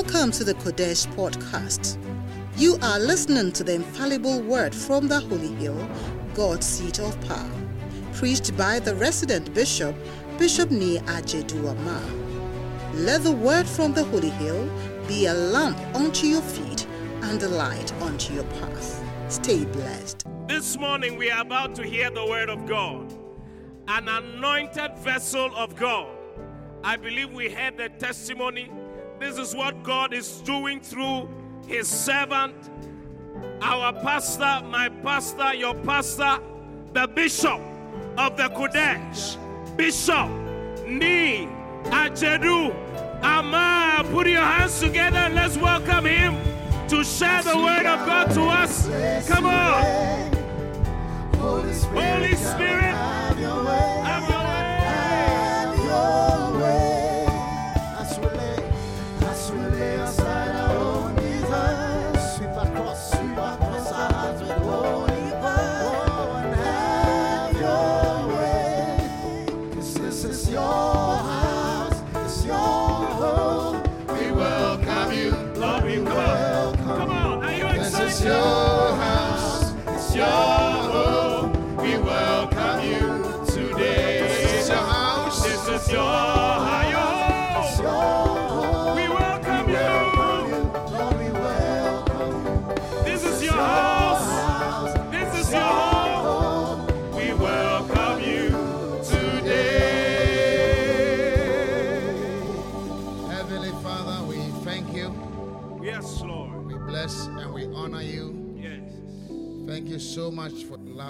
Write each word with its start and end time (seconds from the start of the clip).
Welcome 0.00 0.30
to 0.30 0.44
the 0.44 0.54
Qodesh 0.54 1.12
podcast. 1.16 1.98
You 2.56 2.78
are 2.82 3.00
listening 3.00 3.50
to 3.50 3.64
the 3.64 3.74
infallible 3.74 4.40
word 4.42 4.72
from 4.72 5.08
the 5.08 5.18
Holy 5.18 5.52
Hill, 5.56 5.88
God's 6.34 6.66
seat 6.66 7.00
of 7.00 7.20
power, 7.22 7.50
preached 8.12 8.56
by 8.56 8.78
the 8.78 8.94
resident 8.94 9.52
bishop, 9.54 9.96
Bishop 10.38 10.68
Nii 10.68 11.00
Adjeidu 11.06 11.64
Armar. 11.74 12.94
Let 12.94 13.24
the 13.24 13.32
word 13.32 13.66
from 13.66 13.92
the 13.92 14.04
Holy 14.04 14.30
Hill 14.30 14.70
be 15.08 15.26
a 15.26 15.34
lamp 15.34 15.76
unto 15.96 16.28
your 16.28 16.42
feet 16.42 16.86
and 17.22 17.42
a 17.42 17.48
light 17.48 17.92
unto 17.94 18.34
your 18.34 18.44
path. 18.60 19.02
Stay 19.26 19.64
blessed. 19.64 20.24
This 20.46 20.78
morning 20.78 21.18
we 21.18 21.28
are 21.28 21.42
about 21.42 21.74
to 21.74 21.82
hear 21.82 22.08
the 22.12 22.24
word 22.24 22.50
of 22.50 22.66
God, 22.66 23.12
an 23.88 24.06
anointed 24.06 24.96
vessel 24.98 25.50
of 25.56 25.74
God. 25.74 26.16
I 26.84 26.96
believe 26.96 27.32
we 27.32 27.50
heard 27.50 27.76
the 27.76 27.88
testimony. 27.88 28.70
This 29.18 29.36
is 29.36 29.54
what 29.54 29.82
God 29.82 30.14
is 30.14 30.40
doing 30.42 30.80
through 30.80 31.28
his 31.66 31.88
servant, 31.88 32.54
our 33.60 33.92
pastor, 33.92 34.64
my 34.68 34.88
pastor, 35.02 35.54
your 35.54 35.74
pastor, 35.74 36.38
the 36.92 37.08
bishop 37.08 37.60
of 38.16 38.36
the 38.36 38.44
Qodesh, 38.44 39.36
Bishop 39.76 40.28
Nii 40.86 41.48
Adjeidu 41.86 42.72
Armar. 43.20 44.08
Put 44.12 44.28
your 44.28 44.40
hands 44.40 44.78
together 44.78 45.18
and 45.18 45.34
let's 45.34 45.56
welcome 45.56 46.04
him 46.06 46.36
to 46.88 47.02
share 47.02 47.42
the 47.42 47.56
word 47.56 47.86
of 47.86 48.06
God 48.06 48.30
to 48.34 48.42
us. 48.42 48.88
Come 49.28 49.46
on. 49.46 50.32
Holy 51.36 51.72
Spirit, 52.34 52.94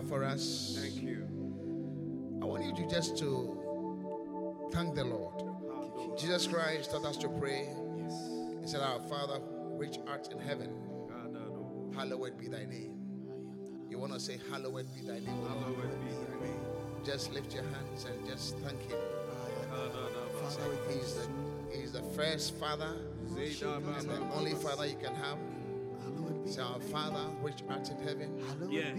much 0.03 0.09
for 0.09 0.25
us. 0.25 0.79
Thank 0.81 1.03
you. 1.03 1.27
I 2.41 2.45
want 2.45 2.65
you 2.65 2.75
to 2.75 2.87
just 2.89 3.19
to 3.19 4.69
thank 4.73 4.95
the 4.95 5.05
Lord. 5.05 6.19
Jesus 6.19 6.47
Christ 6.47 6.91
taught 6.93 7.05
us 7.05 7.17
to 7.19 7.29
pray. 7.29 7.69
Yes. 7.97 8.31
He 8.63 8.69
said, 8.69 8.81
Our 8.81 9.01
Father, 9.09 9.41
which 9.77 9.99
art 10.07 10.29
in 10.33 10.39
heaven, 10.39 10.71
hallowed 11.97 12.39
be 12.39 12.49
thy 12.49 12.65
name. 12.65 12.95
You 13.91 13.99
want 13.99 14.13
to 14.13 14.21
say, 14.21 14.39
Hallowed 14.51 14.87
be 14.95 15.03
thy 15.03 15.19
name. 15.19 15.29
O 15.31 15.67
Lord? 15.69 17.05
Just 17.05 17.33
lift 17.33 17.55
your 17.55 17.65
hands 17.65 18.05
and 18.05 18.27
just 18.27 18.57
thank 18.59 18.81
him. 18.83 18.99
Say, 20.49 20.61
He's 20.93 21.15
the, 21.15 21.29
he's 21.77 21.93
the 21.93 22.03
first 22.03 22.55
Father 22.57 22.97
and 23.37 24.09
the 24.09 24.21
only 24.35 24.55
Father 24.55 24.87
you 24.87 24.97
can 24.97 25.15
have. 25.15 25.39
Say, 26.47 26.63
Our 26.63 26.81
Father, 26.81 27.19
which 27.43 27.63
art 27.69 27.89
in 27.91 27.99
heaven, 27.99 28.31
Yes. 28.71 28.97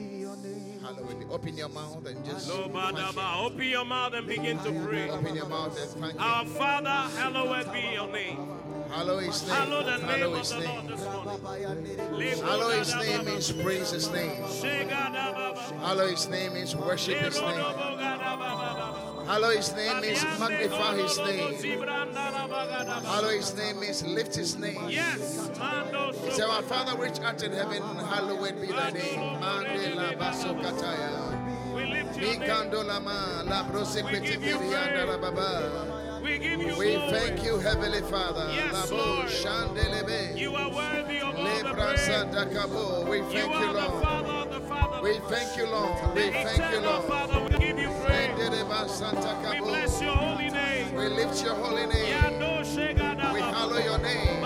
hallowed 0.82 1.20
be. 1.20 1.26
Open 1.32 1.58
your 1.58 1.70
mouth 1.70 2.06
and 2.06 2.24
just 2.26 2.48
Lord, 2.50 2.72
thank 2.72 2.98
him. 2.98 3.20
Open 3.40 3.64
your 3.68 3.86
mouth 3.86 4.14
and 4.14 4.28
begin 4.28 4.58
to 4.60 4.72
pray. 4.88 5.10
Open 5.10 5.36
your 5.36 5.48
mouth 5.48 5.78
and 5.82 5.92
thank 6.02 6.14
him. 6.14 6.22
Our 6.22 6.46
Father, 6.46 6.90
hallowed 6.90 7.72
be 7.74 7.80
your 7.94 8.08
name. 8.12 8.38
Hallow 8.92 9.20
his 9.20 9.42
name. 9.46 9.56
Hallow 9.56 9.84
the 9.84 9.98
name 9.98 10.08
Hallow 10.08 10.32
of 10.34 10.40
his 10.40 10.50
the 10.50 10.56
Lord 10.60 10.68
name. 10.68 10.88
this 10.88 11.04
morning. 11.06 12.42
Hallow 12.44 12.70
his 12.70 12.96
name 12.96 13.26
means 13.26 13.52
praise 13.52 13.90
his 13.92 14.10
name. 14.12 14.44
Hallow 15.80 16.08
his 16.08 16.28
name 16.28 16.54
means 16.54 16.76
worship 16.76 17.18
his 17.18 17.40
name. 17.42 17.66
Hallow 19.30 19.52
his 19.52 19.76
name 19.76 20.02
means 20.02 20.24
magnify 20.40 20.96
his 20.98 21.18
name. 21.20 21.78
Hallow 23.06 23.30
his 23.30 23.56
name 23.56 23.80
means 23.80 24.04
lift 24.04 24.36
his 24.36 24.58
name. 24.58 24.80
Yes, 24.90 25.52
Say, 26.32 26.42
Our 26.42 26.64
Father 26.64 26.98
which 26.98 27.20
art 27.20 27.44
in 27.44 27.52
heaven, 27.52 27.84
hallowed 27.84 28.60
be 28.60 28.68
thy 28.68 28.90
name. 28.90 29.40
We 31.76 31.86
lift 31.86 32.18
your 32.18 32.26
name. 32.28 32.40
Mikando 32.42 32.84
lama 32.88 33.44
la 33.46 33.64
brose 33.70 34.02
petipirianda 34.02 35.06
la 35.06 35.18
baba. 35.18 36.20
We 36.24 36.38
give 36.40 36.60
you 36.62 36.76
We 36.78 36.96
glory. 36.96 37.12
thank 37.12 37.44
you, 37.46 37.60
Heavenly 37.60 38.02
Father. 38.02 38.50
Yes, 38.52 38.92
Lord. 38.92 39.28
shandelebe. 39.28 40.36
You 40.38 40.56
are 40.56 40.70
worthy 40.70 41.20
of 41.20 41.36
all 41.36 41.44
the 41.64 41.74
praise. 41.74 42.10
We 43.10 43.18
You 43.18 43.24
thank 43.24 43.54
you, 43.54 43.54
are 43.54 43.74
the 43.74 43.80
Lord. 43.80 44.04
Father 44.04 44.30
of 44.34 44.50
the 44.52 44.60
Father. 44.68 45.02
We 45.04 45.14
thank 45.30 45.56
you, 45.58 45.66
Lord. 45.68 46.16
We 46.16 46.22
thank 46.32 46.72
you, 46.74 46.80
Lord. 46.82 47.06
Father, 47.06 47.40
we 47.44 47.50
give 47.66 47.79
We 49.12 49.60
bless 49.60 50.02
your 50.02 50.12
holy 50.12 50.50
name. 50.52 50.96
We 50.96 51.08
lift 51.08 51.44
your 51.44 51.56
holy 51.56 51.88
name. 51.88 53.34
We 53.34 53.42
hallow 53.42 53.80
your 53.80 53.98
name. 53.98 54.40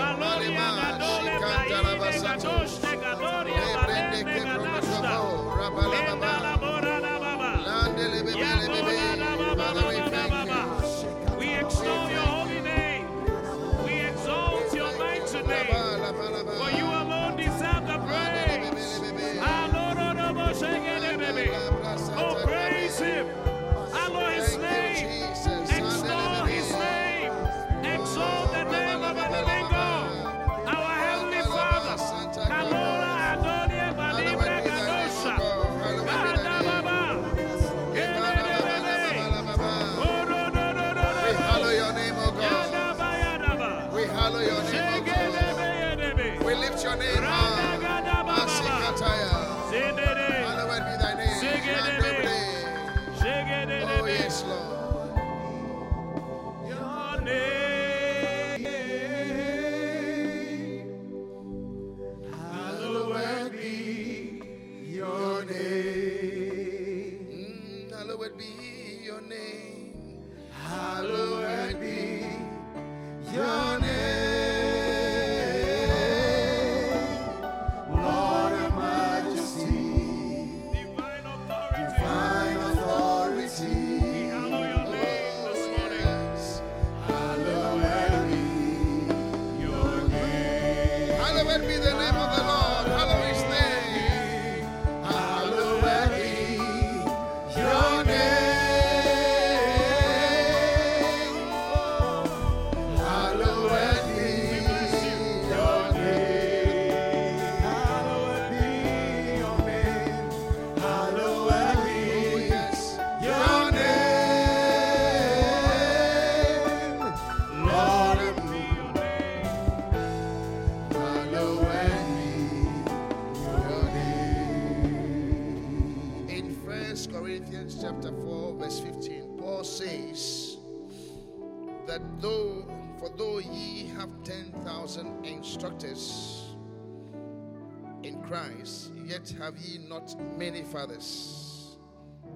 Fathers. 140.74 141.76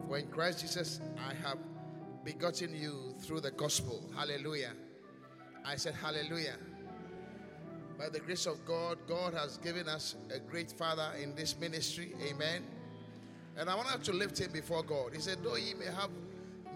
For 0.06 0.16
in 0.16 0.28
Christ 0.28 0.60
Jesus 0.60 1.00
I 1.18 1.34
have 1.46 1.58
begotten 2.24 2.72
you 2.72 3.16
through 3.20 3.40
the 3.40 3.50
gospel. 3.50 4.08
Hallelujah. 4.16 4.74
I 5.64 5.74
said, 5.74 5.94
Hallelujah. 5.94 6.54
By 7.98 8.08
the 8.10 8.20
grace 8.20 8.46
of 8.46 8.64
God, 8.64 8.98
God 9.08 9.34
has 9.34 9.56
given 9.58 9.88
us 9.88 10.14
a 10.32 10.38
great 10.38 10.70
father 10.70 11.10
in 11.20 11.34
this 11.34 11.58
ministry. 11.58 12.14
Amen. 12.30 12.62
And 13.56 13.68
I 13.68 13.74
want 13.74 14.04
to 14.04 14.12
lift 14.12 14.38
him 14.38 14.52
before 14.52 14.84
God. 14.84 15.14
He 15.14 15.20
said, 15.20 15.38
Though 15.42 15.56
ye 15.56 15.74
may 15.74 15.86
have 15.86 16.10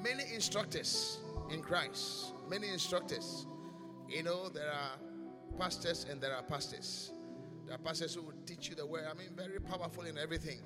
many 0.02 0.24
instructors 0.34 1.20
in 1.52 1.62
Christ, 1.62 2.32
many 2.50 2.70
instructors. 2.70 3.46
You 4.08 4.24
know, 4.24 4.48
there 4.48 4.68
are 4.68 4.98
pastors 5.60 6.06
and 6.10 6.20
there 6.20 6.34
are 6.34 6.42
pastors. 6.42 7.12
There 7.66 7.76
are 7.76 7.78
pastors 7.78 8.16
who 8.16 8.22
will 8.22 8.34
teach 8.46 8.68
you 8.68 8.74
the 8.74 8.84
word. 8.84 9.04
I 9.08 9.14
mean, 9.16 9.28
very 9.36 9.60
powerful 9.60 10.02
in 10.02 10.18
everything. 10.18 10.58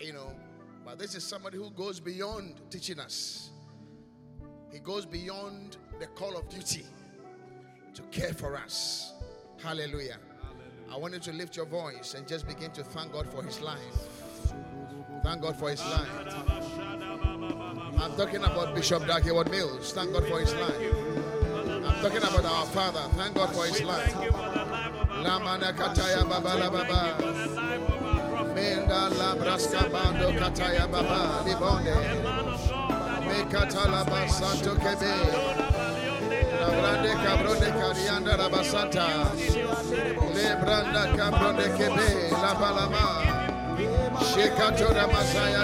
You 0.00 0.12
know, 0.12 0.32
but 0.84 0.98
this 0.98 1.14
is 1.14 1.24
somebody 1.24 1.58
who 1.58 1.70
goes 1.70 2.00
beyond 2.00 2.54
teaching 2.70 3.00
us. 3.00 3.50
He 4.72 4.78
goes 4.78 5.04
beyond 5.04 5.76
the 5.98 6.06
call 6.06 6.36
of 6.36 6.48
duty 6.48 6.84
to 7.94 8.02
care 8.10 8.32
for 8.32 8.56
us. 8.56 9.12
Hallelujah. 9.62 10.18
I 10.90 10.96
want 10.96 11.14
you 11.14 11.20
to 11.20 11.32
lift 11.32 11.56
your 11.56 11.66
voice 11.66 12.14
and 12.14 12.26
just 12.28 12.46
begin 12.46 12.70
to 12.72 12.84
thank 12.84 13.12
God 13.12 13.28
for 13.30 13.42
his 13.42 13.60
life. 13.60 13.78
Thank 15.24 15.42
God 15.42 15.56
for 15.56 15.70
his 15.70 15.80
life. 15.84 16.08
I'm 17.98 18.16
talking 18.16 18.44
about 18.44 18.74
Bishop 18.74 19.06
Dag 19.06 19.24
Heward 19.24 19.50
Mills. 19.50 19.92
Thank 19.92 20.12
God 20.12 20.26
for 20.26 20.40
his 20.40 20.54
life. 20.54 20.76
I'm 21.84 22.02
talking 22.02 22.18
about 22.18 22.44
our 22.44 22.66
Father. 22.66 23.00
Thank 23.16 23.34
God 23.34 23.54
for 23.54 23.66
his 23.66 23.82
life. 23.82 24.14
Menda 28.58 29.08
la 29.18 29.34
bando 29.88 30.32
kataya 30.32 30.86
baba 30.90 31.44
libonde. 31.46 31.94
Me 33.26 33.38
katala 33.52 34.02
basanto 34.04 34.74
kebe. 34.82 35.12
La 36.82 36.92
cabrone 37.22 37.70
carianda 37.78 38.34
la. 38.36 39.32
Le 40.34 40.48
branda 40.60 41.02
kebe 41.78 42.08
la 42.32 42.52
balama. 42.60 43.04
Masaya. 45.06 45.62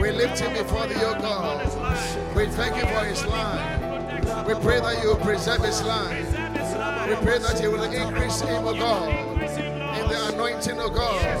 We 0.00 0.12
lift 0.12 0.38
him 0.38 0.52
before 0.52 0.86
the 0.86 0.94
O 1.08 1.14
God. 1.20 2.36
We 2.36 2.46
thank 2.46 2.76
you 2.76 2.86
for 2.86 3.04
his 3.04 3.26
life. 3.26 4.46
We 4.46 4.54
pray 4.54 4.80
that 4.80 5.02
you 5.02 5.16
preserve 5.16 5.64
his 5.64 5.82
life. 5.82 6.24
We 7.08 7.16
pray 7.16 7.38
that 7.38 7.60
you 7.60 7.70
will 7.72 7.82
increase 7.82 8.40
him, 8.42 8.66
O 8.66 8.74
God, 8.74 9.08
in 9.08 10.08
the 10.08 10.28
anointing, 10.32 10.78
O 10.78 10.88
God. 10.90 11.37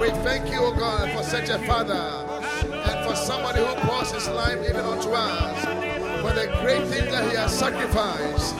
We 0.00 0.08
thank 0.24 0.50
you, 0.50 0.60
O 0.60 0.72
God, 0.72 1.10
for 1.14 1.22
such 1.22 1.50
a 1.50 1.58
father 1.66 1.92
and 1.92 3.06
for 3.06 3.14
somebody 3.14 3.58
who 3.60 3.74
pours 3.86 4.10
his 4.10 4.28
life 4.28 4.58
even 4.66 4.80
unto 4.80 5.10
us 5.10 5.64
for 6.22 6.32
the 6.32 6.46
great 6.62 6.86
things 6.88 7.10
that 7.12 7.30
he 7.30 7.36
has 7.36 7.58
sacrificed 7.58 8.56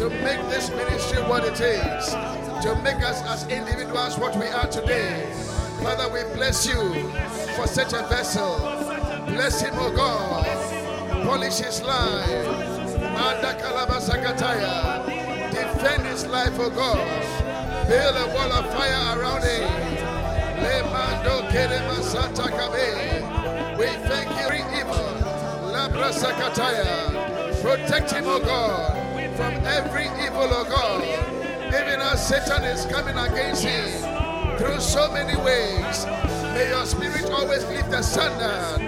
to 0.00 0.10
make 0.10 0.40
this 0.50 0.68
ministry 0.70 1.22
what 1.22 1.44
it 1.44 1.60
is, 1.60 2.06
to 2.64 2.74
make 2.82 3.02
us 3.04 3.22
as 3.22 3.46
individuals 3.48 4.18
what 4.18 4.34
we 4.36 4.46
are 4.46 4.66
today. 4.66 5.32
Father, 5.80 6.08
we 6.12 6.22
bless 6.34 6.66
you 6.66 7.08
for 7.54 7.68
such 7.68 7.92
a 7.92 8.04
vessel. 8.08 8.58
Bless 9.26 9.60
him, 9.60 9.74
O 9.74 9.94
God. 9.94 10.44
Polish 11.24 11.58
his 11.58 11.82
life. 11.82 12.46
Defend 15.52 16.06
his 16.06 16.26
life, 16.26 16.58
O 16.58 16.68
God. 16.68 17.88
Build 17.88 18.16
a 18.16 18.26
wall 18.34 18.52
of 18.52 18.72
fire 18.72 19.18
around 19.18 19.42
him. 19.44 19.99
We 23.80 23.86
thank 24.08 24.28
you 24.36 24.50
evil. 24.78 25.06
Labrasakataya. 25.72 27.62
Protect 27.62 28.10
him, 28.12 28.24
O 28.26 28.38
God, 28.40 28.92
from 29.36 29.54
every 29.64 30.04
evil, 30.24 30.48
O 30.52 30.64
God. 30.64 31.02
Even 31.68 32.00
as 32.00 32.26
Satan 32.26 32.64
is 32.64 32.84
coming 32.86 33.16
against 33.16 33.64
him 33.64 33.88
through 34.58 34.80
so 34.80 35.10
many 35.12 35.36
ways. 35.36 36.04
May 36.54 36.68
your 36.68 36.84
spirit 36.84 37.30
always 37.30 37.64
lift 37.66 37.90
the 37.90 38.02
standard. 38.02 38.80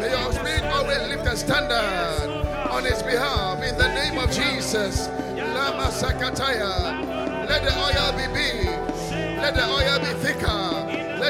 May 0.00 0.10
your 0.10 0.32
spirit 0.32 0.62
always 0.64 1.08
lift 1.08 1.24
the 1.24 1.34
standard 1.34 2.30
on 2.70 2.84
his 2.84 3.02
behalf 3.02 3.62
in 3.62 3.76
the 3.78 3.88
name 3.94 4.18
of 4.18 4.30
Jesus. 4.30 5.08
Lama 5.08 5.90
Sakataya. 5.90 7.48
Let 7.48 7.64
the 7.64 7.74
oil 7.78 8.12
be 8.12 8.26
big. 8.32 8.66
Let 9.40 9.54
the 9.54 9.66
oil 9.66 9.98
be 9.98 10.12
thicker. 10.24 10.75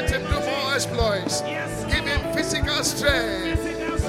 Let 0.07 0.21
him 0.21 0.29
do 0.31 0.39
more 0.39 0.73
exploits. 0.73 1.41
Give 1.91 2.05
him 2.07 2.33
physical 2.33 2.81
strength. 2.81 3.61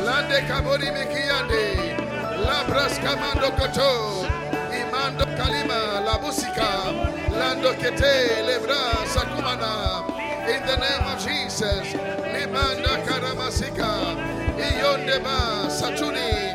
Lande 0.06 0.46
Kabori 0.46 0.86
Mikiande. 0.94 1.98
Labras 2.46 2.98
Kamando 3.02 3.50
Koto. 3.58 4.22
Imando 4.70 5.24
Kalima. 5.36 6.04
la 6.04 6.16
Labusika. 6.16 7.32
Lando 7.32 7.72
Kete. 7.72 8.46
Lebra 8.46 8.78
Sakumana. 9.10 10.06
In 10.48 10.64
the 10.68 10.76
name 10.76 11.02
of 11.12 11.18
Jesus. 11.18 11.92
Limanda 12.30 13.02
Karamasika. 13.04 14.14
Iyondeba 14.56 15.66
Satuni. 15.68 16.54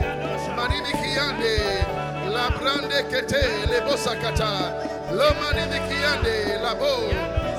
Manimikiande. 0.55 1.83
Labrande 2.31 3.09
Kete. 3.11 3.43
Lebosakata. 3.67 5.11
Lomanimikiande. 5.11 6.61
Labo. 6.63 7.11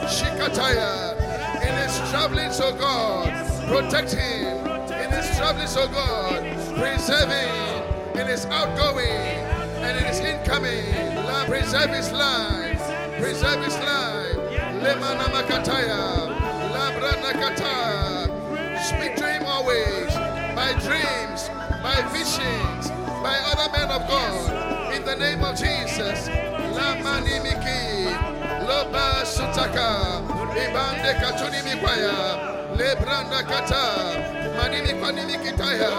Shikataya. 0.09 1.24
In 1.75 1.81
his 1.90 1.99
travellings, 2.11 2.61
oh 2.61 2.73
God. 2.73 3.26
Protect 3.66 4.12
him. 4.12 4.64
In 4.95 5.11
his 5.11 5.26
travellings, 5.37 5.75
oh 5.76 5.88
God. 5.88 6.40
Preserve 6.78 7.31
him. 7.31 8.21
In 8.21 8.28
his 8.28 8.47
outgoing 8.47 9.43
and 9.83 9.99
in 9.99 10.04
his 10.04 10.21
incoming. 10.21 10.87
Preserve 11.47 11.90
his 11.90 12.12
life. 12.12 12.78
Preserve 13.19 13.64
his 13.64 13.75
life. 13.78 14.37
Lemana 14.87 15.26
Makataya. 15.35 16.31
Labrana 16.75 17.33
Kataya. 17.43 18.81
Speak 18.81 19.16
to 19.16 19.26
him 19.26 19.43
always. 19.45 20.14
By 20.54 20.73
dreams, 20.78 21.50
by 21.83 22.07
visions, 22.12 22.88
by 23.21 23.37
other 23.50 23.73
men 23.76 23.90
of 23.90 24.07
God. 24.07 24.95
In 24.95 25.04
the 25.04 25.16
name 25.16 25.43
of 25.43 25.57
Jesus. 25.57 26.28
Lamani 26.78 27.43
Miki. 27.43 28.14
Loba 28.64 29.25
Sutaka. 29.25 30.44
Ibande 30.57 31.15
Katuni 31.21 31.61
Mipaya. 31.63 32.17
Lebranda 32.77 33.43
Kata. 33.43 33.85
Manini 34.57 34.93
Panini 35.01 35.37
Kitaya. 35.45 35.91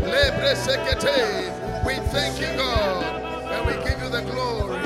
Lebre 0.00 0.54
Sekete. 0.54 1.84
We 1.86 1.94
thank 2.10 2.40
you, 2.40 2.48
God, 2.56 3.04
and 3.52 3.66
we 3.66 3.72
give 3.88 4.00
you 4.02 4.08
the 4.08 4.22
glory 4.22 4.82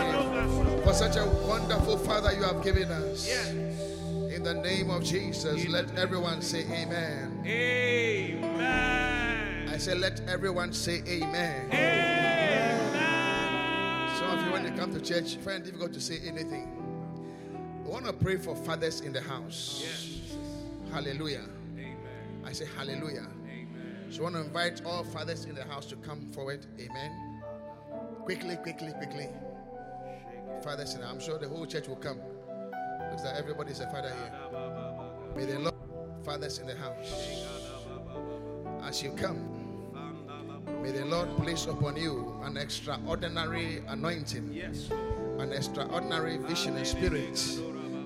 for 0.82 0.92
such 0.92 1.16
a 1.16 1.24
wonderful 1.46 1.96
Father 1.96 2.32
you 2.32 2.42
have 2.42 2.62
given 2.62 2.90
us. 2.90 3.28
In 3.50 4.42
the 4.42 4.54
name 4.54 4.90
of 4.90 5.02
Jesus, 5.02 5.66
let 5.68 5.96
everyone 5.98 6.42
say 6.42 6.64
amen. 6.70 7.42
Amen. 7.46 8.60
I 9.68 9.76
say, 9.78 9.94
let 9.94 10.20
everyone 10.28 10.72
say 10.72 11.02
amen. 11.06 11.70
Some 14.18 14.30
of 14.38 14.44
you, 14.44 14.52
when 14.52 14.64
you 14.64 14.72
come 14.72 14.92
to 14.92 15.00
church, 15.00 15.36
find 15.36 15.62
it 15.62 15.66
difficult 15.66 15.92
to 15.94 16.00
say 16.00 16.18
anything. 16.26 16.79
We 17.90 17.94
want 17.94 18.06
to 18.06 18.12
pray 18.12 18.36
for 18.36 18.54
fathers 18.54 19.00
in 19.00 19.12
the 19.12 19.20
house. 19.20 19.84
Hallelujah. 20.92 21.42
Amen. 21.76 21.96
I 22.44 22.52
say, 22.52 22.64
hallelujah. 22.76 23.26
Amen. 23.44 24.06
So 24.10 24.20
I 24.20 24.22
want 24.22 24.36
to 24.36 24.42
invite 24.42 24.82
all 24.86 25.02
fathers 25.02 25.44
in 25.46 25.56
the 25.56 25.64
house 25.64 25.86
to 25.86 25.96
come 25.96 26.24
forward. 26.30 26.64
Amen. 26.78 27.42
Quickly, 28.22 28.54
quickly, 28.54 28.92
quickly. 28.92 29.26
Fathers, 30.62 30.94
and 30.94 31.04
I'm 31.04 31.18
sure 31.18 31.36
the 31.36 31.48
whole 31.48 31.66
church 31.66 31.88
will 31.88 31.96
come. 31.96 32.20
Looks 33.10 33.24
like 33.24 33.34
everybody's 33.34 33.80
a 33.80 33.90
father 33.90 34.12
here. 34.12 35.34
May 35.34 35.52
the 35.52 35.58
Lord, 35.58 35.74
fathers 36.24 36.58
in 36.58 36.68
the 36.68 36.76
house, 36.76 37.42
as 38.84 39.02
you 39.02 39.10
come, 39.14 39.82
may 40.80 40.92
the 40.92 41.06
Lord 41.06 41.36
place 41.38 41.66
upon 41.66 41.96
you 41.96 42.40
an 42.44 42.56
extraordinary 42.56 43.82
anointing, 43.88 44.52
Yes. 44.52 44.90
an 45.40 45.52
extraordinary 45.52 46.36
vision 46.36 46.76
and 46.76 46.86
spirit. 46.86 47.60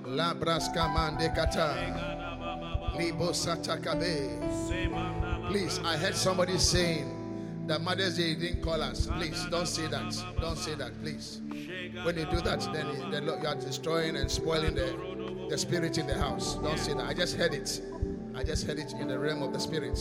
La 0.05 0.33
braska 0.33 0.87
mande 0.87 1.33
kata, 1.33 2.93
libo 2.97 3.31
satakabe. 3.31 4.39
Please, 5.49 5.79
I 5.83 5.97
heard 5.97 6.15
somebody 6.15 6.57
saying 6.57 7.65
that 7.67 7.81
Mother's 7.81 8.17
Day 8.17 8.35
didn't 8.35 8.61
call 8.61 8.81
us. 8.81 9.07
Please, 9.07 9.45
don't 9.49 9.67
say 9.67 9.87
that. 9.87 10.15
Don't 10.39 10.57
say 10.57 10.75
that, 10.75 10.91
please. 11.01 11.41
When 12.03 12.17
you 12.17 12.25
do 12.25 12.39
that, 12.41 12.61
then 12.71 12.87
you, 12.87 13.11
then 13.11 13.23
you 13.23 13.31
are 13.33 13.55
destroying 13.55 14.15
and 14.15 14.29
spoiling 14.29 14.75
the, 14.75 15.47
the 15.49 15.57
spirit 15.57 15.97
in 15.97 16.05
the 16.05 16.17
house. 16.17 16.55
Don't 16.55 16.77
say 16.77 16.93
that. 16.93 17.05
I 17.05 17.13
just 17.13 17.35
heard 17.35 17.53
it. 17.53 17.81
I 18.35 18.43
just 18.43 18.67
heard 18.67 18.79
it 18.79 18.93
in 18.93 19.07
the 19.07 19.17
realm 19.17 19.41
of 19.41 19.53
the 19.53 19.59
spirit. 19.59 19.97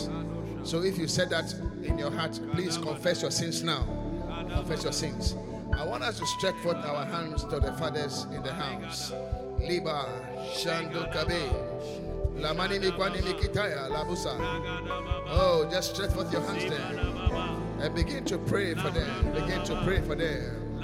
So 0.65 0.83
if 0.83 0.99
you 0.99 1.07
said 1.09 1.31
that 1.31 1.55
in 1.83 1.99
your 1.99 2.11
heart, 2.11 2.39
please 2.53 2.77
confess 2.77 3.23
your 3.23 3.31
sins 3.31 3.63
now. 3.63 3.87
Confess 4.51 4.83
your 4.85 4.93
sins. 4.93 5.35
I 5.77 5.85
want 5.85 6.03
us 6.05 6.19
to 6.19 6.27
stretch 6.27 6.57
forth 6.57 6.77
our 6.77 7.05
hands 7.07 7.45
to 7.45 7.59
the 7.59 7.73
fathers 7.73 8.27
in 8.35 8.43
the 8.43 8.53
house. 8.53 9.13
Liba, 9.67 10.07
Shando 10.53 11.11
Kabe, 11.13 11.41
Lamani 12.39 12.79
Mikwani 12.79 13.21
Mikitaya, 13.23 13.89
Labusa. 13.89 14.35
Oh, 15.31 15.67
just 15.71 15.95
stretch 15.95 16.13
forth 16.13 16.33
your 16.33 16.43
hands 16.43 16.65
there 16.65 17.05
and 17.81 17.95
begin 17.95 18.25
to 18.25 18.39
pray 18.39 18.75
for 18.75 18.91
them. 18.91 19.33
Begin 19.33 19.63
to 19.65 19.81
pray 19.85 20.01
for 20.01 20.15
them. 20.15 20.79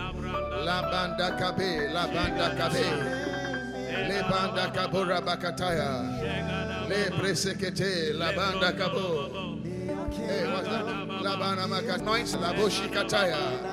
La 0.65 0.83
banda 0.83 1.37
kabe, 1.39 1.93
la 1.93 2.07
banda 2.07 2.55
kabe, 2.57 2.85
le 4.09 4.23
banda 4.31 4.71
kabura 4.75 5.21
bakataya, 5.21 6.89
le 6.89 7.11
presekete, 7.19 8.15
la 8.15 8.33
banda 8.33 8.73
kabo. 8.73 9.59
Hey, 10.13 10.47
what's 10.53 10.69
that? 10.69 10.85
La 11.23 11.37
banda 11.39 11.63
makat, 11.63 12.05
la 12.41 12.53
boshi 12.55 12.89
kataya. 12.89 13.70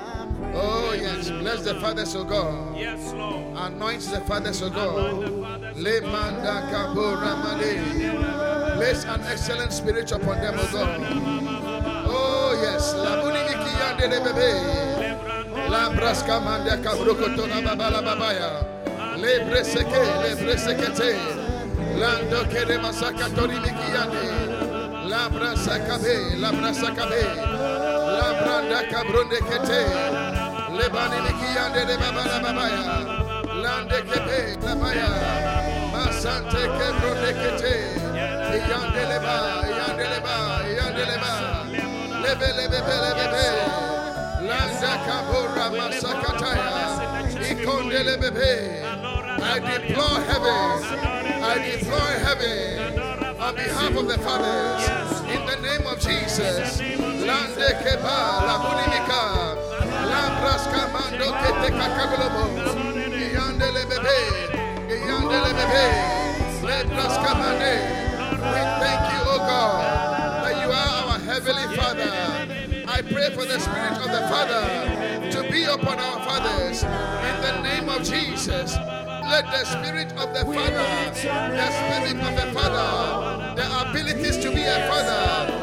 Oh 0.54 0.92
yes, 0.92 1.30
bless 1.30 1.62
the 1.64 1.74
fathers 1.76 2.14
of 2.14 2.28
God. 2.28 2.76
Yes, 2.76 3.12
Lord. 3.12 3.44
Anoint 3.56 4.00
the 4.02 4.20
fathers 4.22 4.62
of 4.62 4.74
God. 4.74 5.30
Le 5.76 6.00
manda 6.02 6.62
kabura 6.70 7.58
made. 7.58 8.76
Place 8.76 9.04
an 9.04 9.20
excellent 9.22 9.72
spirit 9.72 10.10
upon 10.12 10.40
them, 10.40 10.54
O 10.58 10.72
God. 10.72 11.00
Oh 12.10 12.58
yes, 12.62 12.94
la 12.94 13.22
bunimiki 13.22 13.70
yande 13.78 14.08
de 14.10 14.20
bebe. 14.20 15.70
La 15.70 15.90
braska 15.90 16.40
manda 16.40 16.76
kabruko 16.78 17.34
tona 17.36 17.60
babala 17.62 18.02
babaya. 18.02 18.64
Le 19.18 19.40
breseke, 19.46 20.02
le 20.22 20.36
bresekete. 20.36 21.16
Lando 21.98 22.44
kere 22.44 22.78
masaka 22.78 23.28
tori 23.34 23.58
miki 23.60 23.88
yande. 23.92 25.08
La 25.08 25.28
brasa 25.28 25.78
kabe, 25.86 26.38
la 26.38 26.52
brasa 26.52 26.94
kabe. 26.94 27.22
La 28.18 28.28
branda 28.42 28.82
kabronde 28.90 29.38
kete. 29.48 30.27
Babaya. 32.42 32.82
Lande 33.62 33.98
baya. 34.80 35.10
Masante. 35.92 36.62
Lebe 42.22 42.48
lebe 42.58 42.78
lebe 42.78 43.12
lebe. 43.18 43.44
Landa 44.48 44.92
kabura 45.06 45.66
masakataya. 45.78 46.76
Ikonde 47.50 48.00
lebe. 48.04 48.52
I 49.42 49.58
deploy 49.58 50.18
heaven. 50.28 50.74
I 51.42 51.54
deploy 51.70 52.12
heaven 52.26 53.00
on 53.40 53.54
behalf 53.54 53.96
of 53.96 54.06
the 54.08 54.18
fathers. 54.18 54.84
In 55.34 55.44
the 55.46 55.56
name 55.66 55.86
of 55.86 55.98
Jesus. 56.00 56.80
Lande 56.80 57.68
bunimika. 58.62 59.37
Braska 60.48 60.88
mando 60.94 61.28
kete 61.40 61.68
kakaglobo. 61.78 62.44
Yande 63.36 63.68
lebe 63.76 63.98
be. 64.04 64.18
Yande 65.08 65.38
lebe 65.44 65.64
be. 65.72 65.84
Le. 66.64 66.76
We 68.32 68.62
thank 68.80 69.02
you, 69.12 69.20
O 69.28 69.36
God, 69.38 70.44
that 70.44 70.56
you 70.62 70.70
are 70.72 70.90
our 71.04 71.18
heavenly 71.18 71.76
Father. 71.76 72.12
I 72.88 73.02
pray 73.02 73.28
for 73.36 73.44
the 73.44 73.58
Spirit 73.60 73.98
of 73.98 74.08
the 74.08 74.24
Father 74.32 74.64
to 75.32 75.52
be 75.52 75.64
upon 75.64 75.98
our 76.00 76.18
fathers 76.24 76.82
in 76.82 77.36
the 77.42 77.60
name 77.60 77.90
of 77.90 78.02
Jesus. 78.02 78.74
Let 79.28 79.44
the 79.52 79.64
Spirit 79.66 80.12
of 80.12 80.32
the 80.32 80.44
Father, 80.46 80.88
the 81.60 81.68
Spirit 81.78 82.16
of 82.24 82.34
the 82.40 82.48
Father, 82.56 83.54
the 83.54 83.66
abilities 83.82 84.38
to 84.38 84.50
be 84.50 84.62
a 84.62 84.88
father, 84.88 85.57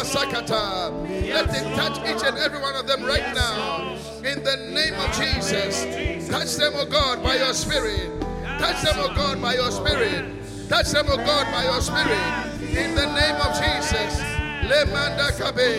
let 0.00 1.48
it 1.50 1.76
touch 1.76 1.98
each 2.08 2.22
and 2.26 2.38
every 2.38 2.58
one 2.60 2.74
of 2.74 2.86
them 2.86 3.04
right 3.04 3.34
now. 3.34 3.96
In 4.24 4.42
the 4.42 4.56
name 4.72 4.94
of 4.94 5.12
Jesus, 5.16 6.28
touch 6.28 6.56
them, 6.56 6.72
O 6.76 6.84
God, 6.86 7.22
by 7.22 7.36
your 7.36 7.52
Spirit. 7.54 8.10
Touch 8.58 8.82
them, 8.82 8.98
O 8.98 9.14
God, 9.14 9.40
by 9.40 9.54
your 9.54 9.70
Spirit. 9.70 10.24
Touch 10.68 10.90
them, 10.90 11.06
O 11.08 11.16
God, 11.16 11.46
by 11.52 11.64
your 11.64 11.80
Spirit. 11.80 12.70
In 12.76 12.94
the 12.94 13.06
name 13.06 13.36
of 13.36 13.52
Jesus. 13.60 14.20
Le 14.68 14.86
manda 14.86 15.32
kabe. 15.32 15.76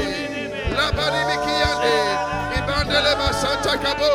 La 0.75 0.91
bani 0.91 1.21
mikiyande. 1.29 1.97
Ibandele 2.57 3.15
basanta 3.15 3.77
kabo. 3.77 4.11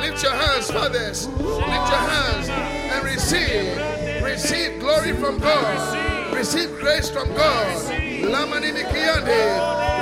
Lift 0.00 0.22
your 0.22 0.32
hands, 0.32 0.70
fathers. 0.70 1.26
Lift 1.28 1.46
your 1.46 2.04
hands 2.10 2.48
and 2.48 3.04
receive. 3.04 4.22
Receive 4.22 4.80
glory 4.80 5.12
from 5.14 5.38
God. 5.38 6.19
Receive 6.40 6.72
grace 6.78 7.10
from 7.10 7.28
God. 7.34 7.68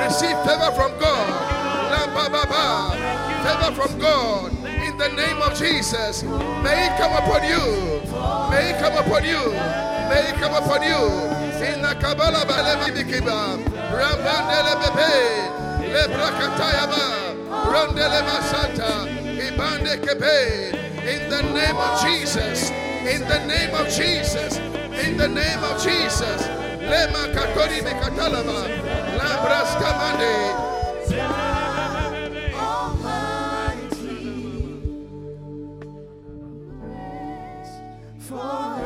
Receive 0.06 0.38
favor 0.46 0.70
from 0.70 0.94
God. 1.00 1.26
Favor 3.42 3.74
from 3.74 3.98
God 3.98 4.52
in 4.86 4.96
the 4.98 5.08
name 5.16 5.42
of 5.42 5.58
Jesus. 5.58 6.22
May 6.22 6.86
it 6.86 6.96
come 6.96 7.10
upon 7.18 7.42
you. 7.42 7.58
May 8.52 8.70
it 8.70 8.78
come 8.78 8.94
upon 8.94 9.24
you. 9.24 9.50
May 10.08 10.30
it 10.30 10.36
come 10.36 10.54
upon 10.54 10.82
you. 10.82 11.10
In 11.66 11.82
the 11.82 11.96
Kabbalah 11.98 12.46
Rambandele 13.90 14.78
Bebe, 14.94 15.18
Rondele 17.66 18.22
Ibande. 19.42 19.92
In 21.04 21.30
the 21.30 21.42
name 21.42 21.76
of 21.76 22.00
Jesus. 22.00 22.70
In 22.70 23.26
the 23.26 23.44
name 23.48 23.74
of 23.74 23.88
Jesus. 23.88 24.77
In 25.00 25.16
the 25.16 25.28
name 25.28 25.62
of 25.62 25.82
Jesus. 25.82 26.48
Forevermore. 38.28 38.77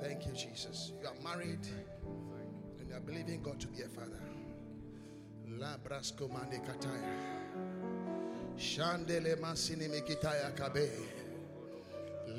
Thank 0.00 0.26
you, 0.26 0.32
Jesus. 0.32 0.92
You 1.00 1.08
are 1.08 1.14
married 1.22 1.66
and 2.78 2.88
you 2.88 2.94
are 2.94 3.00
believing 3.00 3.42
God 3.42 3.60
to 3.60 3.66
be 3.66 3.82
a 3.82 3.88
father. 3.88 4.20
La 5.46 5.76
brasco 5.76 6.28
mande 6.32 6.60
kataya. 6.64 7.18
Shandele 8.56 9.36
masini 9.40 9.88
mikitaya 9.88 10.54
kabe. 10.56 10.88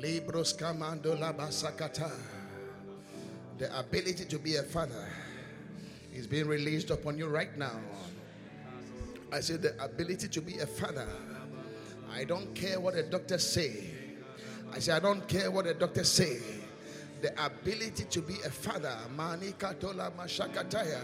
Libros 0.00 0.54
kamando 0.54 1.18
la 1.18 1.32
basakata. 1.32 2.10
The 3.58 3.78
ability 3.78 4.24
to 4.24 4.38
be 4.38 4.56
a 4.56 4.62
father 4.62 5.08
is 6.12 6.26
being 6.26 6.48
released 6.48 6.90
upon 6.90 7.16
you 7.16 7.28
right 7.28 7.56
now. 7.56 7.78
I 9.30 9.40
said 9.40 9.62
the 9.62 9.82
ability 9.82 10.28
to 10.28 10.40
be 10.40 10.58
a 10.58 10.66
father. 10.66 11.08
I 12.12 12.24
don't 12.24 12.54
care 12.54 12.80
what 12.80 12.94
the 12.94 13.04
doctors 13.04 13.46
say. 13.46 13.90
I 14.72 14.78
say 14.78 14.92
I 14.92 15.00
don't 15.00 15.26
care 15.28 15.50
what 15.50 15.66
the 15.66 15.74
doctors 15.74 16.08
say. 16.08 16.38
The 17.20 17.32
ability 17.44 18.04
to 18.04 18.20
be 18.22 18.34
a 18.44 18.50
father. 18.50 18.96
Manika 19.14 19.78
tola 19.78 20.10
mashakataya. 20.18 21.00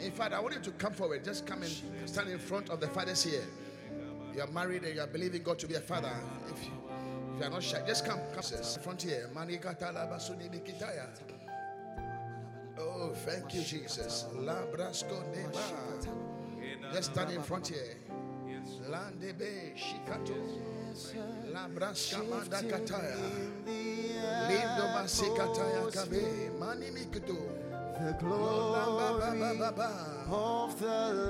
In 0.00 0.10
fact, 0.10 0.32
I 0.34 0.40
want 0.40 0.54
you 0.54 0.60
to 0.60 0.70
come 0.72 0.92
forward. 0.92 1.22
Just 1.22 1.46
come 1.46 1.62
and 1.62 1.72
stand 2.06 2.28
in 2.28 2.38
front 2.38 2.70
of 2.70 2.80
the 2.80 2.88
fathers 2.88 3.22
here. 3.22 3.44
You 4.34 4.40
are 4.40 4.48
married 4.48 4.82
and 4.84 4.94
you 4.94 5.00
are 5.00 5.06
believing 5.06 5.42
God 5.42 5.58
to 5.60 5.66
be 5.68 5.74
a 5.74 5.80
father. 5.80 6.12
If 6.50 6.64
you, 6.64 6.72
If 7.34 7.40
you 7.40 7.46
are 7.46 7.50
not 7.50 7.62
shy, 7.62 7.82
just 7.86 8.06
come. 8.06 8.18
Come, 8.34 8.44
in 8.44 8.82
front 8.82 9.02
here. 9.02 9.28
Frontier. 9.28 9.30
Manikatala 9.34 10.08
basuni 10.10 10.48
mikitaya. 10.50 11.06
Oh, 12.78 13.12
thank 13.14 13.54
you, 13.54 13.62
Jesus. 13.62 14.26
Labrasco 14.34 15.22
neba. 15.32 16.92
Just 16.92 17.12
stand 17.12 17.30
in 17.32 17.42
front 17.42 17.68
here. 17.68 17.96
Landebe 18.88 19.76
shikato. 19.76 20.73
Labraska 21.52 22.18
kataya. 22.70 23.16
Lindo 24.48 24.84
masikataya 24.94 25.90
kabe. 25.92 26.50
Mani. 26.58 26.90
The 27.94 28.12
glory 28.18 28.80
of 28.98 29.78
the 29.78 29.88
Oh, 30.28 30.68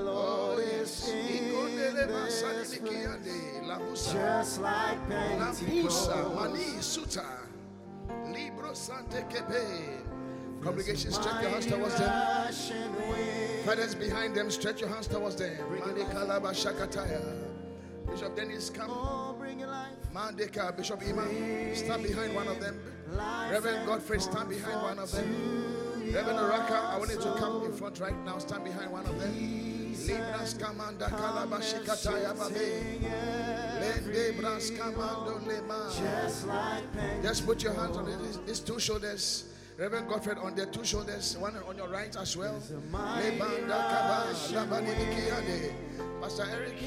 Lord 0.02 0.60
is 0.60 1.08
in 1.08 1.76
this 1.76 2.78
place. 2.78 4.12
Just 4.12 4.60
like 4.62 5.08
Pentecost. 5.08 6.10
Mani 6.34 6.80
Suta, 6.80 7.24
Libro 8.32 8.72
Sante 8.72 9.24
Kepe. 9.28 10.00
Congregation, 10.62 11.12
stretch 11.12 11.42
your 11.42 11.50
hands 11.50 11.66
towards 11.66 11.98
them. 11.98 12.12
Fathers 13.66 13.94
behind 13.94 14.34
them, 14.34 14.50
stretch 14.50 14.80
your 14.80 14.88
hands 14.88 15.06
towards 15.06 15.36
them. 15.36 15.52
Mani 15.70 16.04
Kalaba 16.04 16.54
Shakataya. 16.54 17.43
Bishop 18.14 18.36
Dennis, 18.36 18.70
come. 18.70 18.90
Oh, 18.90 19.34
bring 19.36 19.58
your 19.58 19.66
life. 19.66 19.90
Mandeka, 20.14 20.76
Bishop 20.76 21.02
Iman, 21.02 21.74
stand 21.74 22.04
behind 22.04 22.32
one 22.32 22.46
of 22.46 22.60
them. 22.60 22.80
Reverend 23.50 23.88
Godfrey, 23.88 24.20
stand 24.20 24.48
behind 24.50 24.80
one 24.82 25.00
of 25.00 25.10
them. 25.10 26.14
Reverend 26.14 26.38
Araka, 26.38 26.90
I 26.90 26.98
want 26.98 27.10
you 27.10 27.16
to 27.16 27.34
come 27.34 27.64
in 27.64 27.72
front 27.72 27.98
right 27.98 28.16
now. 28.24 28.38
Stand 28.38 28.62
behind 28.62 28.92
one 28.92 29.04
of 29.04 29.18
them. 29.18 29.32
Libras 30.06 30.54
Kamanda 30.54 31.08
Kalaba 31.08 31.58
Shikataya 31.58 32.54
Babe. 32.54 33.02
Lende 33.82 34.40
Bras 34.40 34.70
Kamando 34.70 35.40
Lema. 35.44 35.92
Just 35.98 36.46
like 36.46 36.92
Pentecost. 36.92 37.22
Just 37.24 37.46
put 37.46 37.62
your 37.64 37.72
hands 37.72 37.96
on 37.96 38.08
it. 38.08 38.46
These 38.46 38.60
two 38.60 38.78
shoulders. 38.78 39.53
Reverend 39.76 40.08
Godfrey 40.08 40.36
on 40.40 40.54
their 40.54 40.66
two 40.66 40.84
shoulders, 40.84 41.36
one 41.36 41.56
on 41.68 41.76
your 41.76 41.88
right 41.88 42.14
as 42.16 42.36
well. 42.36 42.62
Lebanda 42.92 43.68
kaba, 43.90 44.26
labani 44.52 44.94
mikiande. 44.94 45.74
Pastor 46.22 46.46
Eric, 46.52 46.80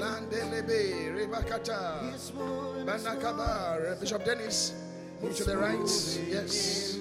Lande 0.00 0.42
lebe, 0.50 1.12
Rebakata, 1.14 2.86
Banda 2.86 3.16
kaba, 3.20 3.96
Bishop 4.00 4.24
Dennis, 4.24 4.72
move 5.22 5.36
to 5.36 5.44
the 5.44 5.58
right. 5.58 5.78
Yes. 6.26 6.98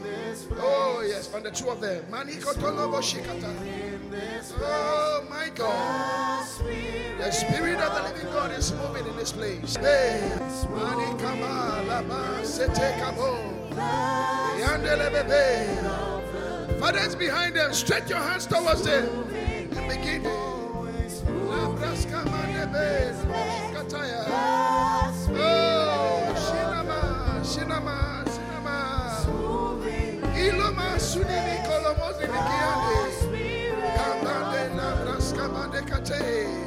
Oh, 0.59 1.01
yes, 1.07 1.33
on 1.33 1.43
the 1.43 1.51
two 1.51 1.69
of 1.69 1.79
them. 1.79 2.03
Maniko 2.11 2.53
tolobo 2.53 2.99
shikata. 2.99 3.55
Oh, 4.59 5.25
my 5.29 5.49
God. 5.55 6.45
The 7.19 7.31
Spirit 7.31 7.79
of 7.79 7.95
the 7.95 8.03
living 8.03 8.33
God 8.33 8.51
is 8.51 8.73
moving 8.73 9.07
in 9.07 9.15
this 9.15 9.31
place. 9.31 9.77
Hey, 9.77 10.29
Manikama, 10.67 11.85
Laba, 11.87 12.45
Sete 12.45 12.99
Kabo. 12.99 13.31
Yandele 13.37 13.43
bebe. 13.45 13.54
Fathers 16.79 17.15
behind 17.15 17.55
them, 17.55 17.73
stretch 17.73 18.09
your 18.09 18.19
hands 18.19 18.45
towards 18.45 18.83
them 18.83 19.05
and 19.75 19.87
begin. 19.89 20.25
Oh, 25.37 26.33
shinama. 27.43 28.05
Iloma 30.35 30.99
kate. 36.05 36.65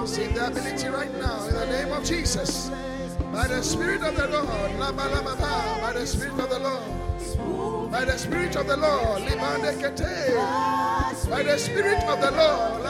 Receive 0.00 0.34
the 0.34 0.46
ability 0.46 0.88
right 0.88 1.12
now 1.18 1.46
in 1.46 1.54
the 1.54 1.66
name 1.66 1.92
of 1.92 2.04
Jesus. 2.04 2.70
By 3.34 3.48
the 3.48 3.62
Spirit 3.62 4.02
of 4.04 4.14
the 4.16 4.28
Lord, 4.28 4.78
by 4.78 5.92
the 5.92 6.06
Spirit 6.06 6.38
of 6.38 6.48
the 6.48 6.58
Lord, 6.60 7.90
by 7.90 8.04
the 8.04 8.16
Spirit 8.16 8.54
of 8.54 8.68
the 8.68 8.76
Lord, 8.76 9.24
by 11.28 11.42
the 11.42 11.58
Spirit 11.58 12.04
of 12.04 12.20
the 12.20 12.30
Lord. 12.30 12.86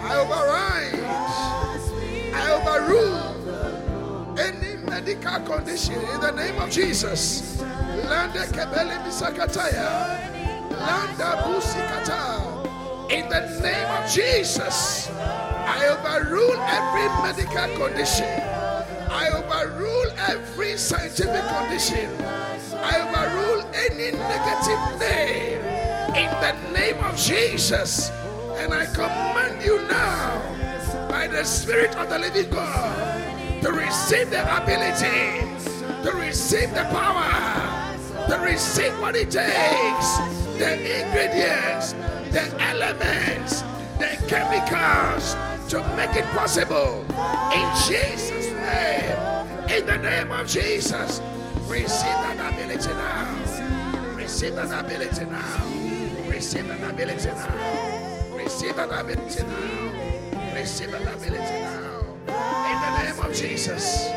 I 0.00 0.16
override, 0.16 1.04
I 2.32 2.36
overrule 2.56 4.38
any 4.38 4.76
medical 4.82 5.40
condition 5.40 6.00
in 6.00 6.20
the 6.20 6.30
name 6.32 6.58
of 6.58 6.70
Jesus. 6.70 7.60
Lande 7.60 8.46
kebele 8.50 8.98
misakataya, 9.04 10.18
landa 10.70 11.42
busikata. 11.44 12.64
In 13.12 13.28
the 13.28 13.40
name 13.60 13.90
of 14.02 14.10
Jesus, 14.10 15.10
I 15.66 15.86
overrule 15.88 16.56
every 16.60 17.08
medical 17.22 17.86
condition. 17.86 18.28
I 19.10 19.28
overrule 19.32 20.10
every 20.28 20.76
scientific 20.76 21.42
condition. 21.48 22.10
I 22.76 23.00
overrule 23.00 23.64
any 23.74 24.12
negative 24.12 25.00
name 25.00 25.60
in 26.14 26.30
the 26.40 26.52
name 26.72 27.02
of 27.02 27.16
Jesus. 27.16 28.10
And 28.58 28.72
I 28.74 28.86
command 28.86 29.64
you 29.64 29.80
now, 29.88 31.08
by 31.08 31.26
the 31.26 31.44
Spirit 31.44 31.96
of 31.96 32.08
the 32.08 32.18
living 32.18 32.50
God, 32.50 33.62
to 33.62 33.72
receive 33.72 34.30
the 34.30 34.44
ability, 34.62 35.48
to 36.04 36.12
receive 36.16 36.70
the 36.74 36.84
power, 36.92 37.96
to 38.28 38.36
receive 38.38 38.92
what 39.00 39.16
it 39.16 39.30
takes 39.30 40.18
the 40.58 40.72
ingredients, 40.74 41.94
the 42.30 42.44
elements, 42.60 43.62
the 43.98 44.16
chemicals 44.28 45.34
to 45.74 45.96
make 45.96 46.14
it 46.14 46.24
possible. 46.26 47.04
In 47.52 47.66
Jesus' 47.84 48.46
name, 48.52 49.10
in 49.68 49.84
the 49.86 49.98
name 49.98 50.30
of 50.30 50.46
Jesus, 50.46 51.20
receive 51.66 52.18
that 52.22 52.54
ability 52.54 52.90
now. 52.90 54.14
Receive 54.14 54.54
that 54.54 54.70
ability 54.84 55.24
now. 55.24 56.30
Receive 56.30 56.68
that 56.68 56.90
ability 56.90 57.26
now. 57.26 58.36
Receive 58.36 58.76
that 58.76 59.00
ability 59.00 59.42
now. 59.42 60.54
Receive 60.54 60.92
that 60.92 61.02
ability 61.02 61.58
now. 61.66 62.04
In 62.70 62.76
the 62.84 62.90
name 63.02 63.18
of 63.18 63.34
Jesus. 63.34 64.10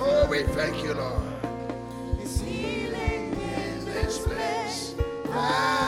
Oh, 0.00 0.26
we 0.28 0.42
thank 0.58 0.82
you, 0.82 0.92
Lord. 0.94 1.22
In 2.18 3.94
this 3.94 4.18
place, 4.18 4.94
the 5.24 5.85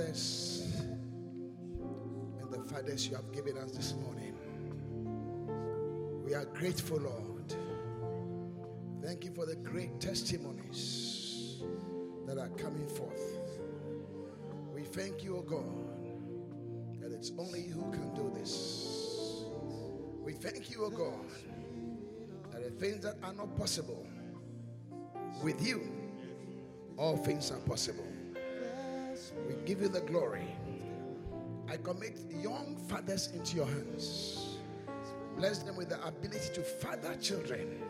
and 0.00 0.64
the 2.50 2.58
fathers 2.68 3.06
you 3.06 3.14
have 3.14 3.30
given 3.32 3.56
us 3.56 3.70
this 3.70 3.94
morning. 3.94 4.34
We 6.24 6.34
are 6.34 6.46
grateful, 6.46 6.98
Lord. 6.98 7.54
Thank 9.04 9.24
you 9.24 9.32
for 9.32 9.46
the 9.46 9.54
great 9.54 10.00
testimonies 10.00 11.62
that 12.26 12.38
are 12.38 12.48
coming 12.48 12.88
forth. 12.88 13.38
We 14.74 14.82
thank 14.82 15.22
you, 15.22 15.36
O 15.36 15.42
God, 15.42 15.62
that 17.00 17.12
it's 17.12 17.30
only 17.38 17.60
you 17.60 17.74
who 17.74 17.92
can 17.92 18.12
do 18.14 18.32
this. 18.34 19.44
We 20.24 20.32
thank 20.32 20.70
you, 20.70 20.86
O 20.86 20.90
God, 20.90 21.30
that 22.50 22.64
the 22.64 22.70
things 22.84 23.04
that 23.04 23.14
are 23.22 23.32
not 23.32 23.56
possible 23.56 24.04
with 25.40 25.64
you, 25.64 25.88
all 26.96 27.16
things 27.16 27.52
are 27.52 27.60
possible. 27.60 28.13
We 29.46 29.54
give 29.64 29.80
you 29.80 29.88
the 29.88 30.00
glory. 30.00 30.46
I 31.68 31.76
commit 31.76 32.18
young 32.42 32.76
fathers 32.88 33.30
into 33.34 33.56
your 33.56 33.66
hands. 33.66 34.58
Bless 35.36 35.58
them 35.58 35.76
with 35.76 35.88
the 35.88 36.06
ability 36.06 36.54
to 36.54 36.62
father 36.62 37.16
children. 37.16 37.82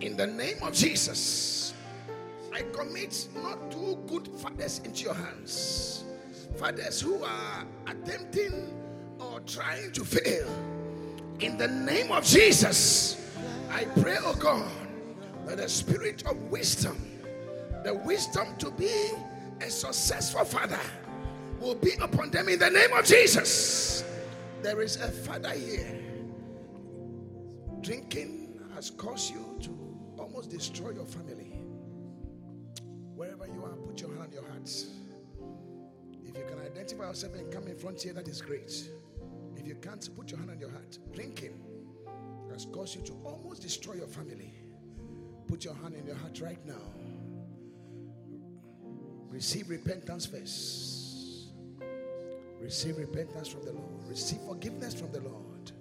In 0.00 0.16
the 0.16 0.26
name 0.26 0.56
of 0.62 0.74
Jesus, 0.74 1.74
I 2.52 2.62
commit 2.72 3.28
not 3.42 3.70
two 3.70 3.98
good 4.06 4.28
fathers 4.28 4.80
into 4.84 5.04
your 5.04 5.14
hands. 5.14 6.04
Fathers 6.56 7.00
who 7.00 7.22
are 7.22 7.64
attempting 7.86 8.74
or 9.20 9.40
trying 9.40 9.92
to 9.92 10.04
fail. 10.04 10.48
In 11.40 11.56
the 11.56 11.68
name 11.68 12.10
of 12.12 12.24
Jesus, 12.24 13.32
I 13.70 13.84
pray, 14.00 14.16
oh 14.20 14.34
God, 14.34 14.70
that 15.46 15.58
the 15.58 15.68
spirit 15.68 16.26
of 16.26 16.36
wisdom, 16.50 16.96
the 17.84 17.94
wisdom 17.94 18.56
to 18.58 18.70
be 18.70 19.10
a 19.60 19.70
successful 19.70 20.44
father, 20.44 20.80
will 21.60 21.74
be 21.74 21.92
upon 22.00 22.30
them 22.30 22.48
in 22.48 22.58
the 22.58 22.70
name 22.70 22.92
of 22.92 23.04
Jesus. 23.04 24.04
there 24.62 24.80
is 24.80 24.96
a 24.96 25.08
father 25.08 25.50
here. 25.50 26.00
Drinking 27.80 28.60
has 28.74 28.90
caused 28.90 29.30
you 29.30 29.58
to 29.62 29.70
almost 30.18 30.50
destroy 30.50 30.90
your 30.90 31.06
family. 31.06 31.52
Wherever 33.14 33.46
you 33.46 33.64
are, 33.64 33.76
put 33.86 34.00
your 34.00 34.10
hand 34.10 34.22
on 34.22 34.32
your 34.32 34.42
heart. 34.42 34.70
If 36.24 36.36
you 36.36 36.44
can 36.48 36.58
identify 36.60 37.08
yourself 37.08 37.34
and 37.34 37.52
come 37.52 37.66
in 37.66 37.76
front 37.76 38.02
here, 38.02 38.12
that 38.12 38.28
is 38.28 38.40
great. 38.40 38.88
If 39.56 39.66
you 39.66 39.74
can't, 39.76 40.08
put 40.16 40.30
your 40.30 40.38
hand 40.38 40.50
on 40.50 40.60
your 40.60 40.70
heart. 40.70 40.98
Drinking 41.12 41.60
has 42.52 42.66
caused 42.66 42.94
you 42.96 43.02
to 43.02 43.12
almost 43.24 43.62
destroy 43.62 43.94
your 43.94 44.06
family. 44.06 44.52
Put 45.46 45.64
your 45.64 45.74
hand 45.74 45.94
in 45.94 46.06
your 46.06 46.16
heart 46.16 46.40
right 46.40 46.64
now. 46.66 46.82
Receive 49.30 49.68
repentance 49.68 50.26
first. 50.26 51.50
Receive 52.60 52.96
repentance 52.98 53.48
from 53.48 53.64
the 53.64 53.72
Lord. 53.72 54.08
Receive 54.08 54.40
forgiveness 54.40 54.94
from 54.94 55.12
the 55.12 55.20
Lord. 55.20 55.72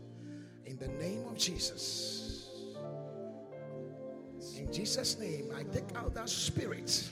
In 0.66 0.78
the 0.78 0.88
name 0.90 1.26
of 1.28 1.38
Jesus. 1.38 2.50
In 4.58 4.72
Jesus' 4.72 5.18
name, 5.18 5.52
I 5.56 5.64
take 5.64 5.96
out 5.96 6.14
that 6.14 6.30
spirit 6.30 7.10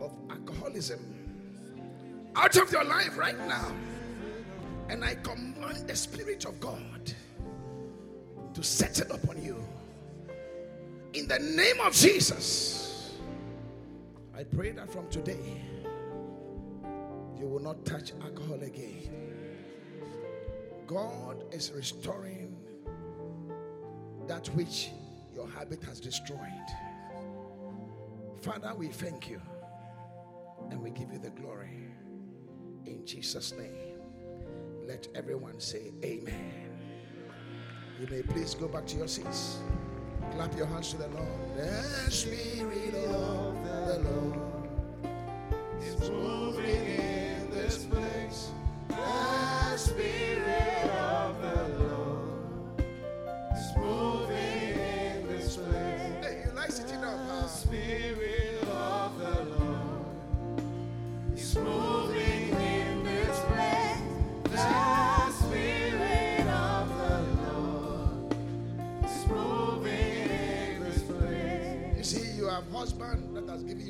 of 0.00 0.12
alcoholism 0.30 1.00
out 2.36 2.56
of 2.56 2.70
your 2.72 2.84
life 2.84 3.18
right 3.18 3.38
now. 3.46 3.72
And 4.88 5.04
I 5.04 5.14
command 5.16 5.86
the 5.88 5.94
Spirit 5.94 6.44
of 6.46 6.58
God 6.58 7.12
to 8.54 8.62
settle 8.62 9.14
upon 9.14 9.42
you. 9.42 9.62
In 11.12 11.28
the 11.28 11.38
name 11.38 11.80
of 11.80 11.92
Jesus, 11.92 12.79
I 14.40 14.44
pray 14.44 14.70
that 14.70 14.90
from 14.90 15.06
today, 15.10 15.62
you 17.38 17.46
will 17.46 17.60
not 17.60 17.84
touch 17.84 18.12
alcohol 18.22 18.62
again. 18.62 19.10
God 20.86 21.44
is 21.52 21.70
restoring 21.72 22.56
that 24.26 24.46
which 24.54 24.92
your 25.34 25.46
habit 25.46 25.82
has 25.82 26.00
destroyed. 26.00 26.38
Father, 28.40 28.72
we 28.74 28.86
thank 28.88 29.28
you 29.28 29.42
and 30.70 30.80
we 30.80 30.88
give 30.88 31.12
you 31.12 31.18
the 31.18 31.30
glory. 31.30 31.88
In 32.86 33.04
Jesus' 33.04 33.52
name, 33.52 34.00
let 34.86 35.06
everyone 35.14 35.60
say 35.60 35.92
amen. 36.02 36.78
You 38.00 38.06
may 38.06 38.22
please 38.22 38.54
go 38.54 38.68
back 38.68 38.86
to 38.86 38.96
your 38.96 39.08
seats. 39.08 39.58
Clap 40.34 40.56
your 40.56 40.66
hands 40.66 40.90
to 40.90 40.96
the 40.98 41.08
Lord. 41.08 41.28
The 41.56 42.10
Spirit 42.10 42.94
of 42.94 43.64
the 43.64 43.98
Lord 44.08 44.38
is 45.82 46.10
moving 46.10 46.86
in 46.86 47.50
this 47.50 47.84
place. 47.84 48.50
The 48.88 49.76
Spirit 49.76 50.39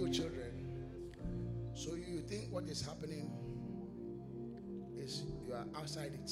that 0.01 0.13
has 0.13 0.13
given 0.13 0.13
you 0.13 0.13
children. 0.13 0.67
So 1.75 1.95
you 1.95 2.21
think 2.21 2.53
what 2.53 2.65
is 2.65 2.83
happening 2.85 3.31
is 4.97 5.23
you 5.47 5.55
are 5.55 5.65
outside 5.77 6.13
it. 6.15 6.31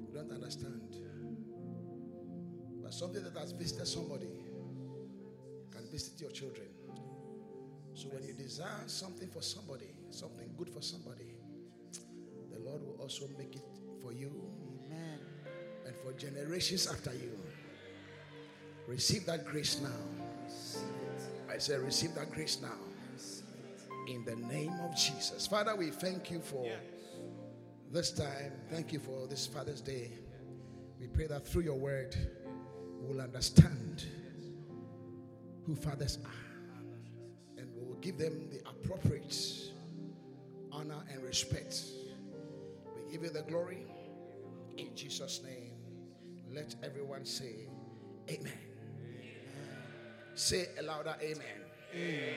You 0.00 0.08
don't 0.12 0.32
understand. 0.32 0.96
But 2.82 2.94
something 2.94 3.22
that 3.22 3.36
has 3.38 3.52
visited 3.52 3.86
somebody 3.86 4.28
can 5.70 5.88
visit 5.90 6.20
your 6.20 6.30
children. 6.30 6.68
So 7.94 8.08
when 8.08 8.22
you 8.24 8.32
desire 8.32 8.84
something 8.86 9.28
for 9.28 9.42
somebody, 9.42 9.90
something 10.10 10.48
good 10.56 10.70
for 10.70 10.82
somebody, 10.82 11.34
the 12.52 12.58
Lord 12.58 12.82
will 12.82 12.96
also 13.00 13.28
make 13.38 13.54
it 13.54 13.64
for 14.02 14.12
you 14.12 14.30
Amen. 14.86 15.18
and 15.86 15.94
for 15.96 16.12
generations 16.12 16.86
after 16.86 17.12
you. 17.12 17.38
Receive 18.86 19.26
that 19.26 19.44
grace 19.44 19.80
now. 19.80 20.99
I 21.50 21.58
say, 21.58 21.76
receive 21.78 22.14
that 22.14 22.30
grace 22.30 22.58
now. 22.62 22.68
In 24.06 24.24
the 24.24 24.36
name 24.36 24.72
of 24.84 24.96
Jesus. 24.96 25.46
Father, 25.46 25.74
we 25.74 25.90
thank 25.90 26.30
you 26.30 26.40
for 26.40 26.64
this 27.90 28.12
time. 28.12 28.52
Thank 28.70 28.92
you 28.92 29.00
for 29.00 29.26
this 29.26 29.46
Father's 29.46 29.80
Day. 29.80 30.12
We 31.00 31.08
pray 31.08 31.26
that 31.26 31.46
through 31.46 31.62
your 31.62 31.78
word, 31.78 32.14
we 33.00 33.12
will 33.12 33.20
understand 33.20 34.04
who 35.66 35.74
fathers 35.74 36.18
are 36.24 36.80
and 37.58 37.68
we 37.76 37.84
will 37.84 38.00
give 38.00 38.16
them 38.16 38.48
the 38.50 38.60
appropriate 38.68 39.36
honor 40.70 41.04
and 41.12 41.22
respect. 41.22 41.82
We 42.94 43.12
give 43.12 43.24
you 43.24 43.30
the 43.30 43.42
glory 43.42 43.86
in 44.76 44.94
Jesus' 44.94 45.40
name. 45.44 45.72
Let 46.52 46.74
everyone 46.82 47.24
say, 47.24 47.68
Amen. 48.28 48.69
Say 50.40 50.68
a 50.78 50.82
louder 50.82 51.14
Amen. 51.20 51.60
Amen. 51.94 52.34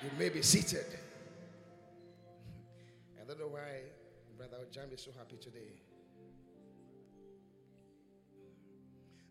You 0.00 0.10
may 0.16 0.28
be 0.28 0.42
seated. 0.42 0.86
I 3.20 3.26
don't 3.26 3.40
know 3.40 3.48
why 3.48 3.80
Brother 4.36 4.58
Ojam 4.64 4.94
is 4.94 5.02
so 5.02 5.10
happy 5.18 5.38
today. 5.38 5.82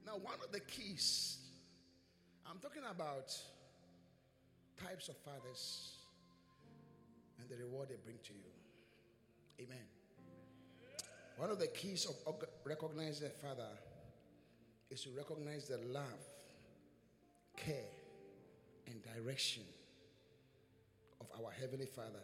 Now, 0.05 0.17
one 0.17 0.36
of 0.43 0.51
the 0.51 0.60
keys, 0.60 1.38
I'm 2.45 2.60
talking 2.60 2.83
about 2.91 3.33
types 4.83 5.07
of 5.07 5.15
fathers 5.15 5.95
and 7.39 7.49
the 7.49 7.55
reward 7.55 7.88
they 7.88 7.95
bring 8.03 8.17
to 8.25 8.33
you. 8.33 9.63
Amen. 9.65 9.86
One 11.38 11.49
of 11.49 11.60
the 11.60 11.67
keys 11.67 12.07
of 12.27 12.36
recognizing 12.65 13.27
a 13.27 13.47
father 13.47 13.69
is 14.89 15.01
to 15.03 15.12
recognize 15.12 15.69
the 15.69 15.77
love, 15.77 16.03
care, 17.57 17.91
and 18.87 18.95
direction 19.15 19.63
of 21.19 21.27
our 21.37 21.51
Heavenly 21.51 21.85
Father 21.85 22.23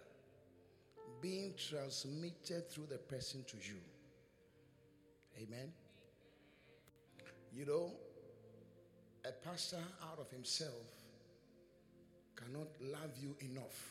being 1.22 1.54
transmitted 1.58 2.70
through 2.70 2.88
the 2.90 2.98
person 2.98 3.44
to 3.48 3.58
you. 3.58 3.80
Amen. 5.42 5.72
You 7.52 7.66
know, 7.66 7.92
a 9.26 9.32
pastor 9.48 9.78
out 10.04 10.20
of 10.20 10.30
himself 10.32 10.72
cannot 12.36 12.68
love 12.82 13.12
you 13.22 13.36
enough. 13.42 13.90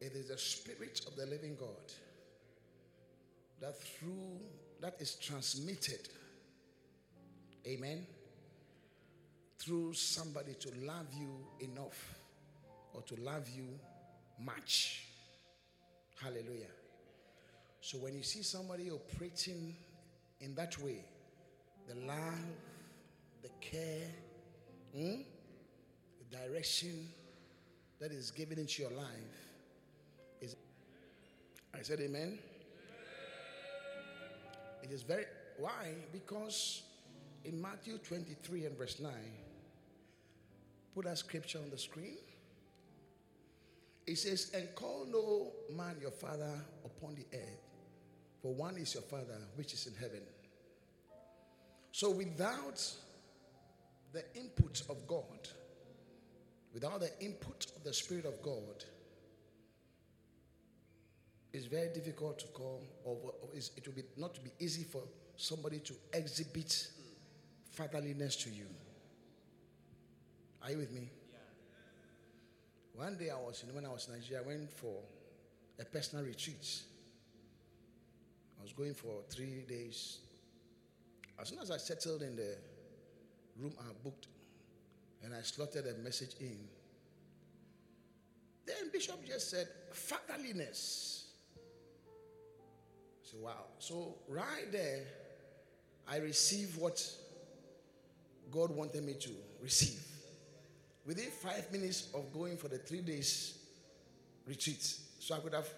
It 0.00 0.12
is 0.14 0.28
the 0.28 0.38
Spirit 0.38 1.00
of 1.06 1.16
the 1.16 1.26
living 1.26 1.56
God 1.58 1.92
that 3.60 3.80
through 3.80 4.38
that 4.80 4.96
is 5.00 5.14
transmitted. 5.14 6.08
Amen 7.66 8.06
through 9.58 9.92
somebody 9.94 10.54
to 10.54 10.70
love 10.84 11.06
you 11.18 11.28
enough 11.60 12.14
or 12.94 13.02
to 13.02 13.16
love 13.16 13.48
you 13.48 13.66
much. 14.38 15.06
Hallelujah. 16.22 16.70
So 17.80 17.98
when 17.98 18.14
you 18.14 18.22
see 18.22 18.42
somebody 18.42 18.90
operating 18.90 19.74
in 20.40 20.54
that 20.54 20.78
way, 20.78 21.04
the 21.88 21.94
love, 22.06 22.46
the 23.42 23.48
care, 23.60 24.08
hmm, 24.94 25.22
the 26.18 26.36
direction 26.36 27.08
that 28.00 28.12
is 28.12 28.30
given 28.30 28.58
into 28.58 28.82
your 28.82 28.92
life 28.92 29.06
is 30.40 30.54
I 31.74 31.82
said 31.82 32.00
amen. 32.00 32.38
It 34.82 34.90
is 34.90 35.02
very 35.02 35.24
why? 35.58 35.94
Because 36.12 36.82
in 37.46 37.62
Matthew 37.62 37.98
23 37.98 38.66
and 38.66 38.76
verse 38.76 38.98
9, 38.98 39.12
put 40.94 41.04
that 41.04 41.18
scripture 41.18 41.58
on 41.58 41.70
the 41.70 41.78
screen. 41.78 42.18
It 44.06 44.16
says, 44.16 44.50
And 44.52 44.74
call 44.74 45.06
no 45.10 45.52
man 45.76 45.96
your 46.00 46.10
father 46.10 46.52
upon 46.84 47.14
the 47.14 47.26
earth, 47.32 47.62
for 48.42 48.52
one 48.52 48.76
is 48.76 48.94
your 48.94 49.04
father 49.04 49.38
which 49.54 49.72
is 49.72 49.86
in 49.86 49.94
heaven. 49.94 50.22
So 51.92 52.10
without 52.10 52.82
the 54.12 54.24
input 54.34 54.82
of 54.90 55.06
God, 55.06 55.48
without 56.74 57.00
the 57.00 57.10
input 57.20 57.66
of 57.76 57.84
the 57.84 57.92
Spirit 57.92 58.26
of 58.26 58.42
God, 58.42 58.84
it's 61.52 61.66
very 61.66 61.88
difficult 61.94 62.38
to 62.40 62.46
call, 62.48 62.82
or 63.04 63.16
it 63.54 63.70
will 63.86 63.94
be 63.94 64.02
not 64.16 64.34
to 64.34 64.40
be 64.40 64.50
easy 64.58 64.84
for 64.84 65.02
somebody 65.36 65.78
to 65.78 65.94
exhibit 66.12 66.88
fatherliness 67.76 68.36
to 68.36 68.50
you. 68.50 68.64
Are 70.62 70.70
you 70.70 70.78
with 70.78 70.92
me? 70.92 71.10
Yeah. 71.30 71.38
One 73.04 73.16
day 73.18 73.28
I 73.28 73.36
was 73.36 73.62
in, 73.62 73.74
when 73.74 73.84
I 73.84 73.90
was 73.90 74.08
in 74.08 74.14
Nigeria, 74.14 74.42
I 74.42 74.46
went 74.46 74.72
for 74.72 75.02
a 75.78 75.84
personal 75.84 76.24
retreat. 76.24 76.80
I 78.58 78.62
was 78.62 78.72
going 78.72 78.94
for 78.94 79.20
three 79.28 79.64
days. 79.68 80.20
As 81.38 81.48
soon 81.48 81.58
as 81.58 81.70
I 81.70 81.76
settled 81.76 82.22
in 82.22 82.34
the 82.34 82.56
room 83.60 83.74
I 83.78 83.92
booked 84.02 84.28
and 85.22 85.34
I 85.34 85.42
slotted 85.42 85.86
a 85.86 85.98
message 86.02 86.34
in, 86.40 86.58
then 88.64 88.90
Bishop 88.90 89.22
just 89.26 89.50
said, 89.50 89.68
fatherliness. 89.92 91.26
I 91.56 93.30
said, 93.30 93.40
wow. 93.40 93.66
So 93.78 94.16
right 94.28 94.72
there, 94.72 95.02
I 96.08 96.16
received 96.18 96.80
what 96.80 97.06
God 98.50 98.70
wanted 98.70 99.04
me 99.04 99.14
to 99.14 99.30
receive. 99.62 100.00
Within 101.04 101.30
five 101.30 101.70
minutes 101.70 102.08
of 102.14 102.32
going 102.32 102.56
for 102.56 102.68
the 102.68 102.78
three 102.78 103.00
days 103.00 103.58
retreat, 104.46 104.82
so 105.18 105.34
I 105.34 105.38
could 105.38 105.54
have 105.54 105.68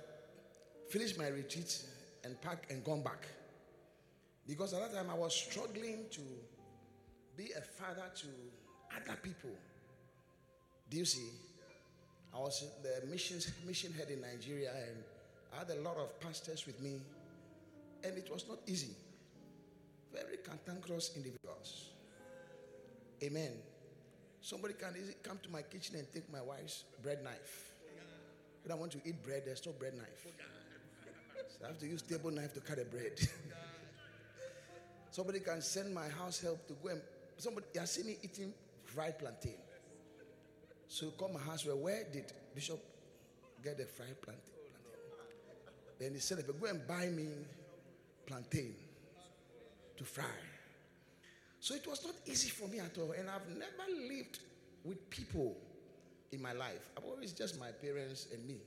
finished 0.89 1.19
my 1.19 1.29
retreat 1.29 1.83
and 2.25 2.41
packed 2.41 2.71
and 2.71 2.83
gone 2.85 3.03
back. 3.03 3.27
Because 4.47 4.73
at 4.73 4.81
that 4.81 4.95
time 4.95 5.11
I 5.11 5.15
was 5.15 5.35
struggling 5.35 6.07
to 6.11 6.21
be 7.37 7.51
a 7.57 7.61
father 7.61 8.11
to 8.17 8.27
other 8.97 9.19
people. 9.23 9.51
Do 10.91 10.97
you 10.97 11.05
see? 11.05 11.29
I 12.35 12.39
was 12.39 12.65
the 12.83 13.07
missions, 13.07 13.51
mission 13.67 13.93
head 13.93 14.09
in 14.11 14.21
Nigeria 14.21 14.71
and 14.71 15.05
I 15.55 15.59
had 15.59 15.71
a 15.71 15.81
lot 15.81 15.97
of 15.97 16.21
pastors 16.21 16.67
with 16.67 16.81
me, 16.81 17.01
and 18.05 18.17
it 18.17 18.29
was 18.31 18.47
not 18.49 18.59
easy. 18.67 18.95
Very 20.13 20.39
cantankerous 20.39 21.13
individuals. 21.17 21.91
Amen. 23.23 23.53
Somebody 24.41 24.75
can 24.75 24.95
come 25.23 25.39
to 25.43 25.51
my 25.51 25.63
kitchen 25.63 25.97
and 25.97 26.07
take 26.13 26.31
my 26.33 26.41
wife's 26.41 26.85
bread 27.03 27.23
knife. 27.25 27.73
When 28.63 28.73
I 28.73 28.75
want 28.75 28.93
to 28.93 28.99
eat 29.05 29.23
bread, 29.25 29.43
there's 29.45 29.65
no 29.67 29.73
bread 29.73 29.95
knife. 29.95 30.27
So 31.49 31.65
I 31.65 31.69
have 31.69 31.79
to 31.79 31.87
use 31.87 32.03
table 32.03 32.31
knife 32.31 32.55
to 32.55 32.61
cut 32.61 32.77
the 32.77 32.85
bread. 32.85 33.13
somebody 35.11 35.41
can 35.41 35.61
send 35.61 35.93
my 35.93 36.09
house 36.09 36.41
help 36.41 36.67
to 36.69 36.75
go 36.83 36.91
and 36.91 37.01
somebody 37.39 37.67
has 37.77 37.91
seen 37.91 38.07
me 38.07 38.17
eating 38.23 38.53
fried 38.85 39.19
plantain. 39.19 39.57
So 40.87 41.07
you 41.07 41.13
call 41.13 41.29
my 41.29 41.41
house 41.41 41.67
where 41.67 41.77
where 41.77 42.05
did 42.13 42.33
Bishop 42.55 42.79
get 43.65 43.79
the 43.79 43.85
fried 43.85 44.21
plantain? 44.23 44.43
plantain? 45.13 45.99
Then 45.99 46.13
he 46.13 46.21
said, 46.21 46.45
go 46.61 46.67
and 46.67 46.87
buy 46.87 47.07
me 47.07 47.29
plantain 48.27 48.75
to 49.97 50.05
fry. 50.05 50.25
So 51.61 51.75
it 51.75 51.87
was 51.87 52.05
not 52.05 52.14
easy 52.27 52.51
for 52.51 52.68
me 52.68 52.79
at 52.79 52.97
all. 52.99 53.12
And 53.12 53.29
I've 53.29 53.49
never 53.49 53.90
lived 54.09 54.40
with 54.85 55.11
people 55.11 55.57
in 56.33 56.40
my 56.40 56.53
life. 56.53 56.90
I've 56.97 57.05
always 57.05 57.33
just 57.33 57.59
my 57.59 57.71
parents 57.71 58.29
and 58.33 58.47
me. 58.47 58.59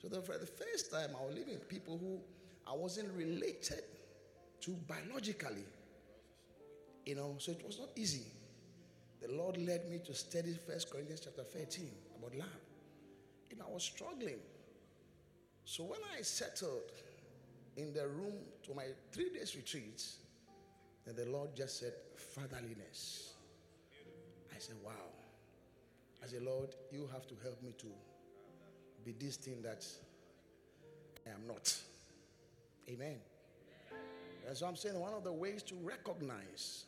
So 0.00 0.08
the, 0.08 0.20
for 0.20 0.38
the 0.38 0.46
first 0.46 0.90
time, 0.90 1.10
I 1.18 1.24
was 1.24 1.34
living 1.34 1.54
with 1.54 1.68
people 1.68 1.98
who 1.98 2.20
I 2.70 2.74
wasn't 2.74 3.12
related 3.16 3.82
to 4.62 4.70
biologically. 4.88 5.64
You 7.06 7.16
know, 7.16 7.34
so 7.38 7.52
it 7.52 7.64
was 7.64 7.78
not 7.78 7.88
easy. 7.96 8.26
The 9.20 9.32
Lord 9.32 9.56
led 9.56 9.88
me 9.90 9.98
to 10.06 10.14
study 10.14 10.56
First 10.66 10.90
Corinthians 10.90 11.20
chapter 11.24 11.42
13 11.42 11.88
about 12.18 12.36
love. 12.36 12.48
And 13.50 13.60
I 13.60 13.72
was 13.72 13.82
struggling. 13.82 14.38
So 15.64 15.84
when 15.84 16.00
I 16.16 16.22
settled 16.22 16.90
in 17.76 17.92
the 17.92 18.06
room 18.06 18.34
to 18.64 18.74
my 18.74 18.86
three 19.12 19.30
days 19.30 19.54
retreat, 19.56 20.02
then 21.04 21.16
the 21.16 21.30
Lord 21.30 21.54
just 21.54 21.80
said, 21.80 21.92
fatherliness. 22.16 23.34
I 24.54 24.58
said, 24.58 24.76
wow. 24.84 24.92
I 26.22 26.26
said, 26.26 26.42
Lord, 26.42 26.74
you 26.92 27.08
have 27.12 27.26
to 27.26 27.34
help 27.42 27.62
me 27.62 27.74
to 27.78 27.86
be 29.04 29.12
this 29.12 29.36
thing 29.36 29.62
that 29.62 29.84
I 31.26 31.30
am 31.30 31.46
not. 31.46 31.74
Amen. 32.88 33.16
And 34.46 34.56
so 34.56 34.66
I'm 34.66 34.76
saying 34.76 34.98
one 34.98 35.12
of 35.14 35.24
the 35.24 35.32
ways 35.32 35.62
to 35.64 35.74
recognize 35.82 36.84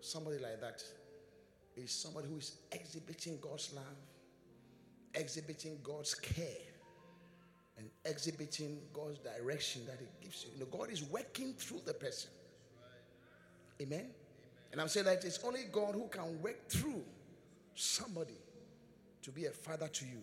somebody 0.00 0.38
like 0.38 0.60
that 0.60 0.82
is 1.76 1.90
somebody 1.90 2.28
who 2.28 2.38
is 2.38 2.58
exhibiting 2.72 3.38
God's 3.40 3.72
love, 3.74 3.84
exhibiting 5.14 5.78
God's 5.82 6.14
care, 6.14 6.46
and 7.76 7.88
exhibiting 8.04 8.78
God's 8.92 9.18
direction 9.18 9.82
that 9.86 9.98
He 9.98 10.06
gives 10.24 10.44
you. 10.44 10.50
you 10.54 10.60
know, 10.60 10.66
God 10.66 10.90
is 10.92 11.02
working 11.02 11.54
through 11.54 11.80
the 11.84 11.94
person. 11.94 12.30
Amen. 13.80 14.06
And 14.72 14.80
I'm 14.80 14.88
saying 14.88 15.06
that 15.06 15.24
it's 15.24 15.38
only 15.44 15.64
God 15.70 15.94
who 15.94 16.08
can 16.08 16.40
work 16.42 16.68
through 16.68 17.02
somebody 17.74 18.38
to 19.22 19.30
be 19.30 19.46
a 19.46 19.50
father 19.50 19.88
to 19.88 20.04
you. 20.04 20.20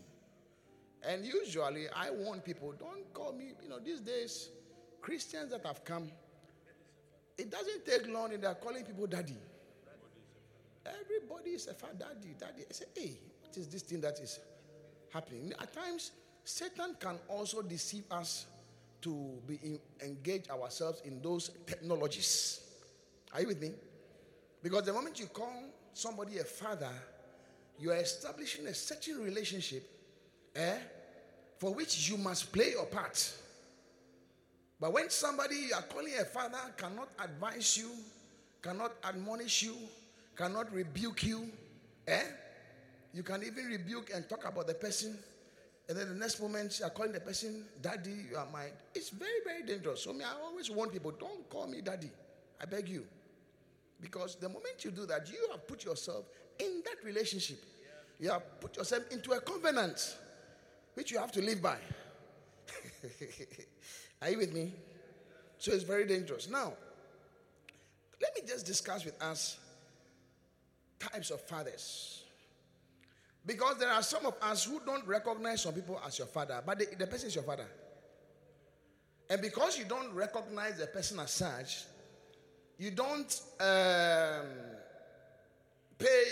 And 1.04 1.26
usually, 1.26 1.88
I 1.96 2.12
warn 2.12 2.42
people 2.42 2.74
don't 2.78 3.12
call 3.14 3.34
me, 3.34 3.54
you 3.64 3.70
know, 3.70 3.80
these 3.80 4.00
days, 4.02 4.50
Christians 5.02 5.52
that 5.52 5.66
have 5.66 5.84
come, 5.84 6.10
it 7.38 7.50
doesn't 7.50 7.86
take 7.86 8.08
long 8.08 8.34
and 8.34 8.44
they're 8.44 8.54
calling 8.54 8.84
people 8.84 9.08
daddy. 9.08 9.38
Everybody 10.86 11.52
is 11.52 11.68
a 11.68 11.74
father, 11.74 11.94
daddy, 12.00 12.36
daddy. 12.40 12.64
I 12.70 12.74
say, 12.74 12.86
hey, 12.96 13.18
what 13.42 13.56
is 13.58 13.68
this 13.68 13.82
thing 13.82 14.02
that 14.02 14.20
is 14.20 14.40
happening? 15.12 15.54
At 15.60 15.74
times, 15.74 16.12
Satan 16.44 16.96
can 17.00 17.18
also 17.28 17.62
deceive 17.62 18.04
us 18.12 18.46
to 19.02 19.32
be 19.48 19.60
in, 19.64 19.80
engage 20.04 20.50
ourselves 20.50 21.02
in 21.06 21.22
those 21.22 21.52
technologies. 21.66 22.71
Are 23.34 23.42
you 23.42 23.48
with 23.48 23.62
me? 23.62 23.72
Because 24.62 24.84
the 24.84 24.94
moment 24.94 25.20
you 25.20 25.28
call 25.28 25.64
somebody 25.94 26.38
a 26.38 26.44
father, 26.44 26.92
you 27.80 27.92
are 27.92 27.98
establishing 27.98 28.68
a 28.68 28.74
certain 28.74 29.24
relationship 29.24 29.84
eh, 30.56 30.78
for 31.58 31.74
which 31.74 32.10
you 32.10 32.18
must 32.18 32.52
play 32.52 32.72
your 32.72 32.86
part. 32.86 33.34
But 34.80 34.94
when 34.94 35.10
somebody 35.10 35.56
you 35.56 35.74
are 35.76 35.84
calling 35.84 36.14
a 36.20 36.26
father 36.26 36.58
cannot 36.76 37.10
advise 37.20 37.78
you, 37.78 37.92
cannot 38.62 38.94
admonish 39.04 39.64
you, 39.64 39.76
cannot 40.36 40.74
rebuke 40.74 41.24
you, 41.24 41.50
eh? 42.08 42.24
You 43.14 43.24
can 43.24 43.44
even 43.44 43.66
rebuke 43.66 44.12
and 44.14 44.28
talk 44.28 44.48
about 44.48 44.68
the 44.68 44.74
person, 44.74 45.18
and 45.90 45.98
then 45.98 46.10
the 46.10 46.16
next 46.16 46.42
moment 46.42 46.80
you 46.80 46.86
are 46.86 46.90
calling 46.90 47.12
the 47.12 47.20
person 47.20 47.66
daddy, 47.82 48.26
you 48.32 48.38
are 48.38 48.48
my. 48.52 48.68
It's 48.96 49.10
very, 49.10 49.30
very 49.46 49.64
dangerous. 49.64 50.04
So 50.04 50.14
me, 50.14 50.24
I 50.24 50.34
always 50.44 50.70
warn 50.70 50.90
people, 50.90 51.12
don't 51.12 51.48
call 51.50 51.68
me 51.68 51.82
daddy. 51.82 52.10
I 52.60 52.66
beg 52.66 52.88
you. 52.88 53.06
Because 54.02 54.36
the 54.36 54.50
moment 54.50 54.84
you 54.84 54.92
do 54.92 55.06
that, 55.06 55.30
you 55.32 55.48
have 55.52 55.68
put 55.68 55.86
yourself 55.86 56.26
in 56.60 56.82
that 56.86 57.06
relationship. 57.06 57.64
You 58.20 58.32
have 58.32 58.60
put 58.60 58.78
yourself 58.78 59.04
into 59.12 59.32
a 59.32 59.40
covenant 59.40 60.18
which 60.96 61.12
you 61.12 61.20
have 61.20 61.32
to 61.34 61.42
live 61.42 61.62
by. 61.62 61.78
Are 64.22 64.30
you 64.30 64.38
with 64.38 64.54
me? 64.54 64.74
So 65.58 65.72
it's 65.72 65.84
very 65.84 66.06
dangerous. 66.08 66.50
Now, 66.50 66.74
let 68.22 68.36
me 68.36 68.42
just 68.48 68.66
discuss 68.66 69.06
with 69.06 69.22
us 69.22 69.58
types 71.00 71.32
of 71.32 71.42
fathers. 71.42 72.24
Because 73.46 73.78
there 73.80 73.90
are 73.90 74.04
some 74.04 74.26
of 74.26 74.36
us 74.42 74.66
who 74.66 74.80
don't 74.86 75.06
recognize 75.08 75.62
some 75.64 75.74
people 75.74 76.00
as 76.06 76.18
your 76.20 76.28
father, 76.28 76.62
but 76.64 76.78
the, 76.78 76.88
the 76.98 77.08
person 77.08 77.28
is 77.28 77.36
your 77.36 77.44
father. 77.44 77.66
And 79.30 79.42
because 79.42 79.80
you 79.80 79.86
don't 79.86 80.14
recognize 80.14 80.78
the 80.78 80.88
person 80.88 81.20
as 81.20 81.32
such, 81.32 81.86
you 82.82 82.90
don't 82.90 83.42
um, 83.60 84.48
pay 86.00 86.24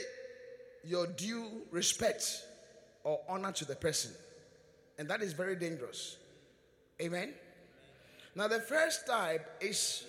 your 0.83 1.05
due 1.05 1.45
respect 1.69 2.43
or 3.03 3.19
honor 3.29 3.51
to 3.51 3.65
the 3.65 3.75
person. 3.75 4.09
And 4.97 5.07
that 5.09 5.21
is 5.21 5.33
very 5.33 5.55
dangerous. 5.55 6.17
Amen? 6.99 7.35
Now, 8.33 8.47
the 8.47 8.61
first 8.61 9.05
type 9.05 9.47
is 9.61 10.05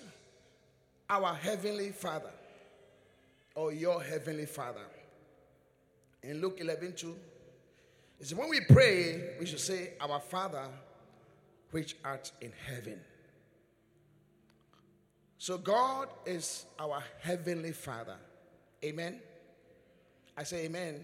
our 1.10 1.34
Heavenly 1.34 1.90
Father 1.90 2.32
or 3.54 3.74
your 3.74 4.02
Heavenly 4.02 4.46
Father. 4.46 4.86
In 6.22 6.40
Luke 6.40 6.56
11 6.58 6.94
2, 6.94 7.16
it 8.18 8.26
says, 8.28 8.34
When 8.34 8.48
we 8.48 8.60
pray, 8.62 9.34
we 9.38 9.44
should 9.44 9.60
say, 9.60 9.90
Our 10.00 10.20
Father 10.20 10.68
which 11.70 11.96
art 12.02 12.32
in 12.40 12.52
heaven. 12.66 12.98
So, 15.40 15.56
God 15.56 16.08
is 16.26 16.66
our 16.78 17.02
Heavenly 17.20 17.72
Father. 17.72 18.16
Amen. 18.84 19.20
I 20.36 20.42
say, 20.42 20.66
Amen. 20.66 20.96
amen. 20.96 21.02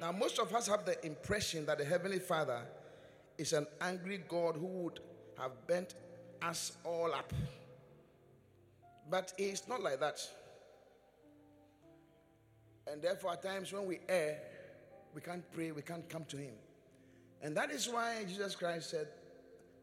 Now, 0.00 0.10
most 0.10 0.38
of 0.38 0.54
us 0.54 0.66
have 0.68 0.86
the 0.86 1.04
impression 1.04 1.66
that 1.66 1.76
the 1.76 1.84
Heavenly 1.84 2.18
Father 2.18 2.62
is 3.36 3.52
an 3.52 3.66
angry 3.82 4.22
God 4.26 4.56
who 4.56 4.66
would 4.66 5.00
have 5.36 5.50
bent 5.66 5.96
us 6.40 6.78
all 6.82 7.12
up. 7.12 7.30
But 9.10 9.34
it's 9.36 9.68
not 9.68 9.82
like 9.82 10.00
that. 10.00 10.18
And 12.90 13.02
therefore, 13.02 13.32
at 13.32 13.42
times 13.42 13.70
when 13.70 13.84
we 13.84 13.98
err, 14.08 14.38
we 15.14 15.20
can't 15.20 15.44
pray, 15.52 15.72
we 15.72 15.82
can't 15.82 16.08
come 16.08 16.24
to 16.24 16.38
Him. 16.38 16.54
And 17.42 17.54
that 17.54 17.70
is 17.70 17.86
why 17.86 18.24
Jesus 18.26 18.56
Christ 18.56 18.88
said 18.92 19.08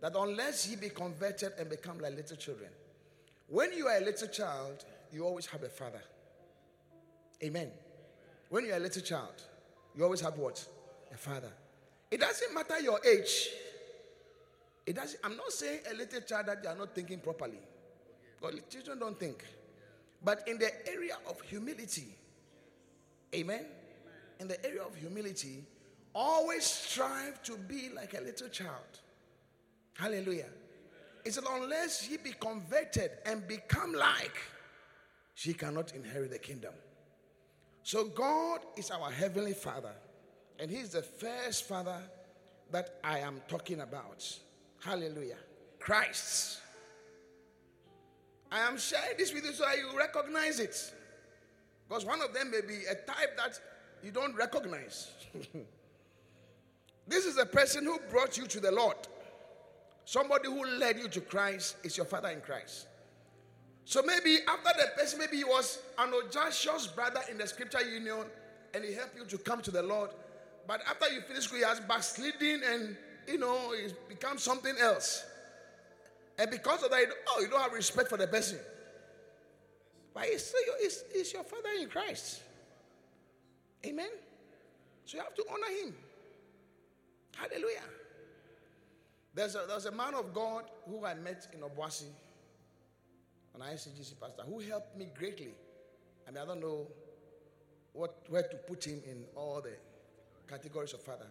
that 0.02 0.16
unless 0.16 0.68
ye 0.68 0.76
be 0.76 0.90
converted 0.90 1.52
and 1.60 1.70
become 1.70 2.00
like 2.00 2.16
little 2.16 2.36
children, 2.36 2.72
when 3.54 3.72
you 3.72 3.86
are 3.86 3.98
a 3.98 4.02
little 4.04 4.28
child, 4.30 4.84
you 5.12 5.24
always 5.24 5.46
have 5.46 5.62
a 5.62 5.70
father. 5.70 6.02
Amen. 7.44 7.70
When 8.50 8.66
you 8.66 8.74
are 8.74 8.78
a 8.78 8.80
little 8.80 9.04
child, 9.04 9.44
you 9.96 10.04
always 10.04 10.22
have 10.22 10.40
what? 10.40 10.68
A 11.14 11.18
father. 11.18 11.52
It 12.10 12.20
doesn't 12.20 12.52
matter 12.52 12.80
your 12.80 13.00
age. 13.06 13.50
It 14.88 14.96
doesn't, 14.96 15.20
I'm 15.24 15.38
not 15.38 15.52
saying 15.52 15.82
a 15.92 15.94
little 15.94 16.22
child 16.22 16.48
that 16.48 16.64
they 16.64 16.70
are 16.70 16.76
not 16.76 16.96
thinking 16.96 17.20
properly. 17.20 17.60
Because 18.42 18.60
children 18.72 18.98
don't 18.98 19.20
think. 19.20 19.46
But 20.24 20.48
in 20.48 20.58
the 20.58 20.72
area 20.90 21.18
of 21.30 21.40
humility, 21.42 22.08
amen? 23.36 23.66
In 24.40 24.48
the 24.48 24.66
area 24.66 24.82
of 24.82 24.96
humility, 24.96 25.64
always 26.16 26.66
strive 26.66 27.44
to 27.44 27.56
be 27.56 27.90
like 27.96 28.16
a 28.18 28.22
little 28.22 28.50
child. 28.50 29.00
Hallelujah. 29.94 30.50
It 31.26 31.34
said, 31.34 31.44
unless 31.50 32.02
he 32.02 32.18
be 32.18 32.34
converted 32.40 33.12
and 33.26 33.48
become 33.48 33.94
like, 33.94 34.36
she 35.36 35.54
cannot 35.54 35.94
inherit 35.94 36.32
the 36.32 36.40
kingdom. 36.40 36.74
So 37.84 38.06
God 38.06 38.62
is 38.78 38.92
our 38.92 39.12
heavenly 39.12 39.54
Father, 39.54 39.94
and 40.58 40.72
He's 40.72 40.90
the 40.90 41.02
first 41.02 41.66
Father 41.66 41.98
that 42.72 43.00
I 43.04 43.20
am 43.20 43.42
talking 43.48 43.82
about. 43.82 44.26
Hallelujah. 44.80 45.38
Christ. 45.80 46.60
I 48.52 48.60
am 48.60 48.78
sharing 48.78 49.18
this 49.18 49.34
with 49.34 49.44
you 49.44 49.54
so 49.54 49.66
you 49.74 49.98
recognize 49.98 50.60
it. 50.60 50.94
Because 51.88 52.06
one 52.06 52.22
of 52.22 52.34
them 52.34 52.52
may 52.52 52.62
be 52.62 52.86
a 52.86 52.96
type 52.96 53.36
that 53.38 53.60
you 54.02 54.12
don't 54.12 54.36
recognize. 54.36 55.12
this 57.08 57.26
is 57.26 57.38
a 57.38 57.46
person 57.46 57.84
who 57.84 58.00
brought 58.10 58.38
you 58.38 58.46
to 58.48 58.60
the 58.60 58.72
Lord. 58.72 58.96
Somebody 60.06 60.50
who 60.50 60.66
led 60.66 60.98
you 60.98 61.08
to 61.10 61.22
Christ 61.22 61.78
is 61.84 61.96
your 61.96 62.06
father 62.06 62.30
in 62.30 62.42
Christ. 62.42 62.88
So 63.86 64.02
maybe 64.02 64.40
after 64.48 64.72
the 64.78 64.88
person, 64.98 65.20
maybe 65.20 65.38
he 65.38 65.44
was 65.44 65.80
an 65.98 66.12
Joshua's 66.32 66.88
brother 66.88 67.22
in 67.30 67.38
the 67.38 67.48
scripture 67.48 67.82
union 67.82 68.26
and 68.74 68.84
he 68.84 68.94
helped 68.94 69.16
you 69.18 69.26
to 69.26 69.38
come 69.38 69.62
to 69.62 69.72
the 69.72 69.84
Lord. 69.84 70.10
But 70.68 70.82
after 70.90 71.14
you 71.14 71.22
finish 71.22 71.46
school, 71.46 71.60
he 71.60 71.66
has 71.66 71.80
backsliding 71.82 72.62
and 72.66 72.96
you 73.28 73.38
know, 73.38 73.74
he's 73.74 73.94
become 74.10 74.38
something 74.38 74.76
else. 74.80 75.26
And 76.38 76.50
because 76.50 76.84
of 76.84 76.92
that, 76.92 77.06
oh, 77.30 77.42
you 77.42 77.48
don't 77.48 77.62
have 77.62 77.74
respect 77.74 78.10
for 78.10 78.18
the 78.18 78.28
person. 78.28 78.58
But 80.14 80.28
your, 80.28 80.78
he's, 80.82 81.04
he's 81.14 81.34
your 81.34 81.44
father 81.44 81.70
in 81.80 81.88
Christ. 81.90 82.42
Amen. 83.86 84.10
So 85.06 85.18
you 85.18 85.24
have 85.24 85.36
to 85.36 85.44
honor 85.52 85.86
him. 85.86 85.96
Hallelujah. 87.36 87.82
There's 89.34 89.56
a, 89.56 89.66
there's 89.68 89.86
a 89.86 89.92
man 89.92 90.14
of 90.14 90.34
God 90.34 90.66
who 90.88 91.06
I 91.06 91.16
met 91.16 91.48
in 91.54 91.62
Obuasi, 91.62 92.06
an 93.56 93.62
ICGC 93.62 94.20
pastor, 94.20 94.44
who 94.48 94.60
helped 94.60 94.98
me 94.98 95.10
greatly. 95.18 95.54
I 96.28 96.32
mean, 96.32 96.42
I 96.44 96.46
don't 96.46 96.62
know 96.62 96.88
what, 97.94 98.16
where 98.30 98.44
to 98.44 98.56
put 98.58 98.86
him 98.86 99.02
in 99.10 99.24
all 99.36 99.62
the 99.62 99.74
categories 100.48 100.94
of 100.94 101.02
father. 101.02 101.28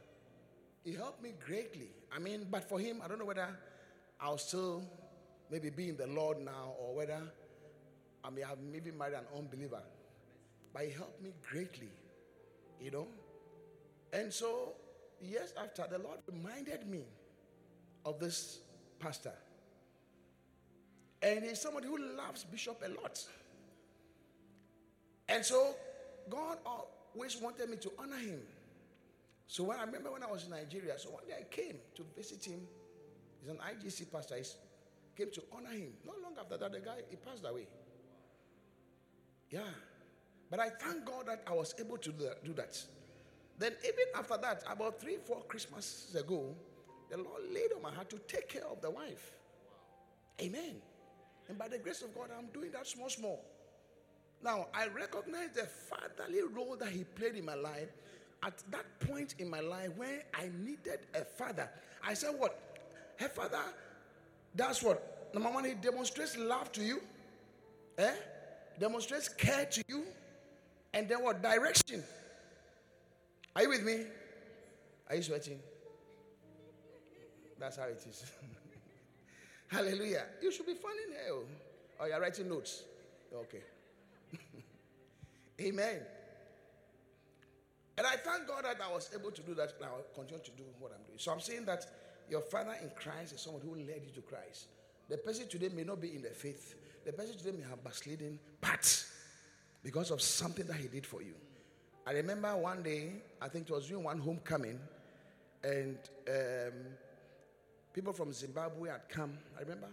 He 0.84 0.94
helped 0.94 1.22
me 1.22 1.32
greatly. 1.46 1.90
I 2.14 2.18
mean, 2.18 2.46
but 2.50 2.68
for 2.68 2.80
him, 2.80 3.00
I 3.04 3.08
don't 3.08 3.20
know 3.20 3.24
whether 3.24 3.48
I'll 4.20 4.38
still 4.38 4.82
maybe 5.50 5.70
be 5.70 5.90
in 5.90 5.96
the 5.96 6.08
Lord 6.08 6.40
now 6.40 6.74
or 6.80 6.94
whether 6.96 7.20
I 8.24 8.30
may 8.30 8.42
have 8.42 8.58
maybe 8.60 8.90
married 8.90 9.14
an 9.14 9.24
unbeliever. 9.36 9.82
But 10.72 10.84
he 10.84 10.90
helped 10.90 11.22
me 11.22 11.30
greatly, 11.48 11.90
you 12.80 12.90
know. 12.90 13.06
And 14.12 14.32
so, 14.32 14.72
years 15.20 15.52
after, 15.60 15.86
the 15.88 15.98
Lord 15.98 16.18
reminded 16.30 16.88
me 16.88 17.04
of 18.04 18.18
this 18.18 18.60
pastor. 18.98 19.32
And 21.22 21.44
he's 21.44 21.60
somebody 21.60 21.86
who 21.86 21.98
loves 22.16 22.44
Bishop 22.44 22.82
a 22.84 22.88
lot. 23.00 23.24
And 25.28 25.44
so, 25.44 25.74
God 26.28 26.58
always 26.66 27.40
wanted 27.40 27.70
me 27.70 27.76
to 27.78 27.92
honor 27.98 28.16
him. 28.16 28.40
So 29.46 29.64
when 29.64 29.78
I 29.78 29.84
remember 29.84 30.10
when 30.10 30.22
I 30.22 30.30
was 30.30 30.44
in 30.44 30.50
Nigeria, 30.50 30.98
so 30.98 31.10
one 31.10 31.24
day 31.26 31.34
I 31.38 31.44
came 31.44 31.76
to 31.94 32.02
visit 32.16 32.44
him. 32.44 32.60
He's 33.40 33.50
an 33.50 33.58
IGC 33.58 34.10
pastor. 34.10 34.36
He 34.36 34.44
came 35.16 35.30
to 35.32 35.42
honor 35.52 35.70
him. 35.70 35.92
Not 36.06 36.22
long 36.22 36.32
after 36.40 36.56
that, 36.56 36.72
the 36.72 36.80
guy 36.80 36.96
he 37.10 37.16
passed 37.16 37.44
away. 37.46 37.66
Yeah. 39.50 39.60
But 40.50 40.60
I 40.60 40.70
thank 40.70 41.04
God 41.04 41.26
that 41.26 41.42
I 41.46 41.52
was 41.52 41.74
able 41.78 41.98
to 41.98 42.12
do 42.44 42.52
that. 42.54 42.82
Then 43.58 43.72
even 43.84 44.04
after 44.16 44.38
that, 44.38 44.62
about 44.68 45.00
three, 45.00 45.18
four 45.24 45.42
Christmases 45.48 46.14
ago, 46.14 46.54
the 47.12 47.18
Lord 47.18 47.42
laid 47.52 47.72
on 47.76 47.82
my 47.82 47.90
heart 47.90 48.08
to 48.10 48.18
take 48.26 48.48
care 48.48 48.64
of 48.64 48.80
the 48.80 48.90
wife. 48.90 49.32
Amen. 50.40 50.76
And 51.48 51.58
by 51.58 51.68
the 51.68 51.76
grace 51.76 52.00
of 52.00 52.14
God, 52.14 52.30
I'm 52.36 52.46
doing 52.58 52.70
that 52.72 52.86
small, 52.86 53.10
small. 53.10 53.44
Now, 54.42 54.68
I 54.74 54.86
recognize 54.88 55.50
the 55.54 55.66
fatherly 55.66 56.40
role 56.50 56.74
that 56.80 56.88
he 56.88 57.04
played 57.04 57.34
in 57.34 57.44
my 57.44 57.54
life 57.54 57.88
at 58.42 58.54
that 58.70 58.86
point 59.00 59.34
in 59.38 59.50
my 59.50 59.60
life 59.60 59.90
when 59.96 60.20
I 60.34 60.50
needed 60.64 61.00
a 61.14 61.24
father, 61.24 61.68
I 62.02 62.14
said, 62.14 62.30
What? 62.38 62.58
Her 63.18 63.28
father 63.28 63.60
does 64.56 64.82
what? 64.82 65.30
Number 65.34 65.50
one, 65.50 65.64
he 65.64 65.74
demonstrates 65.74 66.36
love 66.36 66.72
to 66.72 66.82
you, 66.82 67.02
eh? 67.98 68.14
Demonstrates 68.80 69.28
care 69.28 69.66
to 69.66 69.82
you, 69.86 70.04
and 70.94 71.08
then 71.08 71.22
what? 71.22 71.42
Direction. 71.42 72.02
Are 73.54 73.62
you 73.62 73.68
with 73.68 73.84
me? 73.84 74.06
Are 75.08 75.16
you 75.16 75.22
sweating? 75.22 75.60
That's 77.62 77.76
how 77.76 77.84
it 77.84 78.04
is. 78.08 78.24
Hallelujah. 79.68 80.24
You 80.42 80.50
should 80.50 80.66
be 80.66 80.74
fun 80.74 80.90
in 81.06 81.12
here. 81.12 81.46
Oh, 82.00 82.06
you're 82.06 82.20
writing 82.20 82.48
notes. 82.48 82.82
Okay. 83.32 83.62
Amen. 85.60 86.00
And 87.96 88.04
I 88.04 88.16
thank 88.16 88.48
God 88.48 88.64
that 88.64 88.78
I 88.84 88.92
was 88.92 89.10
able 89.14 89.30
to 89.30 89.42
do 89.42 89.54
that 89.54 89.74
and 89.76 89.84
I 89.88 89.92
will 89.92 90.06
continue 90.12 90.42
to 90.42 90.50
do 90.50 90.64
what 90.80 90.90
I'm 90.90 91.06
doing. 91.06 91.20
So 91.20 91.30
I'm 91.30 91.38
saying 91.38 91.64
that 91.66 91.86
your 92.28 92.40
father 92.40 92.74
in 92.82 92.90
Christ 92.96 93.32
is 93.32 93.42
someone 93.42 93.62
who 93.62 93.76
led 93.76 94.02
you 94.04 94.12
to 94.16 94.22
Christ. 94.22 94.66
The 95.08 95.18
person 95.18 95.46
today 95.46 95.68
may 95.68 95.84
not 95.84 96.00
be 96.00 96.16
in 96.16 96.22
the 96.22 96.30
faith, 96.30 96.74
the 97.06 97.12
person 97.12 97.38
today 97.38 97.52
may 97.56 97.64
have 97.70 97.84
backsliding, 97.84 98.40
but 98.60 99.04
because 99.84 100.10
of 100.10 100.20
something 100.20 100.66
that 100.66 100.78
he 100.78 100.88
did 100.88 101.06
for 101.06 101.22
you. 101.22 101.34
I 102.08 102.10
remember 102.10 102.56
one 102.56 102.82
day, 102.82 103.22
I 103.40 103.46
think 103.46 103.70
it 103.70 103.72
was 103.72 103.86
during 103.86 104.02
one 104.02 104.18
homecoming, 104.18 104.80
and 105.62 105.98
um, 106.28 106.72
people 107.92 108.12
from 108.12 108.32
Zimbabwe 108.32 108.90
had 108.90 109.08
come, 109.08 109.38
I 109.56 109.60
remember. 109.60 109.88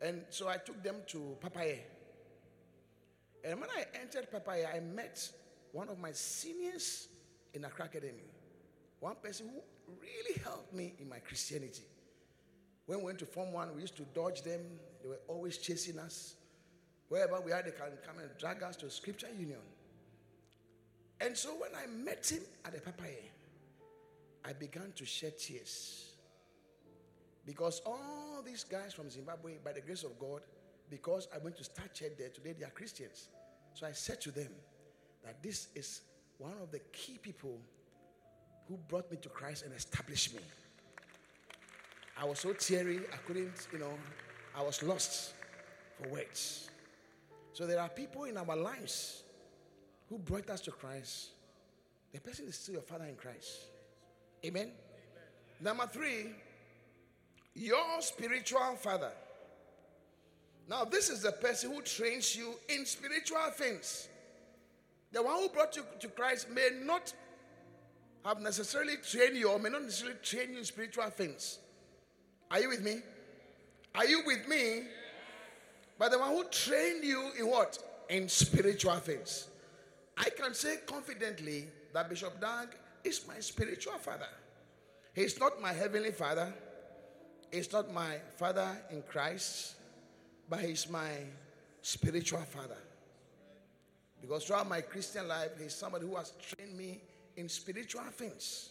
And 0.00 0.22
so 0.30 0.48
I 0.48 0.56
took 0.56 0.82
them 0.82 0.96
to 1.08 1.36
Papaye. 1.40 1.78
And 3.44 3.60
when 3.60 3.70
I 3.70 3.84
entered 4.00 4.30
Papaye, 4.30 4.66
I 4.74 4.80
met 4.80 5.30
one 5.72 5.88
of 5.88 5.98
my 5.98 6.12
seniors 6.12 7.08
in 7.54 7.64
Accra 7.64 7.86
Academy. 7.86 8.24
One 9.00 9.16
person 9.22 9.48
who 9.48 9.60
really 10.00 10.40
helped 10.42 10.72
me 10.74 10.94
in 10.98 11.08
my 11.08 11.18
Christianity. 11.18 11.84
When 12.86 13.00
we 13.00 13.04
went 13.06 13.18
to 13.20 13.26
Form 13.26 13.52
1, 13.52 13.74
we 13.74 13.82
used 13.82 13.96
to 13.96 14.02
dodge 14.14 14.42
them. 14.42 14.60
They 15.02 15.08
were 15.08 15.20
always 15.28 15.58
chasing 15.58 15.98
us. 15.98 16.34
Wherever 17.08 17.40
we 17.40 17.52
are, 17.52 17.62
they 17.62 17.70
can 17.70 17.92
come 18.06 18.18
and 18.18 18.30
drag 18.38 18.62
us 18.62 18.76
to 18.76 18.90
Scripture 18.90 19.28
Union. 19.38 19.60
And 21.20 21.36
so 21.36 21.50
when 21.50 21.70
I 21.74 21.86
met 21.86 22.30
him 22.30 22.42
at 22.64 22.72
the 22.72 22.80
Papaye, 22.80 23.30
I 24.44 24.52
began 24.52 24.92
to 24.96 25.04
shed 25.04 25.38
tears. 25.38 26.15
Because 27.46 27.80
all 27.86 28.42
these 28.44 28.64
guys 28.64 28.92
from 28.92 29.08
Zimbabwe, 29.08 29.52
by 29.64 29.72
the 29.72 29.80
grace 29.80 30.02
of 30.02 30.18
God, 30.18 30.40
because 30.90 31.28
I 31.34 31.38
went 31.38 31.56
to 31.58 31.64
start 31.64 31.94
church 31.94 32.12
there, 32.18 32.28
today 32.28 32.54
they 32.58 32.64
are 32.64 32.70
Christians. 32.70 33.28
So 33.74 33.86
I 33.86 33.92
said 33.92 34.20
to 34.22 34.30
them 34.30 34.50
that 35.24 35.42
this 35.42 35.68
is 35.74 36.00
one 36.38 36.54
of 36.62 36.70
the 36.72 36.80
key 36.92 37.18
people 37.22 37.58
who 38.68 38.76
brought 38.88 39.10
me 39.10 39.16
to 39.18 39.28
Christ 39.28 39.64
and 39.64 39.72
established 39.74 40.34
me. 40.34 40.40
I 42.18 42.24
was 42.24 42.40
so 42.40 42.52
teary, 42.52 43.00
I 43.12 43.16
couldn't, 43.26 43.68
you 43.72 43.78
know, 43.78 43.92
I 44.56 44.62
was 44.62 44.82
lost 44.82 45.34
for 46.00 46.08
words. 46.08 46.70
So 47.52 47.66
there 47.66 47.80
are 47.80 47.88
people 47.88 48.24
in 48.24 48.36
our 48.36 48.56
lives 48.56 49.22
who 50.08 50.18
brought 50.18 50.50
us 50.50 50.60
to 50.62 50.70
Christ. 50.70 51.30
The 52.12 52.20
person 52.20 52.46
is 52.48 52.56
still 52.56 52.74
your 52.74 52.82
father 52.82 53.04
in 53.04 53.16
Christ. 53.16 53.66
Amen. 54.44 54.62
Amen. 54.62 54.72
Number 55.60 55.86
three, 55.86 56.30
your 57.56 58.00
spiritual 58.00 58.76
father. 58.76 59.10
Now, 60.68 60.84
this 60.84 61.08
is 61.08 61.22
the 61.22 61.32
person 61.32 61.72
who 61.72 61.80
trains 61.82 62.36
you 62.36 62.54
in 62.68 62.84
spiritual 62.84 63.50
things. 63.54 64.08
The 65.12 65.22
one 65.22 65.40
who 65.40 65.48
brought 65.48 65.76
you 65.76 65.84
to 66.00 66.08
Christ 66.08 66.50
may 66.50 66.68
not 66.82 67.12
have 68.24 68.40
necessarily 68.40 68.96
trained 68.96 69.36
you 69.36 69.48
or 69.48 69.58
may 69.58 69.70
not 69.70 69.82
necessarily 69.82 70.18
train 70.22 70.52
you 70.52 70.58
in 70.58 70.64
spiritual 70.64 71.08
things. 71.10 71.58
Are 72.50 72.60
you 72.60 72.68
with 72.68 72.82
me? 72.82 72.98
Are 73.94 74.04
you 74.04 74.22
with 74.26 74.46
me? 74.48 74.82
But 75.98 76.10
the 76.10 76.18
one 76.18 76.30
who 76.30 76.44
trained 76.50 77.04
you 77.04 77.30
in 77.38 77.48
what? 77.48 77.78
In 78.10 78.28
spiritual 78.28 78.96
things. 78.96 79.48
I 80.18 80.28
can 80.30 80.52
say 80.52 80.78
confidently 80.86 81.66
that 81.94 82.08
Bishop 82.08 82.40
Dag 82.40 82.68
is 83.04 83.26
my 83.26 83.38
spiritual 83.40 83.98
father. 83.98 84.28
He's 85.14 85.38
not 85.38 85.60
my 85.62 85.72
heavenly 85.72 86.10
father. 86.12 86.52
He's 87.50 87.72
not 87.72 87.92
my 87.92 88.16
father 88.36 88.68
in 88.90 89.02
Christ, 89.02 89.76
but 90.48 90.60
he's 90.60 90.88
my 90.88 91.10
spiritual 91.82 92.40
father. 92.40 92.78
Because 94.20 94.44
throughout 94.44 94.68
my 94.68 94.80
Christian 94.80 95.28
life, 95.28 95.50
he's 95.60 95.74
somebody 95.74 96.06
who 96.06 96.16
has 96.16 96.32
trained 96.40 96.76
me 96.76 97.00
in 97.36 97.48
spiritual 97.48 98.02
things. 98.12 98.70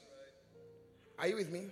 Are 1.18 1.28
you 1.28 1.38
with 1.38 1.52
me? 1.52 1.68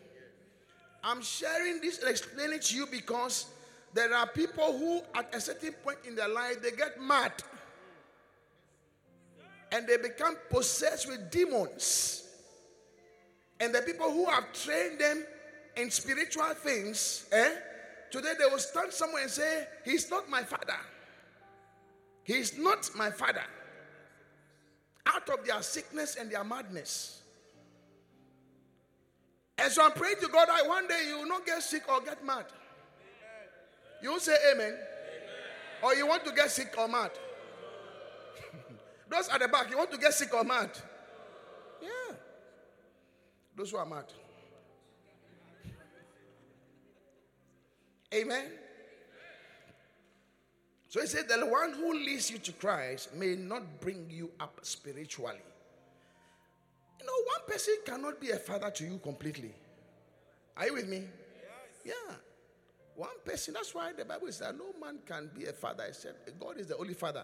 I'm 1.04 1.22
sharing 1.22 1.82
this 1.82 2.00
and 2.00 2.10
explaining 2.10 2.60
to 2.60 2.76
you 2.76 2.86
because 2.86 3.48
there 3.94 4.14
are 4.14 4.28
people 4.28 4.78
who, 4.78 5.02
at 5.14 5.36
a 5.36 5.42
certain 5.42 5.74
point 5.84 5.98
in 6.08 6.16
their 6.16 6.30
life, 6.30 6.62
they 6.62 6.72
get 6.72 7.02
mad 7.02 7.34
and 9.72 9.88
they 9.88 9.98
become 9.98 10.38
possessed 10.50 11.10
with 11.10 11.30
demons. 11.30 12.28
And 13.60 13.74
the 13.74 13.82
people 13.82 14.12
who 14.12 14.26
have 14.26 14.54
trained 14.54 15.00
them 15.00 15.26
in 15.76 15.90
spiritual 15.92 16.54
things, 16.56 17.26
eh? 17.32 17.56
Today 18.12 18.34
they 18.38 18.46
will 18.46 18.60
stand 18.60 18.92
somewhere 18.94 19.24
and 19.24 19.32
say, 19.32 19.68
He's 19.84 20.10
not 20.10 20.30
my 20.30 20.44
father. 20.44 20.78
He's 22.24 22.58
not 22.58 22.90
my 22.96 23.10
father. 23.10 23.44
Out 25.06 25.28
of 25.30 25.46
their 25.46 25.62
sickness 25.62 26.16
and 26.16 26.32
their 26.32 26.44
madness. 26.44 27.22
And 29.58 29.72
so 29.72 29.84
I'm 29.84 29.92
praying 29.92 30.18
to 30.22 30.28
God 30.28 30.48
that 30.48 30.68
one 30.68 30.88
day 30.88 31.06
you 31.08 31.18
will 31.20 31.28
not 31.28 31.46
get 31.46 31.62
sick 31.62 31.84
or 31.92 32.02
get 32.02 32.26
mad. 32.26 32.46
You 34.02 34.20
say 34.20 34.36
amen. 34.52 34.68
amen. 34.68 34.80
Or 35.82 35.96
you 35.96 36.08
want 36.08 36.26
to 36.26 36.32
get 36.32 36.52
sick 36.52 36.74
or 36.78 36.88
mad. 36.88 37.12
Those 39.10 39.30
at 39.30 39.40
the 39.40 39.48
back, 39.48 39.70
you 39.70 39.78
want 39.78 39.92
to 39.92 39.98
get 39.98 40.14
sick 40.14 40.34
or 40.34 40.44
mad? 40.44 40.72
Yeah. 41.82 42.16
Those 43.56 43.72
who 43.72 43.78
are 43.78 43.86
mad. 43.86 44.06
Amen. 48.14 48.46
So 50.88 51.02
he 51.02 51.08
said, 51.08 51.28
The 51.28 51.46
one 51.46 51.74
who 51.74 51.94
leads 51.94 52.30
you 52.30 52.38
to 52.38 52.52
Christ 52.52 53.16
may 53.16 53.36
not 53.36 53.82
bring 53.82 54.08
you 54.10 54.32
up 54.40 54.60
spiritually. 54.62 55.42
You 57.00 57.06
know, 57.06 57.14
one 57.26 57.48
person 57.48 57.76
cannot 57.86 58.22
be 58.22 58.30
a 58.30 58.38
father 58.38 58.70
to 58.70 58.84
you 58.84 59.00
completely. 59.00 59.54
Are 60.56 60.68
you 60.68 60.74
with 60.74 60.88
me? 60.88 60.98
Yes. 60.98 61.96
Yeah. 61.96 62.16
One 62.96 63.10
person. 63.26 63.56
That's 63.56 63.74
why 63.74 63.92
the 63.94 64.06
Bible 64.06 64.32
says 64.32 64.54
no 64.56 64.66
man 64.80 65.00
can 65.06 65.32
be 65.36 65.46
a 65.46 65.54
father 65.54 65.86
except 65.88 66.40
God 66.40 66.60
is 66.60 66.68
the 66.68 66.78
only 66.78 66.94
father. 66.94 67.24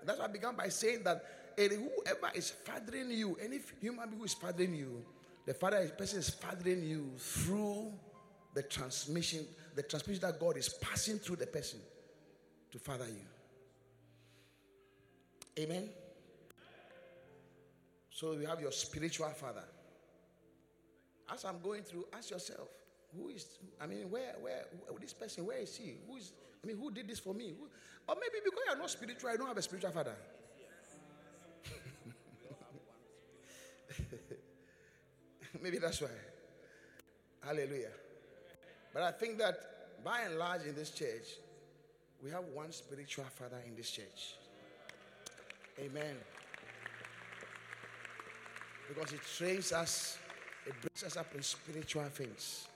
And 0.00 0.08
that's 0.08 0.18
why 0.18 0.24
I 0.24 0.28
began 0.28 0.56
by 0.56 0.68
saying 0.68 1.04
that 1.04 1.24
whoever 1.56 2.32
is 2.34 2.50
fathering 2.50 3.10
you, 3.10 3.38
any 3.40 3.60
human 3.80 4.08
being 4.08 4.18
who 4.18 4.24
is 4.24 4.34
fathering 4.34 4.74
you, 4.74 5.04
the 5.46 5.54
father 5.54 5.88
person 5.96 6.18
is 6.18 6.30
fathering 6.30 6.82
you 6.82 7.12
through 7.16 7.92
the 8.54 8.62
transmission, 8.62 9.46
the 9.76 9.82
transmission 9.82 10.22
that 10.22 10.40
God 10.40 10.56
is 10.56 10.70
passing 10.70 11.18
through 11.18 11.36
the 11.36 11.46
person 11.46 11.78
to 12.72 12.78
father 12.78 13.06
you. 13.06 13.26
Amen. 15.62 15.90
So 18.10 18.32
you 18.32 18.46
have 18.46 18.60
your 18.60 18.72
spiritual 18.72 19.28
father. 19.28 19.64
As 21.30 21.44
I'm 21.44 21.60
going 21.60 21.82
through, 21.82 22.06
ask 22.16 22.30
yourself, 22.30 22.68
who 23.14 23.28
is, 23.28 23.58
I 23.80 23.86
mean, 23.86 24.10
where, 24.10 24.34
where, 24.40 24.64
where 24.88 24.98
this 24.98 25.12
person, 25.12 25.44
where 25.44 25.58
is 25.58 25.76
he? 25.76 25.98
Who 26.08 26.16
is, 26.16 26.32
I 26.64 26.66
mean, 26.66 26.78
who 26.78 26.90
did 26.90 27.06
this 27.08 27.18
for 27.18 27.34
me? 27.34 27.48
Who, 27.58 27.68
or 28.08 28.14
maybe 28.14 28.40
because 28.44 28.60
you're 28.66 28.78
not 28.78 28.90
spiritual, 28.90 29.30
you 29.32 29.38
don't 29.38 29.48
have 29.48 29.58
a 29.58 29.62
spiritual 29.62 29.90
father. 29.90 30.14
maybe 35.62 35.78
that's 35.78 36.00
why. 36.00 36.08
Hallelujah. 37.44 37.90
But 38.96 39.02
I 39.02 39.12
think 39.12 39.36
that 39.36 39.60
by 40.02 40.22
and 40.22 40.38
large 40.38 40.62
in 40.62 40.74
this 40.74 40.88
church, 40.88 41.36
we 42.24 42.30
have 42.30 42.44
one 42.54 42.72
spiritual 42.72 43.26
father 43.26 43.58
in 43.66 43.76
this 43.76 43.90
church. 43.90 44.36
Amen 45.78 46.16
because 48.88 49.12
it 49.12 49.20
trains 49.36 49.72
us, 49.72 50.18
it 50.66 50.74
brings 50.80 51.02
us 51.04 51.16
up 51.16 51.26
in 51.34 51.42
spiritual 51.42 52.04
things. 52.04 52.68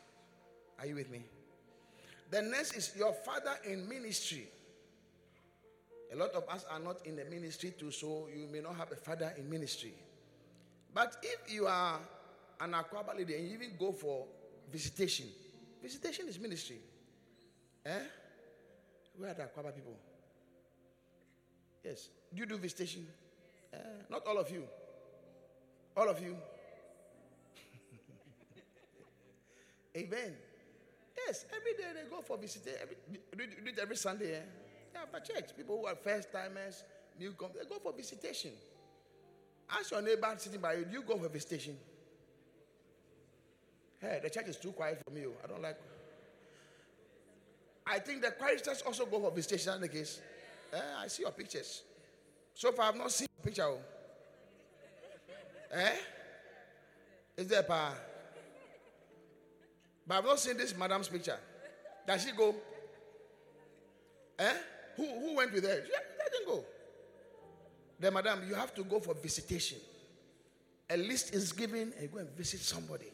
Are 0.78 0.86
you 0.86 0.94
with 0.94 1.10
me? 1.10 1.22
The 2.30 2.42
next 2.42 2.74
is 2.74 2.92
your 2.96 3.12
father 3.12 3.56
in 3.66 3.88
ministry. 3.88 4.48
A 6.12 6.16
lot 6.16 6.30
of 6.30 6.48
us 6.48 6.64
are 6.70 6.80
not 6.80 7.04
in 7.06 7.16
the 7.16 7.24
ministry 7.24 7.72
too, 7.78 7.90
so 7.90 8.28
you 8.34 8.48
may 8.50 8.60
not 8.60 8.76
have 8.76 8.90
a 8.92 8.96
father 8.96 9.32
in 9.36 9.48
ministry. 9.48 9.94
But 10.92 11.16
if 11.22 11.52
you 11.52 11.66
are 11.66 12.00
an 12.60 12.74
lady 13.16 13.34
and 13.36 13.48
you 13.48 13.54
even 13.54 13.72
go 13.78 13.92
for 13.92 14.26
visitation, 14.70 15.26
visitation 15.82 16.28
is 16.28 16.38
ministry. 16.38 16.78
Eh? 17.84 17.98
Where 19.16 19.30
are 19.30 19.34
the 19.34 19.42
Akwaaba 19.42 19.74
people? 19.74 19.96
Yes. 21.84 22.08
Do 22.32 22.40
you 22.40 22.46
do 22.46 22.56
visitation? 22.58 23.06
Eh, 23.72 23.76
not 24.10 24.26
all 24.26 24.38
of 24.38 24.50
you. 24.50 24.64
All 25.96 26.08
of 26.08 26.20
you. 26.22 26.36
Amen. 29.96 30.34
Yes, 31.26 31.44
every 31.54 31.72
day 31.74 31.90
they 31.94 32.08
go 32.08 32.20
for 32.22 32.38
visitation. 32.38 32.78
Do 33.36 33.44
it 33.44 33.78
every 33.80 33.96
Sunday. 33.96 34.34
Eh? 34.34 34.40
Yeah, 34.94 35.00
after 35.02 35.20
church, 35.32 35.50
people 35.56 35.78
who 35.78 35.86
are 35.86 35.94
first 35.94 36.32
timers, 36.32 36.82
newcomers, 37.18 37.56
they 37.62 37.68
go 37.68 37.78
for 37.78 37.92
visitation. 37.92 38.50
Ask 39.70 39.90
your 39.92 40.02
neighbor 40.02 40.34
sitting 40.36 40.60
by 40.60 40.74
you, 40.74 40.84
do 40.84 40.92
you 40.92 41.02
go 41.02 41.16
for 41.16 41.28
visitation? 41.28 41.76
Hey, 44.00 44.18
the 44.22 44.30
church 44.30 44.48
is 44.48 44.56
too 44.56 44.72
quiet 44.72 45.02
for 45.04 45.12
me. 45.12 45.24
Oh. 45.26 45.32
I 45.44 45.46
don't 45.46 45.62
like. 45.62 45.78
I 47.86 47.98
think 47.98 48.22
the 48.22 48.30
choristers 48.30 48.82
also 48.82 49.04
go 49.04 49.20
for 49.20 49.30
visitation 49.30 49.74
in 49.74 49.80
the 49.82 49.88
case. 49.88 50.20
Eh, 50.72 50.78
I 50.98 51.08
see 51.08 51.22
your 51.22 51.32
pictures. 51.32 51.82
So 52.54 52.72
far, 52.72 52.88
I've 52.88 52.96
not 52.96 53.10
seen 53.12 53.28
your 53.36 53.44
picture. 53.44 53.64
Oh. 53.64 53.78
Eh? 55.72 55.92
Is 57.36 57.46
there 57.46 57.62
power? 57.62 57.92
But 60.06 60.18
I've 60.18 60.24
not 60.24 60.40
seen 60.40 60.56
this 60.56 60.76
madam's 60.76 61.08
picture. 61.08 61.38
Does 62.06 62.24
she 62.24 62.32
go? 62.32 62.54
Eh? 64.38 64.52
Who, 64.96 65.06
who 65.06 65.36
went 65.36 65.52
with 65.52 65.64
her? 65.64 65.82
She 65.84 66.38
didn't 66.38 66.46
go. 66.46 66.64
Then, 67.98 68.14
madam, 68.14 68.40
you 68.48 68.54
have 68.54 68.74
to 68.76 68.84
go 68.84 68.98
for 68.98 69.14
visitation. 69.14 69.78
A 70.88 70.96
list 70.96 71.34
is 71.34 71.52
given 71.52 71.92
and 71.92 72.02
you 72.02 72.08
go 72.08 72.18
and 72.18 72.30
visit 72.30 72.60
somebody 72.60 73.12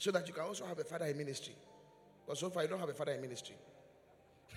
so 0.00 0.10
that 0.10 0.26
you 0.26 0.32
can 0.32 0.44
also 0.44 0.64
have 0.64 0.78
a 0.78 0.84
father 0.84 1.04
in 1.04 1.18
ministry. 1.18 1.52
But 2.26 2.38
so 2.38 2.48
far, 2.48 2.62
you 2.62 2.70
don't 2.70 2.80
have 2.80 2.88
a 2.88 2.94
father 2.94 3.12
in 3.12 3.20
ministry. 3.20 3.54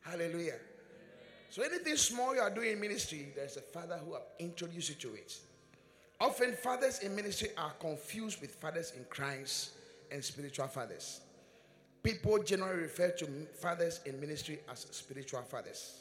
Hallelujah. 0.00 0.54
So 1.50 1.62
anything 1.62 1.96
small 1.96 2.34
you 2.34 2.40
are 2.40 2.48
doing 2.48 2.72
in 2.72 2.80
ministry, 2.80 3.34
there's 3.36 3.58
a 3.58 3.60
father 3.60 4.00
who 4.02 4.14
have 4.14 4.22
introduced 4.38 4.88
you 4.88 4.94
to 4.94 5.14
it. 5.14 5.38
Often 6.18 6.54
fathers 6.54 7.00
in 7.00 7.14
ministry 7.14 7.50
are 7.58 7.72
confused 7.78 8.40
with 8.40 8.54
fathers 8.54 8.94
in 8.96 9.04
Christ 9.10 9.72
and 10.10 10.24
spiritual 10.24 10.68
fathers. 10.68 11.20
People 12.02 12.42
generally 12.42 12.80
refer 12.80 13.10
to 13.10 13.26
fathers 13.60 14.00
in 14.06 14.18
ministry 14.18 14.60
as 14.72 14.86
spiritual 14.90 15.42
fathers. 15.42 16.00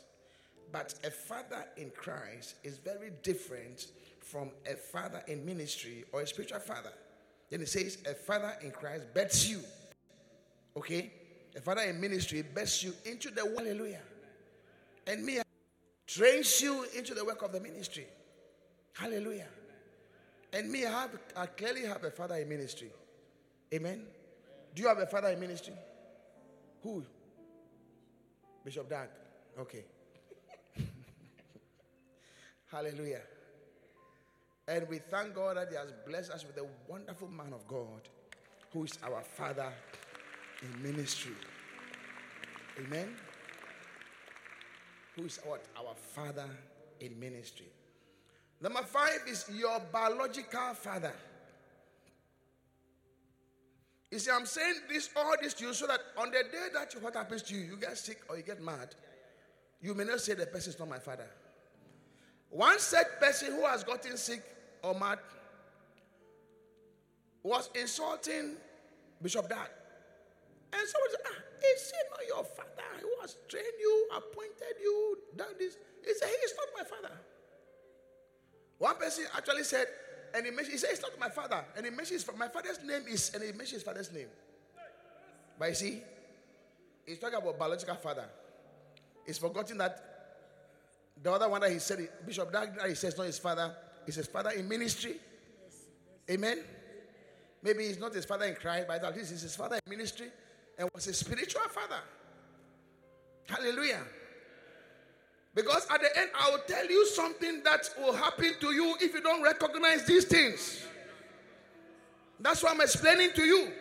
But 0.71 0.93
a 1.03 1.11
father 1.11 1.65
in 1.75 1.89
Christ 1.89 2.55
is 2.63 2.77
very 2.77 3.11
different 3.21 3.87
from 4.25 4.49
a 4.69 4.75
father 4.75 5.23
in 5.27 5.45
ministry 5.45 6.03
or 6.11 6.21
a 6.21 6.27
spiritual 6.27 6.59
father. 6.59 6.91
Then 7.49 7.61
it 7.61 7.69
says, 7.69 7.99
a 8.09 8.15
father 8.15 8.53
in 8.63 8.71
Christ 8.71 9.13
bets 9.13 9.47
you. 9.47 9.61
Okay? 10.75 11.11
A 11.55 11.61
father 11.61 11.83
in 11.83 12.01
ministry 12.01 12.41
bets 12.41 12.83
you 12.83 12.93
into 13.05 13.29
the 13.29 13.41
hallelujah. 13.41 14.01
And 15.05 15.23
me, 15.23 15.41
trains 16.07 16.59
you 16.59 16.85
into 16.97 17.13
the 17.13 17.23
work 17.23 17.43
of 17.43 17.51
the 17.51 17.59
ministry. 17.59 18.07
Hallelujah. 18.93 19.47
And 20.51 20.71
me, 20.71 20.85
I, 20.85 21.01
have, 21.01 21.19
I 21.35 21.45
clearly 21.45 21.85
have 21.85 22.03
a 22.03 22.11
father 22.11 22.35
in 22.35 22.49
ministry. 22.49 22.89
Amen. 23.73 24.01
Do 24.73 24.81
you 24.81 24.87
have 24.87 24.97
a 24.97 25.05
father 25.05 25.29
in 25.29 25.39
ministry? 25.39 25.73
Who? 26.81 27.03
Bishop 28.63 28.89
Dag. 28.89 29.09
Okay. 29.59 29.85
Hallelujah. 32.71 33.21
And 34.67 34.87
we 34.89 34.97
thank 34.97 35.35
God 35.35 35.57
that 35.57 35.69
He 35.69 35.75
has 35.75 35.93
blessed 36.07 36.31
us 36.31 36.45
with 36.45 36.57
a 36.57 36.67
wonderful 36.87 37.27
man 37.27 37.53
of 37.53 37.67
God 37.67 38.09
who 38.73 38.83
is 38.83 38.97
our 39.03 39.21
father 39.21 39.71
in 40.61 40.83
ministry. 40.83 41.35
Amen 42.79 43.15
who 45.15 45.25
is 45.25 45.39
what? 45.45 45.63
Our 45.77 45.95
father 45.95 46.49
in 46.99 47.19
ministry. 47.19 47.67
Number 48.61 48.81
five 48.83 49.19
is 49.27 49.45
your 49.53 49.79
biological 49.91 50.73
father. 50.73 51.13
You 54.11 54.19
see, 54.19 54.31
I'm 54.31 54.45
saying 54.45 54.75
this 54.89 55.09
all 55.15 55.33
this 55.41 55.53
to 55.55 55.65
you 55.65 55.73
so 55.73 55.87
that 55.87 55.99
on 56.17 56.31
the 56.31 56.43
day 56.51 56.67
that 56.73 56.93
what 57.01 57.15
happens 57.15 57.41
to 57.43 57.55
you, 57.55 57.61
you 57.61 57.77
get 57.77 57.97
sick 57.97 58.21
or 58.29 58.37
you 58.37 58.43
get 58.43 58.61
mad, 58.61 58.95
you 59.81 59.93
may 59.93 60.03
not 60.03 60.21
say 60.21 60.33
the 60.33 60.45
person 60.45 60.73
is 60.73 60.79
not 60.79 60.89
my 60.89 60.99
father. 60.99 61.27
One 62.49 62.79
said 62.79 63.05
person 63.19 63.51
who 63.51 63.65
has 63.65 63.83
gotten 63.83 64.15
sick 64.15 64.41
or 64.85 64.93
mad 64.93 65.17
was 67.41 67.69
insulting 67.75 68.55
Bishop 69.21 69.49
Dag. 69.49 69.69
And 70.73 70.87
someone 70.87 71.09
said, 71.11 71.25
ah, 71.25 71.41
is 71.73 71.91
he 71.91 71.97
not 72.09 72.27
your 72.27 72.43
father 72.43 72.89
who 73.01 73.09
has 73.21 73.37
trained 73.47 73.65
you, 73.79 74.09
appointed 74.15 74.75
you, 74.81 75.17
done 75.35 75.53
this? 75.57 75.77
He 76.05 76.13
said, 76.13 76.27
He 76.27 76.35
is 76.35 76.53
not 76.57 76.67
my 76.77 76.83
father. 76.83 77.15
One 78.77 78.95
person 78.97 79.25
actually 79.35 79.63
said, 79.63 79.87
And 80.33 80.45
he 80.45 80.51
mentions, 80.51 80.73
he 80.73 80.77
says, 80.77 80.99
It's 80.99 81.01
not 81.01 81.17
my 81.19 81.29
father. 81.29 81.63
And 81.75 81.85
he 81.85 81.91
mentions, 81.91 82.25
my 82.37 82.47
father's 82.47 82.79
name 82.83 83.03
is, 83.09 83.31
and 83.33 83.43
he 83.43 83.51
mentions 83.51 83.71
his 83.71 83.83
father's 83.83 84.11
name. 84.11 84.27
But 85.57 85.69
you 85.69 85.75
see, 85.75 86.01
he's 87.05 87.19
talking 87.19 87.37
about 87.37 87.57
biological 87.57 87.95
father. 87.95 88.25
He's 89.25 89.37
forgotten 89.37 89.77
that 89.79 90.15
the 91.23 91.31
other 91.31 91.49
one 91.49 91.61
that 91.61 91.71
he 91.71 91.79
said, 91.79 92.07
Bishop 92.25 92.51
that 92.51 92.75
he 92.87 92.95
says 92.95 93.17
not 93.17 93.25
his 93.25 93.39
father, 93.39 93.73
is 94.07 94.15
his 94.15 94.27
father 94.27 94.51
in 94.51 94.67
ministry. 94.67 95.15
Amen. 96.29 96.63
Maybe 97.61 97.87
he's 97.87 97.99
not 97.99 98.13
his 98.13 98.25
father 98.25 98.45
in 98.45 98.55
Christ, 98.55 98.87
but 98.87 99.03
at 99.03 99.15
least 99.15 99.31
he's 99.31 99.41
his 99.41 99.55
father 99.55 99.79
in 99.85 99.89
ministry 99.89 100.27
and 100.77 100.89
was 100.93 101.07
a 101.07 101.13
spiritual 101.13 101.61
father. 101.69 102.01
Hallelujah. 103.47 104.01
Because 105.53 105.87
at 105.89 106.01
the 106.01 106.19
end, 106.19 106.29
I 106.37 106.49
will 106.49 106.63
tell 106.67 106.85
you 106.85 107.07
something 107.07 107.63
that 107.63 107.89
will 107.97 108.13
happen 108.13 108.53
to 108.59 108.73
you 108.73 108.95
if 108.99 109.13
you 109.13 109.21
don't 109.21 109.41
recognize 109.41 110.05
these 110.05 110.25
things. 110.25 110.83
That's 112.39 112.61
what 112.61 112.73
I'm 112.73 112.81
explaining 112.81 113.31
to 113.35 113.43
you. 113.43 113.71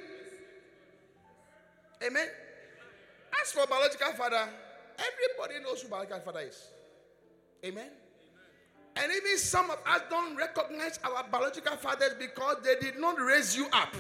Amen. 2.07 2.29
As 3.43 3.53
for 3.53 3.67
biological 3.67 4.13
father, 4.13 4.49
everybody 4.99 5.65
knows 5.65 5.83
who 5.83 5.89
biological 5.89 6.21
father 6.21 6.41
is. 6.41 6.69
Amen. 7.65 7.91
And 8.97 9.11
even 9.13 9.39
some 9.39 9.71
of 9.71 9.79
us 9.87 10.03
don't 10.09 10.37
recognize 10.37 11.01
our 11.03 11.25
biological 11.31 11.77
fathers 11.77 12.15
because 12.19 12.57
they 12.63 12.77
did 12.77 12.99
not 12.99 13.21
raise 13.21 13.57
you 13.57 13.67
up. 13.73 13.95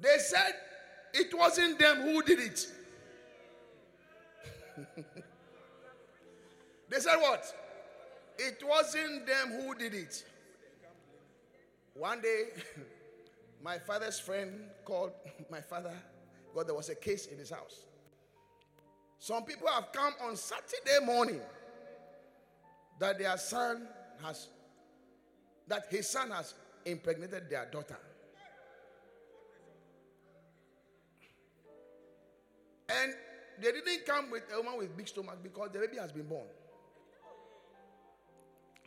They 0.00 0.18
said 0.18 0.52
it 1.14 1.32
wasn't 1.36 1.78
them 1.78 2.02
who 2.02 2.22
did 2.22 2.40
it. 2.40 2.66
they 6.90 6.98
said 6.98 7.16
what? 7.16 7.44
It 8.38 8.62
wasn't 8.66 9.26
them 9.26 9.62
who 9.62 9.74
did 9.76 9.94
it. 9.94 10.24
One 11.94 12.20
day, 12.20 12.48
my 13.62 13.78
father's 13.78 14.18
friend 14.18 14.68
called 14.84 15.12
my 15.50 15.62
father 15.62 15.94
because 16.52 16.66
there 16.66 16.74
was 16.74 16.90
a 16.90 16.94
case 16.94 17.26
in 17.26 17.38
his 17.38 17.50
house. 17.50 17.84
Some 19.24 19.44
people 19.44 19.68
have 19.68 19.90
come 19.90 20.12
on 20.20 20.36
Saturday 20.36 21.02
morning 21.02 21.40
that 22.98 23.18
their 23.18 23.38
son 23.38 23.88
has, 24.22 24.48
that 25.66 25.86
his 25.88 26.10
son 26.10 26.30
has 26.30 26.52
impregnated 26.84 27.48
their 27.48 27.64
daughter. 27.72 27.96
And 32.86 33.14
they 33.62 33.72
didn't 33.72 34.04
come 34.04 34.30
with 34.30 34.42
a 34.52 34.60
woman 34.60 34.76
with 34.76 34.94
big 34.94 35.08
stomach 35.08 35.38
because 35.42 35.70
the 35.72 35.78
baby 35.78 35.96
has 35.96 36.12
been 36.12 36.26
born. 36.26 36.44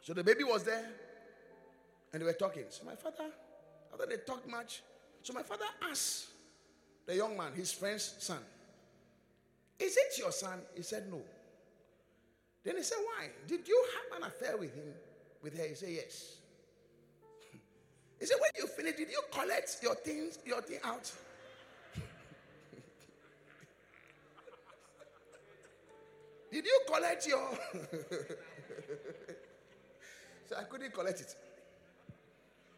So 0.04 0.14
the 0.14 0.24
baby 0.24 0.44
was 0.44 0.64
there 0.64 0.88
and 2.14 2.22
they 2.22 2.26
were 2.28 2.34
talking. 2.34 2.66
So 2.70 2.86
my 2.86 2.94
father, 2.94 3.32
after 3.92 4.06
they 4.06 4.18
talked 4.18 4.48
much, 4.48 4.84
so 5.24 5.34
my 5.34 5.42
father 5.42 5.66
asked 5.90 6.28
the 7.08 7.16
young 7.16 7.36
man, 7.36 7.54
his 7.54 7.72
friend's 7.72 8.14
son, 8.20 8.38
Is 9.80 9.96
it 9.96 10.18
your 10.18 10.32
son? 10.32 10.62
He 10.76 10.82
said, 10.82 11.10
No. 11.10 11.22
Then 12.64 12.78
he 12.78 12.84
said, 12.84 12.98
Why? 12.98 13.30
Did 13.48 13.68
you 13.68 13.86
have 13.96 14.22
an 14.22 14.28
affair 14.28 14.58
with 14.58 14.74
him? 14.74 14.94
With 15.44 15.58
her? 15.58 15.68
He 15.68 15.76
said, 15.76 15.90
Yes. 15.90 16.38
He 18.20 18.26
said, 18.26 18.38
When 18.40 18.50
you 18.58 18.68
finish, 18.68 18.96
did 18.96 19.10
you 19.10 19.22
collect 19.32 19.78
your 19.84 19.96
things, 19.96 20.40
your 20.46 20.62
thing 20.62 20.80
out? 20.84 21.12
Did 26.52 26.66
you 26.66 26.82
collect 26.92 27.28
your. 27.28 27.50
so 30.50 30.56
I 30.58 30.64
couldn't 30.64 30.94
collect 30.94 31.22
it. 31.22 31.36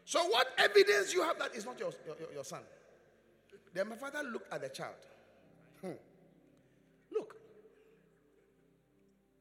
So, 0.04 0.24
what 0.24 0.48
evidence 0.58 1.14
you 1.14 1.22
have 1.22 1.38
that 1.38 1.54
is 1.54 1.64
not 1.64 1.78
your, 1.78 1.92
your, 2.04 2.16
your 2.34 2.44
son? 2.44 2.60
Then 3.72 3.88
my 3.88 3.94
father 3.94 4.22
looked 4.24 4.52
at 4.52 4.60
the 4.60 4.68
child. 4.68 4.96
Hmm. 5.80 5.92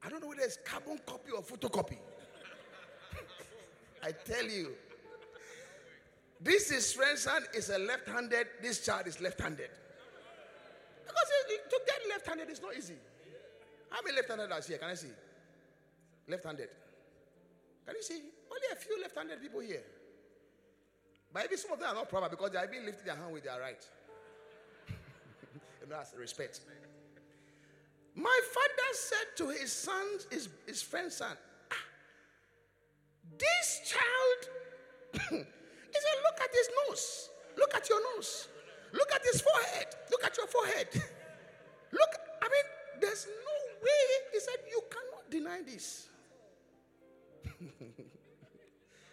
I 0.03 0.09
don't 0.09 0.21
know 0.21 0.29
whether 0.29 0.41
it's 0.41 0.57
carbon 0.65 0.99
copy 1.05 1.31
or 1.31 1.41
photocopy. 1.41 1.97
I 4.03 4.11
tell 4.11 4.45
you, 4.45 4.71
this 6.41 6.71
is 6.71 6.93
friend's 6.93 7.23
son 7.23 7.43
is 7.53 7.69
a 7.69 7.77
left-handed. 7.77 8.47
This 8.61 8.85
child 8.85 9.07
is 9.07 9.19
left-handed. 9.19 9.69
Because 11.05 11.29
to 11.69 11.79
get 11.85 12.09
left-handed 12.09 12.49
is 12.49 12.61
not 12.61 12.77
easy. 12.77 12.95
How 13.89 13.99
many 14.03 14.15
left-handed 14.15 14.51
are 14.51 14.61
here? 14.61 14.77
Can 14.77 14.89
I 14.89 14.93
see? 14.93 15.09
Left-handed. 16.27 16.69
Can 17.85 17.95
you 17.95 18.03
see? 18.03 18.21
Only 18.49 18.67
a 18.71 18.75
few 18.75 19.01
left-handed 19.01 19.41
people 19.41 19.59
here. 19.59 19.83
But 21.33 21.43
maybe 21.43 21.57
some 21.57 21.73
of 21.73 21.79
them 21.79 21.89
are 21.89 21.95
not 21.95 22.09
proper 22.09 22.29
because 22.29 22.51
they 22.51 22.59
have 22.59 22.71
been 22.71 22.85
lifting 22.85 23.05
their 23.05 23.15
hand 23.15 23.33
with 23.33 23.43
their 23.43 23.59
right. 23.59 23.83
you 24.89 25.89
know, 25.89 25.97
that's 25.97 26.13
respect. 26.15 26.61
My 28.15 28.39
father 28.53 28.93
said 28.93 29.27
to 29.37 29.49
his 29.49 29.71
son, 29.71 30.05
his, 30.29 30.49
his 30.65 30.81
friend's 30.81 31.15
son, 31.15 31.37
ah, 31.71 31.75
this 33.37 33.81
child, 33.85 34.49
he 35.13 35.19
said, 35.37 36.17
look 36.23 36.41
at 36.41 36.49
his 36.51 36.69
nose. 36.87 37.29
Look 37.57 37.75
at 37.75 37.89
your 37.89 38.01
nose. 38.15 38.47
Look 38.91 39.11
at 39.13 39.21
his 39.23 39.41
forehead. 39.41 39.87
Look 40.11 40.23
at 40.23 40.35
your 40.37 40.47
forehead. 40.47 40.87
Look, 41.91 42.15
I 42.41 42.45
mean, 42.45 42.63
there's 43.01 43.27
no 43.27 43.83
way. 43.83 44.05
He 44.33 44.39
said, 44.39 44.55
you 44.69 44.81
cannot 44.89 45.29
deny 45.29 45.61
this. 45.61 46.07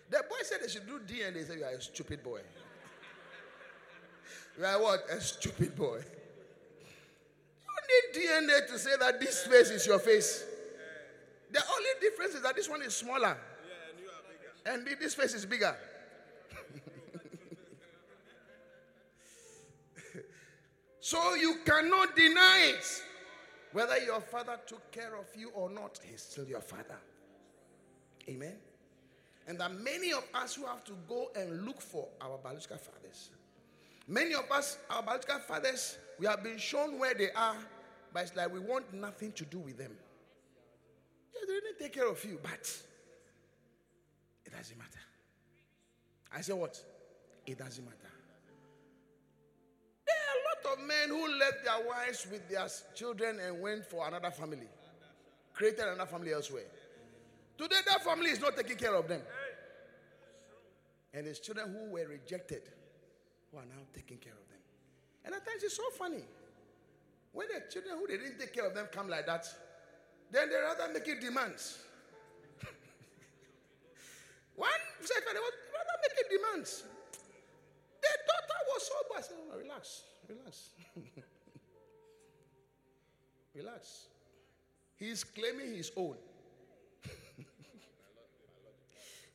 The 0.08 0.18
boy 0.18 0.36
said 0.42 0.58
they 0.62 0.68
should 0.68 0.86
do 0.86 1.00
DNA. 1.00 1.34
They 1.34 1.42
said, 1.42 1.58
You 1.58 1.64
are 1.64 1.72
a 1.72 1.82
stupid 1.82 2.22
boy. 2.22 2.38
you 4.58 4.64
are 4.64 4.80
what? 4.80 5.04
A 5.10 5.20
stupid 5.20 5.74
boy. 5.74 6.00
Need 7.88 8.20
DNA 8.20 8.66
to 8.68 8.78
say 8.78 8.92
that 8.98 9.20
this 9.20 9.46
face 9.46 9.70
is 9.70 9.86
your 9.86 9.98
face. 9.98 10.44
The 11.50 11.60
only 11.60 11.90
difference 12.00 12.34
is 12.34 12.42
that 12.42 12.56
this 12.56 12.68
one 12.68 12.82
is 12.82 12.94
smaller. 12.94 13.38
and 14.66 14.86
this 15.00 15.14
face 15.14 15.32
is 15.34 15.46
bigger. 15.46 15.74
so 21.00 21.34
you 21.34 21.56
cannot 21.64 22.14
deny 22.16 22.72
it. 22.74 23.02
Whether 23.72 23.98
your 23.98 24.20
father 24.20 24.58
took 24.66 24.90
care 24.90 25.14
of 25.16 25.26
you 25.36 25.50
or 25.50 25.70
not, 25.70 26.00
he's 26.02 26.22
still 26.22 26.46
your 26.46 26.62
father. 26.62 26.98
Amen. 28.28 28.56
And 29.46 29.60
that 29.60 29.72
many 29.72 30.12
of 30.12 30.24
us 30.34 30.54
who 30.54 30.66
have 30.66 30.82
to 30.84 30.92
go 31.08 31.30
and 31.36 31.64
look 31.64 31.80
for 31.80 32.08
our 32.20 32.38
biological 32.38 32.78
fathers. 32.78 33.30
Many 34.08 34.34
of 34.34 34.50
us, 34.50 34.78
our 34.90 35.02
biological 35.02 35.38
fathers, 35.40 35.98
we 36.18 36.26
have 36.26 36.42
been 36.42 36.58
shown 36.58 36.98
where 36.98 37.14
they 37.14 37.30
are, 37.32 37.56
but 38.12 38.22
it's 38.22 38.36
like 38.36 38.52
we 38.52 38.60
want 38.60 38.92
nothing 38.92 39.32
to 39.32 39.44
do 39.44 39.58
with 39.58 39.78
them. 39.78 39.92
Yeah, 41.34 41.40
they 41.46 41.54
didn't 41.54 41.78
take 41.78 41.92
care 41.92 42.08
of 42.08 42.24
you, 42.24 42.38
but 42.42 42.82
it 44.44 44.52
doesn't 44.56 44.78
matter. 44.78 45.00
I 46.34 46.40
say 46.40 46.52
what? 46.52 46.80
It 47.46 47.58
doesn't 47.58 47.84
matter. 47.84 47.96
There 50.06 50.16
are 50.16 50.36
a 50.36 50.72
lot 50.72 50.78
of 50.78 50.86
men 50.86 51.08
who 51.08 51.38
left 51.38 51.64
their 51.64 51.88
wives 51.88 52.26
with 52.30 52.48
their 52.48 52.68
children 52.94 53.40
and 53.40 53.60
went 53.60 53.84
for 53.86 54.06
another 54.06 54.30
family, 54.30 54.68
created 55.52 55.80
another 55.80 56.06
family 56.06 56.32
elsewhere. 56.32 56.64
Today, 57.56 57.76
that 57.86 58.04
family 58.04 58.30
is 58.30 58.40
not 58.40 58.56
taking 58.56 58.76
care 58.76 58.94
of 58.94 59.08
them. 59.08 59.22
And 61.14 61.26
his 61.26 61.40
children 61.40 61.72
who 61.72 61.92
were 61.92 62.06
rejected, 62.06 62.62
who 63.50 63.58
are 63.58 63.64
now 63.64 63.82
taking 63.94 64.18
care 64.18 64.34
of 64.34 64.48
them. 64.50 64.58
And 65.24 65.34
at 65.34 65.46
times 65.46 65.62
it's 65.62 65.76
so 65.76 65.88
funny. 65.96 66.24
When 67.36 67.46
the 67.48 67.60
children 67.70 67.98
who 67.98 68.06
they 68.06 68.16
didn't 68.16 68.38
take 68.38 68.54
care 68.54 68.66
of 68.66 68.74
them 68.74 68.86
come 68.90 69.10
like 69.10 69.26
that, 69.26 69.46
then 70.30 70.48
they 70.48 70.56
rather 70.56 70.90
making 70.90 71.20
demands. 71.20 71.76
One 74.56 74.70
said 75.02 75.22
they 75.30 75.38
was 75.38 75.52
rather 75.70 75.98
making 76.08 76.28
demands. 76.38 76.84
The 78.00 78.08
daughter 78.26 78.60
was 78.72 78.86
so 78.86 78.94
bad. 79.12 79.18
I 79.18 79.20
said, 79.20 79.36
oh, 79.52 79.58
relax, 79.58 80.04
relax. 80.30 80.70
relax. 83.54 84.06
He's 84.96 85.22
claiming 85.22 85.74
his 85.74 85.92
own. 85.94 86.16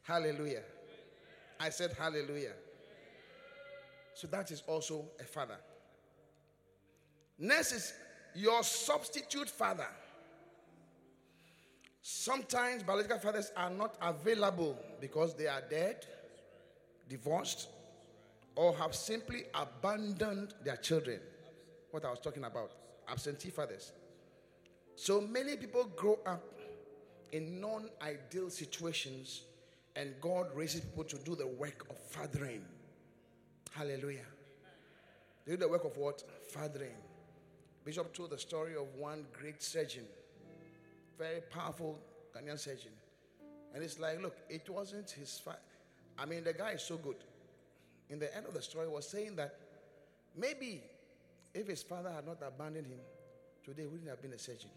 Hallelujah. 0.02 0.64
I 1.60 1.70
said 1.70 1.94
hallelujah. 1.96 2.56
So 4.16 4.26
that 4.26 4.50
is 4.50 4.64
also 4.66 5.06
a 5.20 5.24
father. 5.24 5.60
Next 7.42 7.72
is 7.72 7.94
your 8.36 8.64
substitute 8.64 9.50
father. 9.50 9.88
Sometimes 12.04 12.84
biological 12.84 13.18
fathers 13.18 13.52
are 13.58 13.72
not 13.72 13.96
available 14.00 14.78
because 15.02 15.34
they 15.34 15.48
are 15.48 15.64
dead, 15.68 16.06
divorced, 17.10 17.68
or 18.56 18.76
have 18.78 18.94
simply 18.94 19.46
abandoned 19.56 20.54
their 20.64 20.78
children. 20.78 21.20
What 21.90 22.06
I 22.06 22.12
was 22.12 22.20
talking 22.20 22.44
about 22.44 22.74
absentee 23.10 23.50
fathers. 23.50 23.92
So 24.96 25.20
many 25.20 25.58
people 25.58 25.86
grow 25.96 26.20
up 26.28 26.44
in 27.32 27.60
non 27.60 27.90
ideal 28.04 28.52
situations, 28.52 29.42
and 29.96 30.14
God 30.22 30.48
raises 30.54 30.82
people 30.82 31.06
to 31.06 31.18
do 31.18 31.34
the 31.34 31.48
work 31.48 31.88
of 31.90 31.98
fathering. 31.98 32.64
Hallelujah. 33.72 34.28
Do 35.48 35.58
the 35.58 35.68
work 35.68 35.86
of 35.86 35.98
what? 35.98 36.24
Fathering. 36.52 36.94
Bishop 37.84 38.14
told 38.14 38.30
the 38.30 38.38
story 38.38 38.76
of 38.76 38.94
one 38.96 39.26
great 39.34 39.62
surgeon, 39.62 40.06
very 41.18 41.42
powerful 41.42 42.00
Ghanaian 42.36 42.60
surgeon. 42.60 42.92
And 43.74 43.84
it's 43.84 44.00
like, 44.00 44.22
look, 44.22 44.38
it 44.50 44.70
wasn't 44.70 45.10
his 45.12 45.40
fa- 45.40 45.60
I 46.18 46.26
mean, 46.26 46.44
the 46.44 46.54
guy 46.54 46.72
is 46.72 46.84
so 46.84 46.98
good. 46.98 47.16
In 48.10 48.20
the 48.20 48.36
end 48.36 48.46
of 48.46 48.54
the 48.54 48.62
story, 48.62 48.88
was 48.88 49.08
saying 49.08 49.36
that 49.38 49.56
maybe 50.38 50.84
if 51.54 51.68
his 51.68 51.82
father 51.82 52.12
had 52.12 52.26
not 52.26 52.38
abandoned 52.46 52.88
him, 52.88 53.00
today 53.64 53.84
he 53.84 53.88
wouldn't 53.88 54.10
have 54.10 54.22
been 54.22 54.34
a 54.34 54.40
surgeon. 54.40 54.70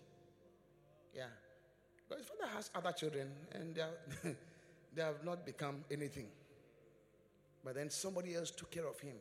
Yeah. 1.15 1.25
But 2.09 2.19
his 2.19 2.27
father 2.27 2.51
has 2.55 2.71
other 2.75 2.93
children 2.93 3.29
and 3.53 3.75
they, 3.75 3.81
are, 3.81 3.91
they 4.95 5.03
have 5.03 5.25
not 5.25 5.45
become 5.45 5.85
anything. 5.91 6.29
But 7.65 7.75
then 7.75 7.91
somebody 7.91 8.35
else 8.35 8.51
took 8.51 8.71
care 8.71 8.87
of 8.87 8.99
him. 9.01 9.15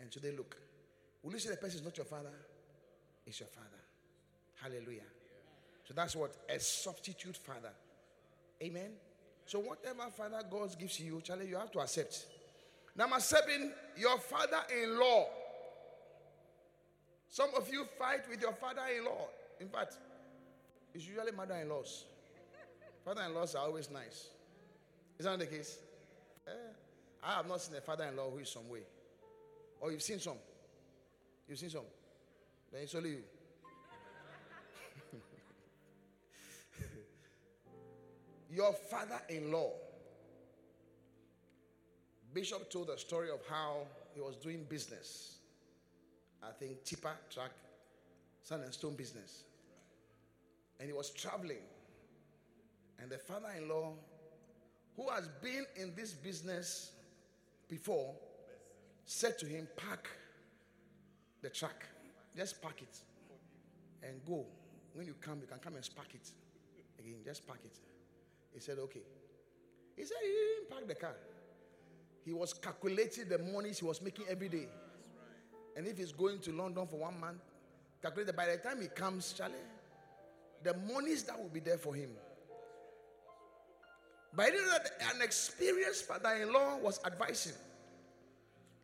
And 0.00 0.10
they 0.22 0.30
look. 0.30 0.56
Will 1.22 1.32
you 1.32 1.38
say 1.40 1.50
the 1.50 1.56
person 1.56 1.80
is 1.80 1.84
not 1.84 1.96
your 1.96 2.06
father? 2.06 2.30
It's 3.28 3.40
your 3.40 3.48
father. 3.50 3.68
Hallelujah. 4.62 5.06
So 5.86 5.92
that's 5.94 6.16
what 6.16 6.34
a 6.48 6.58
substitute 6.58 7.36
father. 7.36 7.72
Amen. 8.62 8.90
So 9.44 9.58
whatever 9.60 10.10
father 10.16 10.40
God 10.50 10.74
gives 10.78 10.98
you, 10.98 11.20
Charlie, 11.22 11.46
you 11.46 11.56
have 11.56 11.70
to 11.72 11.80
accept. 11.80 12.24
Number 12.96 13.16
I'm 13.16 13.72
your 13.96 14.18
father-in-law. 14.18 15.26
Some 17.28 17.50
of 17.54 17.70
you 17.70 17.84
fight 17.98 18.28
with 18.30 18.40
your 18.40 18.54
father-in-law. 18.54 19.28
In 19.60 19.68
fact, 19.68 19.98
it's 20.94 21.06
usually 21.06 21.32
mother-in-laws. 21.32 22.04
Father-in-laws 23.04 23.54
are 23.54 23.66
always 23.66 23.90
nice. 23.90 24.28
Is 25.18 25.26
that 25.26 25.38
the 25.38 25.46
case? 25.46 25.78
Eh, 26.46 26.50
I 27.22 27.34
have 27.34 27.46
not 27.46 27.60
seen 27.60 27.76
a 27.76 27.80
father-in-law 27.80 28.30
who 28.30 28.38
is 28.38 28.48
some 28.48 28.68
way. 28.70 28.80
Or 29.80 29.92
you've 29.92 30.02
seen 30.02 30.18
some. 30.18 30.38
You've 31.46 31.58
seen 31.58 31.70
some. 31.70 31.82
Then 32.72 32.82
it's 32.82 32.94
only 32.94 33.10
you. 33.10 33.22
Your 38.50 38.72
father 38.72 39.20
in 39.28 39.52
law, 39.52 39.72
Bishop 42.32 42.70
told 42.70 42.88
the 42.88 42.96
story 42.96 43.30
of 43.30 43.40
how 43.48 43.86
he 44.14 44.20
was 44.20 44.36
doing 44.36 44.64
business. 44.68 45.38
I 46.42 46.50
think 46.52 46.84
tipper, 46.84 47.16
truck, 47.30 47.50
sand 48.42 48.62
and 48.64 48.72
stone 48.72 48.94
business. 48.94 49.44
And 50.78 50.88
he 50.88 50.92
was 50.92 51.10
traveling. 51.10 51.62
And 53.00 53.10
the 53.10 53.18
father 53.18 53.48
in 53.56 53.68
law, 53.68 53.92
who 54.96 55.08
has 55.10 55.28
been 55.42 55.66
in 55.76 55.94
this 55.94 56.12
business 56.12 56.92
before, 57.68 58.14
said 59.04 59.38
to 59.38 59.46
him, 59.46 59.68
Park 59.76 60.08
the 61.42 61.50
truck. 61.50 61.84
Just 62.36 62.62
pack 62.62 62.82
it 62.82 62.98
and 64.06 64.24
go. 64.26 64.46
When 64.94 65.06
you 65.06 65.14
come, 65.20 65.40
you 65.40 65.46
can 65.46 65.58
come 65.58 65.74
and 65.76 65.88
park 65.94 66.08
it. 66.14 66.30
Again, 66.98 67.18
just 67.24 67.46
pack 67.46 67.58
it. 67.64 67.78
He 68.52 68.60
said, 68.60 68.78
Okay. 68.78 69.02
He 69.96 70.04
said 70.04 70.16
he 70.22 70.28
didn't 70.28 70.70
park 70.70 70.86
the 70.86 70.94
car. 70.94 71.16
He 72.24 72.32
was 72.32 72.52
calculating 72.52 73.28
the 73.28 73.38
monies 73.38 73.80
he 73.80 73.84
was 73.84 74.00
making 74.00 74.26
every 74.28 74.48
day. 74.48 74.68
And 75.76 75.86
if 75.86 75.98
he's 75.98 76.12
going 76.12 76.38
to 76.40 76.52
London 76.52 76.86
for 76.86 77.00
one 77.00 77.18
month, 77.18 77.38
calculate 78.02 78.36
by 78.36 78.46
the 78.46 78.56
time 78.58 78.80
he 78.80 78.88
comes, 78.88 79.32
Charlie, 79.32 79.54
the 80.62 80.74
monies 80.74 81.24
that 81.24 81.38
will 81.38 81.48
be 81.48 81.60
there 81.60 81.78
for 81.78 81.94
him. 81.94 82.10
But 84.34 84.52
know 84.52 84.66
that 84.70 85.14
an 85.14 85.22
experienced 85.22 86.06
father 86.06 86.34
in 86.34 86.52
law 86.52 86.76
was 86.76 87.00
advising. 87.04 87.54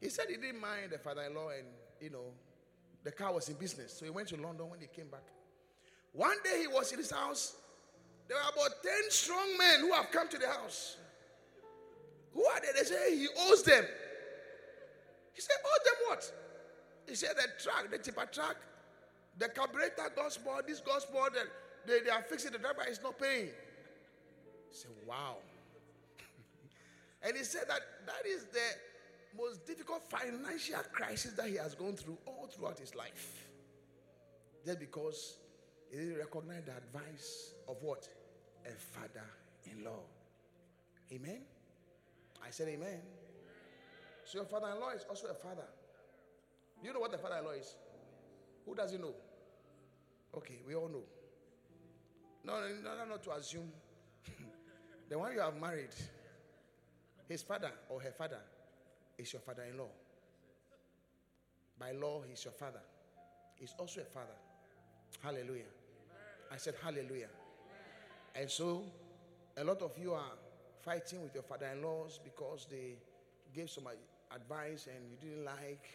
He 0.00 0.08
said 0.08 0.26
he 0.28 0.36
didn't 0.36 0.60
mind 0.60 0.90
the 0.90 0.98
father 0.98 1.22
in 1.22 1.34
law, 1.34 1.50
and 1.50 1.66
you 2.00 2.10
know, 2.10 2.32
the 3.04 3.12
car 3.12 3.32
was 3.32 3.48
in 3.48 3.56
business. 3.56 3.92
So 3.92 4.04
he 4.04 4.10
went 4.10 4.28
to 4.28 4.36
London 4.36 4.68
when 4.70 4.80
he 4.80 4.86
came 4.86 5.08
back. 5.08 5.24
One 6.12 6.36
day 6.42 6.62
he 6.62 6.66
was 6.66 6.90
in 6.92 6.98
his 6.98 7.10
house. 7.10 7.56
There 8.26 8.36
were 8.36 8.42
about 8.42 8.82
10 8.82 8.92
strong 9.10 9.58
men 9.58 9.80
who 9.80 9.92
have 9.92 10.10
come 10.10 10.28
to 10.28 10.38
the 10.38 10.48
house. 10.48 10.96
Who 12.32 12.44
are 12.44 12.60
they? 12.60 12.78
They 12.78 12.84
say 12.84 13.16
he 13.16 13.28
owes 13.46 13.62
them. 13.62 13.84
He 15.34 15.40
said, 15.40 15.56
Owe 15.64 15.78
them 15.84 15.94
what? 16.08 16.32
He 17.08 17.14
said, 17.14 17.30
The 17.36 17.48
truck, 17.62 17.90
the 17.90 17.98
tipper 17.98 18.26
truck, 18.32 18.56
the 19.38 19.48
carburetor 19.48 20.10
gospel, 20.16 20.60
this 20.66 20.80
gospel, 20.80 21.26
that 21.34 21.46
they, 21.86 22.00
they 22.00 22.10
are 22.10 22.22
fixing, 22.22 22.52
the 22.52 22.58
driver 22.58 22.84
is 22.88 23.00
not 23.02 23.18
paying. 23.18 23.46
He 24.70 24.76
said, 24.76 24.90
Wow. 25.06 25.36
and 27.22 27.36
he 27.36 27.44
said 27.44 27.64
that 27.68 27.80
that 28.06 28.26
is 28.26 28.46
the 28.46 28.60
most 29.36 29.66
difficult 29.66 30.02
financial 30.08 30.80
crisis 30.92 31.32
that 31.32 31.48
he 31.48 31.56
has 31.56 31.74
gone 31.74 31.94
through 31.94 32.18
all 32.26 32.46
throughout 32.46 32.78
his 32.78 32.94
life. 32.94 33.48
Just 34.64 34.80
because 34.80 35.36
he 35.90 35.98
didn't 35.98 36.18
recognize 36.18 36.62
the 36.64 36.72
advice 36.72 37.54
of 37.68 37.76
what? 37.82 38.08
A 38.66 38.70
father 38.70 39.26
in 39.70 39.84
law. 39.84 40.00
Amen. 41.12 41.40
I 42.44 42.50
said, 42.50 42.68
Amen. 42.68 43.00
So 44.24 44.38
your 44.38 44.46
father 44.46 44.68
in 44.74 44.80
law 44.80 44.90
is 44.90 45.04
also 45.08 45.28
a 45.28 45.34
father. 45.34 45.66
You 46.82 46.92
know 46.92 47.00
what 47.00 47.12
the 47.12 47.18
father 47.18 47.36
in 47.38 47.44
law 47.44 47.52
is? 47.52 47.76
Who 48.66 48.74
doesn't 48.74 49.00
know? 49.00 49.14
Okay, 50.36 50.60
we 50.66 50.74
all 50.74 50.88
know. 50.88 51.02
No, 52.44 52.60
no, 52.60 52.96
no, 52.96 53.04
not 53.08 53.22
to 53.24 53.32
assume. 53.32 53.70
the 55.08 55.18
one 55.18 55.32
you 55.32 55.40
have 55.40 55.60
married, 55.60 55.94
his 57.28 57.42
father 57.42 57.70
or 57.88 58.00
her 58.00 58.12
father 58.12 58.40
is 59.18 59.32
your 59.32 59.40
father 59.40 59.64
in 59.70 59.78
law. 59.78 59.90
By 61.78 61.92
law, 61.92 62.22
he's 62.28 62.44
your 62.44 62.52
father. 62.52 62.80
He's 63.56 63.74
also 63.78 64.00
a 64.00 64.04
father. 64.04 64.36
Hallelujah. 65.22 65.70
I 66.52 66.56
said, 66.56 66.74
Hallelujah. 66.82 67.28
And 68.34 68.50
so, 68.50 68.84
a 69.56 69.64
lot 69.64 69.80
of 69.82 69.92
you 69.98 70.12
are 70.12 70.32
fighting 70.84 71.22
with 71.22 71.34
your 71.34 71.42
father 71.44 71.66
in 71.72 71.82
laws 71.82 72.20
because 72.22 72.66
they 72.70 72.96
gave 73.54 73.70
some 73.70 73.84
advice 74.34 74.88
and 74.88 75.04
you 75.10 75.16
didn't 75.28 75.44
like, 75.44 75.86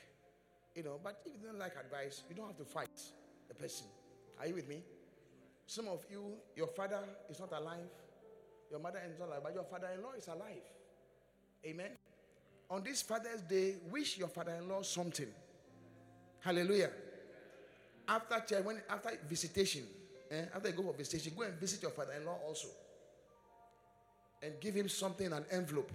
you 0.75 0.83
know. 0.83 0.99
But 1.03 1.21
if 1.25 1.41
you 1.41 1.47
don't 1.47 1.59
like 1.59 1.73
advice, 1.79 2.23
you 2.29 2.35
don't 2.35 2.47
have 2.47 2.57
to 2.57 2.65
fight 2.65 2.89
the 3.47 3.55
person. 3.55 3.87
Are 4.39 4.47
you 4.47 4.55
with 4.55 4.67
me? 4.69 4.83
Some 5.67 5.87
of 5.87 6.03
you, 6.09 6.33
your 6.55 6.67
father 6.67 6.99
is 7.29 7.39
not 7.39 7.51
alive, 7.51 7.91
your 8.71 8.79
mother 8.79 8.99
is 9.07 9.19
not 9.19 9.27
alive, 9.27 9.41
but 9.43 9.53
your 9.53 9.65
father 9.65 9.89
in 9.95 10.01
law 10.01 10.13
is 10.17 10.27
alive. 10.27 10.63
Amen. 11.65 11.98
On 12.69 12.83
this 12.83 13.01
Father's 13.01 13.41
Day, 13.41 13.75
wish 13.89 14.17
your 14.17 14.27
father 14.27 14.53
in 14.53 14.69
law 14.69 14.81
something. 14.83 15.27
Hallelujah. 16.41 16.91
After 18.07 18.39
church, 18.47 18.63
when 18.63 18.81
after 18.89 19.11
visitation, 19.27 19.83
eh, 20.31 20.45
after 20.55 20.69
you 20.69 20.75
go 20.75 20.83
for 20.83 20.93
visitation, 20.93 21.33
go 21.37 21.43
and 21.43 21.53
visit 21.59 21.81
your 21.81 21.91
father-in-law 21.91 22.37
also. 22.47 22.67
And 24.41 24.53
give 24.59 24.73
him 24.73 24.87
something, 24.87 25.31
an 25.31 25.45
envelope. 25.51 25.91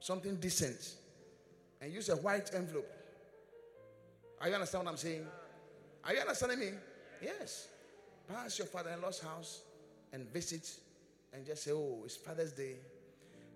Something 0.00 0.36
decent. 0.36 0.94
And 1.80 1.92
use 1.92 2.08
a 2.08 2.16
white 2.16 2.50
envelope. 2.54 2.90
Are 4.40 4.48
you 4.48 4.54
understand 4.54 4.84
what 4.84 4.92
I'm 4.92 4.96
saying? 4.96 5.26
Are 6.04 6.14
you 6.14 6.20
understanding 6.20 6.58
me? 6.58 6.70
Yes. 7.22 7.68
Pass 8.28 8.58
your 8.58 8.66
father-in-law's 8.66 9.20
house 9.20 9.60
and 10.12 10.28
visit 10.32 10.70
and 11.32 11.44
just 11.44 11.64
say, 11.64 11.72
Oh, 11.72 12.02
it's 12.04 12.16
Father's 12.16 12.52
Day. 12.52 12.76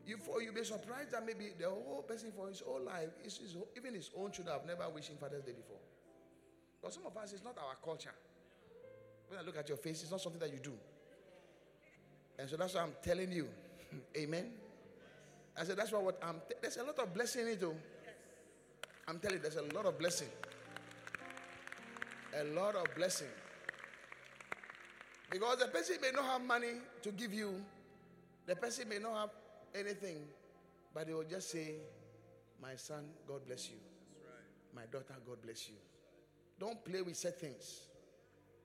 You 0.06 0.16
for 0.16 0.42
you 0.42 0.52
be 0.52 0.64
surprised 0.64 1.12
that 1.12 1.24
maybe 1.24 1.52
the 1.58 1.68
whole 1.68 2.04
person 2.06 2.32
for 2.34 2.48
his 2.48 2.60
whole 2.60 2.80
life, 2.80 3.10
his, 3.22 3.38
his, 3.38 3.56
even 3.76 3.94
his 3.94 4.10
own 4.16 4.32
children 4.32 4.56
have 4.56 4.66
never 4.66 4.88
wished 4.90 5.10
him 5.10 5.16
Father's 5.16 5.44
Day 5.44 5.52
before. 5.52 5.78
But 6.82 6.92
some 6.92 7.06
of 7.06 7.16
us, 7.16 7.32
it's 7.32 7.44
not 7.44 7.56
our 7.58 7.76
culture. 7.84 8.14
When 9.28 9.38
I 9.38 9.42
look 9.42 9.56
at 9.56 9.68
your 9.68 9.78
face, 9.78 10.02
it's 10.02 10.10
not 10.10 10.20
something 10.20 10.40
that 10.40 10.52
you 10.52 10.58
do. 10.58 10.72
And 12.38 12.50
so 12.50 12.56
that's 12.56 12.74
what 12.74 12.82
I'm 12.82 12.94
telling 13.02 13.30
you. 13.30 13.48
Amen. 14.16 14.50
I 15.56 15.64
said, 15.64 15.76
that's 15.76 15.92
what, 15.92 16.02
what 16.02 16.18
I'm. 16.22 16.36
T- 16.48 16.54
there's 16.60 16.78
a 16.78 16.82
lot 16.82 16.98
of 16.98 17.14
blessing 17.14 17.42
in 17.42 17.48
it, 17.48 17.60
though. 17.60 17.76
I'm 19.06 19.18
telling 19.18 19.36
you, 19.36 19.42
there's 19.42 19.56
a 19.56 19.74
lot 19.74 19.86
of 19.86 19.98
blessing. 19.98 20.28
A 22.40 22.44
lot 22.44 22.74
of 22.74 22.86
blessing. 22.96 23.28
Because 25.30 25.58
the 25.58 25.66
person 25.66 25.96
may 26.02 26.10
not 26.10 26.24
have 26.24 26.42
money 26.42 26.74
to 27.02 27.12
give 27.12 27.32
you, 27.32 27.54
the 28.46 28.56
person 28.56 28.88
may 28.88 28.98
not 28.98 29.14
have 29.14 29.30
anything, 29.74 30.18
but 30.94 31.06
they 31.06 31.14
will 31.14 31.24
just 31.24 31.50
say, 31.50 31.76
My 32.60 32.76
son, 32.76 33.04
God 33.26 33.46
bless 33.46 33.68
you. 33.70 33.76
My 34.74 34.82
daughter, 34.90 35.14
God 35.26 35.38
bless 35.42 35.68
you. 35.68 35.74
Don't 36.58 36.82
play 36.84 37.02
with 37.02 37.16
set 37.16 37.40
things. 37.40 37.80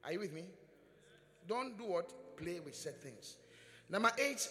Are 0.03 0.12
you 0.14 0.20
with 0.20 0.34
me? 0.34 0.43
Don't 1.47 1.78
do 1.78 1.86
what? 1.86 2.38
Play 2.38 2.60
with 2.64 2.76
set 2.76 3.01
things. 3.01 3.36
Number 3.89 4.12
eight, 4.18 4.47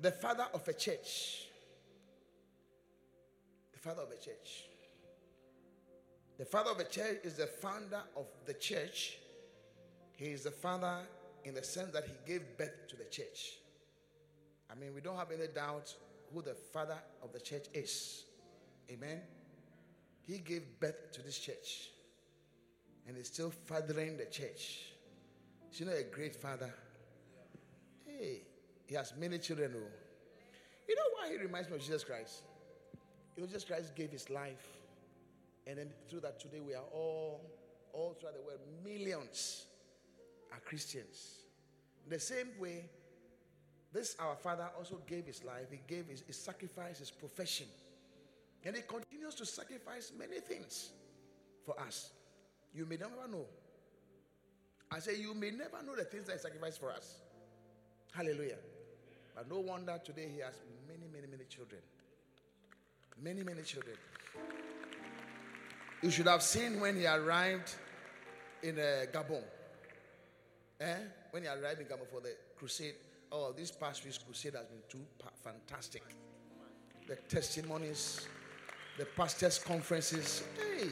the 0.00 0.10
father 0.10 0.46
of 0.54 0.66
a 0.66 0.72
church. 0.72 1.48
The 3.72 3.78
father 3.78 4.02
of 4.02 4.10
a 4.10 4.16
church. 4.16 4.66
The 6.38 6.44
father 6.44 6.70
of 6.70 6.78
a 6.80 6.84
church 6.84 7.18
is 7.24 7.34
the 7.34 7.46
founder 7.46 8.00
of 8.16 8.26
the 8.46 8.54
church. 8.54 9.18
He 10.16 10.26
is 10.26 10.44
the 10.44 10.50
father 10.50 11.00
in 11.44 11.54
the 11.54 11.62
sense 11.62 11.92
that 11.92 12.04
he 12.04 12.32
gave 12.32 12.42
birth 12.56 12.88
to 12.88 12.96
the 12.96 13.04
church. 13.04 13.58
I 14.72 14.78
mean, 14.80 14.94
we 14.94 15.02
don't 15.02 15.16
have 15.16 15.30
any 15.30 15.48
doubt 15.48 15.94
who 16.32 16.40
the 16.40 16.54
father 16.54 16.96
of 17.22 17.32
the 17.32 17.40
church 17.40 17.66
is. 17.74 18.24
Amen. 18.90 19.20
He 20.22 20.38
gave 20.38 20.62
birth 20.80 21.12
to 21.12 21.22
this 21.22 21.38
church 21.38 21.90
and 23.06 23.16
is 23.18 23.26
still 23.26 23.50
fathering 23.66 24.16
the 24.16 24.24
church. 24.24 24.92
Is 25.70 25.80
you 25.80 25.86
know 25.86 25.92
a 25.92 26.04
great 26.04 26.34
father? 26.34 26.72
Hey, 28.06 28.42
he 28.86 28.94
has 28.94 29.12
many 29.18 29.38
children. 29.38 29.72
Oh. 29.76 29.80
You 30.88 30.94
know 30.94 31.02
why 31.14 31.30
he 31.30 31.38
reminds 31.38 31.68
me 31.68 31.76
of 31.76 31.82
Jesus 31.82 32.04
Christ? 32.04 32.42
You 33.36 33.42
know, 33.42 33.46
Jesus 33.46 33.64
Christ 33.64 33.94
gave 33.94 34.10
his 34.10 34.28
life, 34.30 34.68
and 35.66 35.78
then 35.78 35.88
through 36.08 36.20
that 36.20 36.38
today 36.38 36.60
we 36.60 36.74
are 36.74 36.84
all, 36.92 37.40
all 37.92 38.16
throughout 38.18 38.34
the 38.34 38.42
world, 38.42 38.60
millions 38.84 39.66
are 40.52 40.60
Christians. 40.60 41.36
The 42.08 42.20
same 42.20 42.48
way, 42.58 42.90
this 43.92 44.16
our 44.18 44.36
father 44.36 44.68
also 44.76 44.98
gave 45.06 45.26
his 45.26 45.44
life, 45.44 45.66
he 45.70 45.80
gave 45.86 46.06
his, 46.06 46.22
his 46.22 46.36
sacrifice, 46.36 46.98
his 46.98 47.10
profession. 47.10 47.66
And 48.64 48.76
he 48.76 48.82
continues 48.82 49.34
to 49.36 49.46
sacrifice 49.46 50.12
many 50.18 50.40
things 50.40 50.90
for 51.64 51.78
us. 51.80 52.10
You 52.74 52.86
may 52.86 52.96
never 52.96 53.28
know. 53.30 53.44
I 54.90 54.98
say, 55.00 55.16
you 55.16 55.34
may 55.34 55.50
never 55.50 55.82
know 55.84 55.96
the 55.96 56.04
things 56.04 56.24
that 56.24 56.34
he 56.34 56.38
sacrificed 56.38 56.80
for 56.80 56.90
us. 56.90 57.16
Hallelujah. 58.12 58.58
But 59.34 59.50
no 59.50 59.60
wonder 59.60 60.00
today 60.04 60.28
he 60.32 60.40
has 60.40 60.54
many, 60.86 61.06
many, 61.12 61.26
many 61.26 61.44
children. 61.44 61.80
Many, 63.20 63.42
many 63.42 63.62
children. 63.62 63.96
You 66.02 66.10
should 66.10 66.26
have 66.26 66.42
seen 66.42 66.80
when 66.80 66.96
he 66.96 67.06
arrived 67.06 67.74
in 68.62 68.78
uh, 68.78 69.06
Gabon. 69.12 69.42
Eh? 70.80 70.96
When 71.30 71.42
he 71.42 71.48
arrived 71.48 71.80
in 71.80 71.86
Gabon 71.86 72.06
for 72.10 72.20
the 72.20 72.34
crusade. 72.56 72.94
Oh, 73.34 73.50
this 73.56 73.70
past 73.70 74.04
week's 74.04 74.18
crusade 74.18 74.54
has 74.54 74.66
been 74.66 74.82
too 74.90 75.06
fantastic. 75.42 76.02
The 77.08 77.16
testimonies, 77.16 78.28
the 78.98 79.06
pastors' 79.06 79.58
conferences. 79.58 80.44
Hey, 80.54 80.88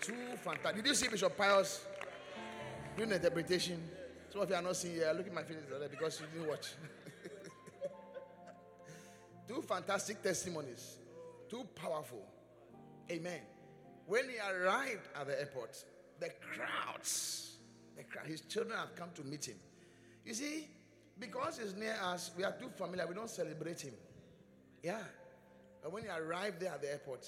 too 0.00 0.16
fantastic. 0.42 0.82
Did 0.82 0.86
you 0.86 0.94
see 0.94 1.06
Bishop 1.06 1.38
Pius 1.38 1.86
doing 2.96 3.10
the 3.10 3.14
interpretation? 3.14 3.80
Some 4.30 4.42
of 4.42 4.50
you 4.50 4.56
are 4.56 4.62
not 4.62 4.74
seeing 4.74 4.94
here. 4.94 5.12
Look 5.16 5.28
at 5.28 5.32
my 5.32 5.44
feelings 5.44 5.66
because 5.88 6.20
you 6.20 6.26
didn't 6.26 6.48
watch. 6.48 6.72
Two 9.48 9.62
fantastic 9.62 10.20
testimonies. 10.20 10.98
Too 11.48 11.64
powerful. 11.76 12.26
Amen. 13.12 13.42
When 14.06 14.28
he 14.28 14.38
arrived 14.38 15.06
at 15.14 15.28
the 15.28 15.38
airport, 15.38 15.84
the 16.18 16.30
crowds, 16.40 17.58
the 17.96 18.02
crowd, 18.02 18.26
his 18.26 18.40
children 18.40 18.76
have 18.76 18.96
come 18.96 19.10
to 19.14 19.22
meet 19.22 19.46
him. 19.46 19.56
You 20.24 20.34
see, 20.34 20.66
because 21.18 21.58
he's 21.58 21.74
near 21.74 21.96
us, 22.02 22.30
we 22.36 22.44
are 22.44 22.52
too 22.52 22.68
familiar. 22.76 23.06
We 23.06 23.14
don't 23.14 23.30
celebrate 23.30 23.80
him. 23.80 23.94
Yeah. 24.82 25.02
But 25.82 25.92
when 25.92 26.04
he 26.04 26.08
arrived 26.08 26.60
there 26.60 26.72
at 26.72 26.82
the 26.82 26.90
airport, 26.90 27.26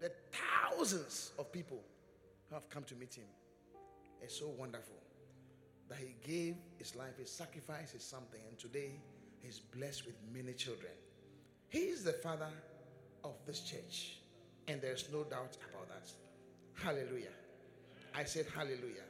the 0.00 0.12
thousands 0.32 1.32
of 1.38 1.50
people 1.52 1.80
who 2.48 2.54
have 2.54 2.68
come 2.68 2.84
to 2.84 2.94
meet 2.94 3.14
him. 3.14 3.24
It's 4.20 4.38
so 4.38 4.48
wonderful 4.58 4.96
that 5.88 5.98
he 5.98 6.14
gave 6.26 6.56
his 6.78 6.96
life, 6.96 7.18
his 7.18 7.30
sacrifice 7.30 7.94
is 7.94 8.02
something, 8.02 8.40
and 8.48 8.58
today 8.58 8.92
he's 9.42 9.60
blessed 9.60 10.06
with 10.06 10.14
many 10.32 10.52
children. 10.52 10.92
He 11.68 11.80
is 11.80 12.04
the 12.04 12.12
father 12.12 12.48
of 13.22 13.34
this 13.46 13.60
church, 13.60 14.18
and 14.68 14.80
there's 14.80 15.08
no 15.12 15.24
doubt 15.24 15.56
about 15.70 15.88
that. 15.88 16.10
Hallelujah. 16.74 17.34
I 18.14 18.24
said 18.24 18.46
hallelujah. 18.54 19.04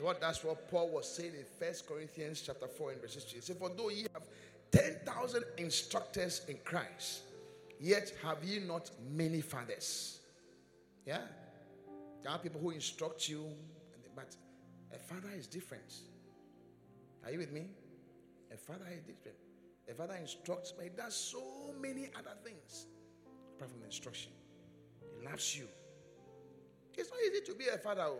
What 0.00 0.20
that's 0.20 0.44
what 0.44 0.70
Paul 0.70 0.90
was 0.90 1.08
saying 1.08 1.32
in 1.38 1.44
First 1.58 1.86
Corinthians 1.88 2.42
chapter 2.44 2.66
4 2.66 2.92
and 2.92 3.00
verses 3.00 3.24
3. 3.24 3.36
He 3.36 3.40
said, 3.40 3.56
For 3.56 3.70
though 3.70 3.88
ye 3.88 4.06
have 4.12 4.22
10,000 4.72 5.44
instructors 5.58 6.42
in 6.48 6.58
Christ, 6.64 7.22
yet 7.80 8.12
have 8.22 8.42
ye 8.44 8.60
not 8.60 8.90
many 9.10 9.40
fathers. 9.40 10.20
Yeah? 11.06 11.20
There 12.22 12.32
are 12.32 12.38
people 12.38 12.60
who 12.60 12.70
instruct 12.70 13.28
you, 13.28 13.46
but 14.14 14.34
a 14.94 14.98
father 14.98 15.30
is 15.36 15.46
different. 15.46 15.94
Are 17.24 17.30
you 17.30 17.38
with 17.38 17.52
me? 17.52 17.66
A 18.52 18.56
father 18.56 18.86
is 18.92 19.02
different. 19.02 19.36
A 19.88 19.94
father 19.94 20.16
instructs, 20.20 20.72
but 20.72 20.84
he 20.84 20.90
does 20.90 21.14
so 21.14 21.42
many 21.80 22.10
other 22.18 22.36
things 22.44 22.86
apart 23.54 23.70
from 23.70 23.80
the 23.80 23.86
instruction. 23.86 24.32
He 25.20 25.26
loves 25.26 25.56
you. 25.56 25.66
It's 26.96 27.10
not 27.10 27.18
easy 27.20 27.44
to 27.44 27.54
be 27.54 27.68
a 27.68 27.78
father. 27.78 28.02
Oh. 28.06 28.18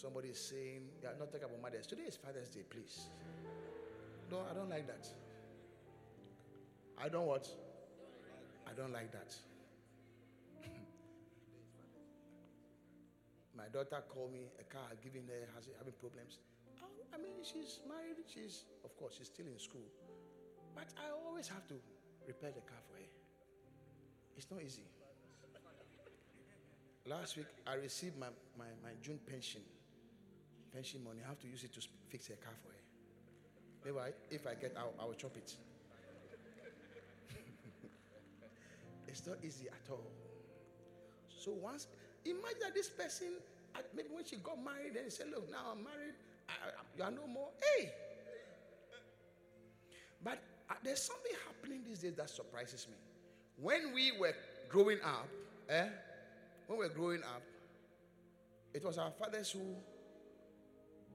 Somebody 0.00 0.28
is 0.32 0.40
saying, 0.40 0.88
are 1.04 1.12
not 1.18 1.28
talking 1.30 1.44
about 1.44 1.60
mothers. 1.60 1.86
Today 1.86 2.08
is 2.08 2.16
Father's 2.16 2.48
Day, 2.48 2.64
please. 2.70 3.10
No, 4.30 4.40
I 4.50 4.54
don't 4.54 4.70
like 4.70 4.86
that. 4.86 5.06
I 6.96 7.10
don't 7.10 7.26
what? 7.26 7.46
I 8.64 8.72
don't 8.72 8.94
like 8.94 9.12
that. 9.12 9.36
My 13.54 13.68
daughter 13.68 14.02
called 14.08 14.32
me, 14.32 14.48
a 14.58 14.64
car 14.64 14.88
giving 15.04 15.28
her, 15.28 15.44
has 15.54 15.68
having 15.76 15.92
problems. 16.00 16.38
Um, 16.80 16.88
I 17.12 17.18
mean, 17.18 17.44
she's 17.44 17.80
married, 17.86 18.24
she's, 18.24 18.64
of 18.86 18.96
course, 18.96 19.16
she's 19.18 19.26
still 19.26 19.52
in 19.52 19.58
school. 19.58 19.84
But 20.74 20.88
I 20.96 21.12
always 21.28 21.46
have 21.48 21.68
to 21.68 21.74
repair 22.26 22.52
the 22.56 22.64
car 22.64 22.80
for 22.88 22.96
her. 22.96 23.04
It's 24.34 24.50
not 24.50 24.62
easy. 24.64 24.88
Last 27.04 27.36
week, 27.36 27.52
I 27.66 27.74
received 27.74 28.18
my, 28.18 28.28
my, 28.56 28.72
my 28.82 28.92
June 29.02 29.20
pension. 29.28 29.60
Pension 30.72 31.02
money. 31.04 31.20
I 31.24 31.28
have 31.28 31.40
to 31.40 31.48
use 31.48 31.64
it 31.64 31.72
to 31.74 31.80
fix 32.08 32.28
a 32.28 32.36
car 32.36 32.54
for 32.62 32.68
her. 32.68 34.00
I, 34.00 34.10
if 34.30 34.46
I 34.46 34.54
get 34.54 34.76
out, 34.76 34.94
I 35.00 35.04
will 35.04 35.14
chop 35.14 35.36
it. 35.36 35.54
it's 39.08 39.26
not 39.26 39.36
easy 39.42 39.66
at 39.68 39.90
all. 39.90 40.06
So 41.28 41.52
once, 41.52 41.86
imagine 42.24 42.60
that 42.60 42.74
this 42.74 42.88
person, 42.88 43.28
maybe 43.96 44.08
when 44.12 44.24
she 44.24 44.36
got 44.36 44.62
married, 44.62 44.94
then 44.94 45.04
he 45.04 45.10
said, 45.10 45.26
Look, 45.30 45.50
now 45.50 45.72
I'm 45.72 45.82
married, 45.82 46.14
you 46.96 47.02
are 47.02 47.10
no 47.10 47.26
more. 47.26 47.48
Hey! 47.76 47.90
But 50.22 50.42
uh, 50.68 50.74
there's 50.84 51.02
something 51.02 51.32
happening 51.46 51.80
these 51.86 52.00
days 52.00 52.14
that 52.16 52.30
surprises 52.30 52.86
me. 52.88 52.96
When 53.60 53.94
we 53.94 54.12
were 54.18 54.34
growing 54.68 54.98
up, 55.02 55.28
eh? 55.68 55.88
When 56.66 56.78
we 56.78 56.86
were 56.86 56.94
growing 56.94 57.22
up, 57.22 57.42
it 58.72 58.84
was 58.84 58.98
our 58.98 59.10
fathers 59.10 59.50
who, 59.50 59.60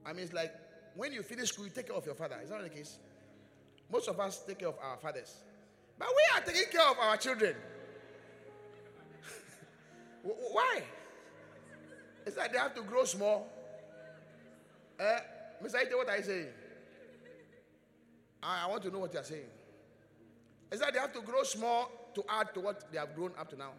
I 0.06 0.12
mean, 0.12 0.22
it's 0.22 0.32
like 0.32 0.54
when 0.94 1.12
you 1.12 1.22
finish 1.22 1.50
school, 1.50 1.64
you 1.64 1.70
take 1.70 1.88
care 1.88 1.96
of 1.96 2.06
your 2.06 2.14
father. 2.14 2.36
Is 2.42 2.50
that 2.50 2.62
the 2.62 2.68
case? 2.70 2.98
Most 3.92 4.08
of 4.08 4.18
us 4.20 4.42
take 4.46 4.60
care 4.60 4.68
of 4.68 4.76
our 4.82 4.96
fathers. 4.96 5.34
But 5.98 6.08
we 6.08 6.38
are 6.38 6.44
taking 6.44 6.70
care 6.70 6.88
of 6.88 6.98
our 6.98 7.16
children. 7.16 7.54
Why? 10.22 10.82
It's 12.24 12.36
like 12.36 12.52
they 12.52 12.58
have 12.58 12.74
to 12.74 12.82
grow 12.82 13.04
small. 13.04 13.48
Eh? 14.98 15.18
Mr. 15.62 15.76
Ite, 15.76 15.96
what 15.96 16.08
are 16.08 16.16
you 16.16 16.24
saying? 16.24 16.46
I, 18.42 18.64
I 18.64 18.68
want 18.68 18.82
to 18.82 18.90
know 18.90 19.00
what 19.00 19.12
you're 19.12 19.24
saying. 19.24 19.46
Is 20.70 20.80
that 20.80 20.92
they 20.92 20.98
have 20.98 21.12
to 21.14 21.20
grow 21.20 21.42
small 21.42 21.90
to 22.14 22.24
add 22.28 22.52
to 22.54 22.60
what 22.60 22.90
they 22.92 22.98
have 22.98 23.14
grown 23.14 23.32
up 23.38 23.48
to 23.50 23.56
now? 23.56 23.72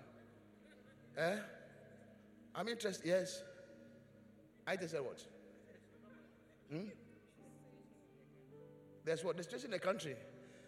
Eh? 1.17 1.36
I'm 2.55 2.67
interested. 2.67 3.05
Yes. 3.07 3.41
I 4.65 4.75
just 4.75 4.91
said 4.91 5.01
what? 5.01 5.23
Hmm? 6.72 6.89
There's 9.05 9.24
what? 9.24 9.38
The 9.38 9.43
situation 9.43 9.68
in 9.68 9.72
the 9.72 9.80
country. 9.80 10.15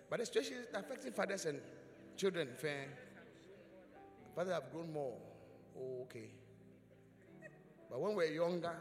But 0.09 0.19
the 0.19 0.25
situation 0.25 0.57
is 0.57 0.67
affecting 0.73 1.11
fathers 1.11 1.45
and 1.45 1.59
children. 2.15 2.49
Fair. 2.57 2.85
Fathers 4.35 4.53
have 4.53 4.71
grown 4.71 4.91
more. 4.93 5.17
Oh, 5.77 6.03
okay. 6.03 6.29
But 7.89 7.99
when 7.99 8.11
we 8.11 8.15
were 8.15 8.31
younger, 8.31 8.75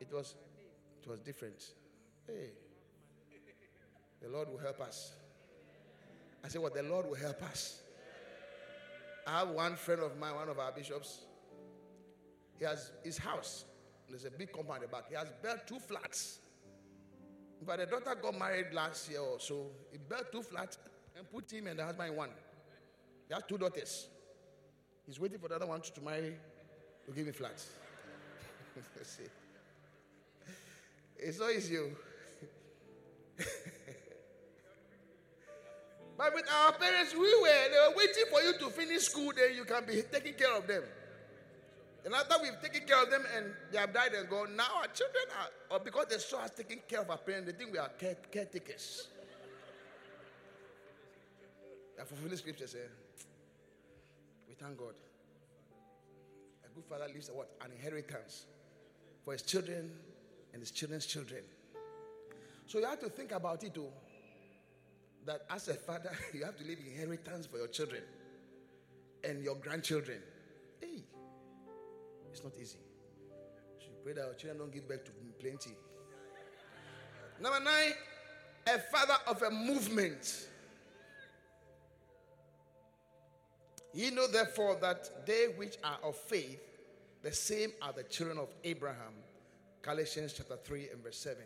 it 0.00 0.12
was 0.12 0.34
it 1.02 1.08
was 1.08 1.20
different. 1.20 1.62
Hey. 2.26 2.50
The 4.22 4.28
Lord 4.28 4.50
will 4.50 4.58
help 4.58 4.80
us. 4.80 5.12
I 6.44 6.48
said, 6.48 6.60
Well, 6.60 6.72
the 6.74 6.82
Lord 6.82 7.06
will 7.06 7.14
help 7.14 7.42
us. 7.42 7.80
I 9.26 9.40
have 9.40 9.48
one 9.48 9.76
friend 9.76 10.02
of 10.02 10.18
mine, 10.18 10.34
one 10.34 10.48
of 10.48 10.58
our 10.58 10.72
bishops. 10.72 11.20
He 12.58 12.64
has 12.64 12.90
his 13.02 13.16
house. 13.18 13.64
There's 14.10 14.24
a 14.24 14.30
big 14.30 14.52
compound 14.52 14.82
at 14.82 14.90
the 14.90 14.96
back. 14.96 15.08
He 15.08 15.14
has 15.14 15.28
built 15.42 15.66
two 15.66 15.78
flats. 15.78 16.40
But 17.64 17.78
the 17.78 17.86
daughter 17.86 18.14
got 18.20 18.38
married 18.38 18.72
last 18.72 19.08
year 19.08 19.20
or 19.20 19.38
so. 19.38 19.66
He 19.92 19.98
built 19.98 20.32
two 20.32 20.42
flats 20.42 20.78
and 21.16 21.30
put 21.30 21.50
him 21.50 21.68
and 21.68 21.78
the 21.78 21.84
husband 21.84 22.10
in 22.10 22.16
one. 22.16 22.30
He 23.28 23.34
has 23.34 23.44
two 23.48 23.58
daughters. 23.58 24.08
He's 25.06 25.20
waiting 25.20 25.38
for 25.38 25.48
the 25.48 25.56
other 25.56 25.66
one 25.66 25.80
to 25.80 26.00
marry 26.00 26.34
to 27.06 27.12
give 27.12 27.26
him 27.26 27.32
flats. 27.32 27.70
See. 29.02 29.22
It's 31.16 31.38
not 31.38 31.52
easy. 31.52 31.78
Oh. 31.78 31.90
but 36.16 36.34
with 36.34 36.46
our 36.50 36.72
parents, 36.72 37.14
we 37.14 37.20
were 37.20 37.68
they 37.70 37.88
were 37.88 37.96
waiting 37.96 38.24
for 38.30 38.40
you 38.42 38.58
to 38.58 38.70
finish 38.70 39.02
school, 39.02 39.32
then 39.36 39.54
you 39.54 39.64
can 39.64 39.84
be 39.84 40.02
taking 40.10 40.34
care 40.34 40.56
of 40.56 40.66
them. 40.66 40.82
And 42.04 42.14
after 42.14 42.36
we've 42.42 42.60
taken 42.62 42.86
care 42.86 43.02
of 43.02 43.10
them 43.10 43.22
and 43.36 43.46
they 43.70 43.78
have 43.78 43.92
died 43.92 44.12
and 44.14 44.28
gone, 44.28 44.56
now 44.56 44.66
our 44.78 44.86
children 44.86 45.24
are, 45.38 45.76
or 45.76 45.80
because 45.80 46.06
they 46.06 46.18
saw 46.18 46.38
us 46.38 46.50
taking 46.50 46.80
care 46.88 47.00
of 47.00 47.10
our 47.10 47.18
parents, 47.18 47.50
they 47.50 47.56
think 47.56 47.72
we 47.72 47.78
are 47.78 47.88
care, 47.90 48.16
caretakers. 48.32 49.08
They 51.96 52.02
are 52.02 52.06
fulfilling 52.06 52.38
scripture 52.38 52.66
saying, 52.66 52.84
eh? 52.84 53.22
we 54.48 54.54
thank 54.54 54.78
God. 54.78 54.94
A 56.64 56.74
good 56.74 56.84
father 56.84 57.06
leaves 57.12 57.28
a 57.28 57.32
what? 57.32 57.50
An 57.62 57.70
inheritance 57.72 58.46
for 59.24 59.32
his 59.32 59.42
children 59.42 59.90
and 60.52 60.60
his 60.60 60.70
children's 60.70 61.04
children. 61.04 61.42
So 62.66 62.78
you 62.78 62.86
have 62.86 63.00
to 63.00 63.08
think 63.10 63.32
about 63.32 63.62
it 63.64 63.74
too. 63.74 63.88
That 65.26 65.42
as 65.50 65.68
a 65.68 65.74
father, 65.74 66.12
you 66.32 66.44
have 66.44 66.56
to 66.56 66.64
leave 66.64 66.78
inheritance 66.78 67.44
for 67.46 67.58
your 67.58 67.68
children 67.68 68.02
and 69.22 69.42
your 69.44 69.56
grandchildren. 69.56 70.18
Hey, 70.80 71.02
it's 72.30 72.42
not 72.44 72.52
easy. 72.60 72.78
So 73.78 73.86
you 73.86 73.96
pray 74.02 74.12
that 74.14 74.26
our 74.26 74.34
children 74.34 74.58
don't 74.58 74.72
give 74.72 74.88
back 74.88 75.04
to 75.04 75.10
plenty. 75.38 75.70
Number 77.40 77.60
nine, 77.60 77.92
a 78.66 78.78
father 78.78 79.16
of 79.26 79.42
a 79.42 79.50
movement. 79.50 80.46
Ye 83.92 84.10
know 84.10 84.26
therefore 84.28 84.76
that 84.80 85.26
they 85.26 85.46
which 85.56 85.76
are 85.82 85.98
of 86.04 86.16
faith, 86.16 86.60
the 87.22 87.32
same 87.32 87.72
are 87.82 87.92
the 87.92 88.04
children 88.04 88.38
of 88.38 88.48
Abraham. 88.64 89.14
Galatians 89.82 90.34
chapter 90.36 90.56
3 90.56 90.88
and 90.92 91.02
verse 91.02 91.16
7. 91.18 91.38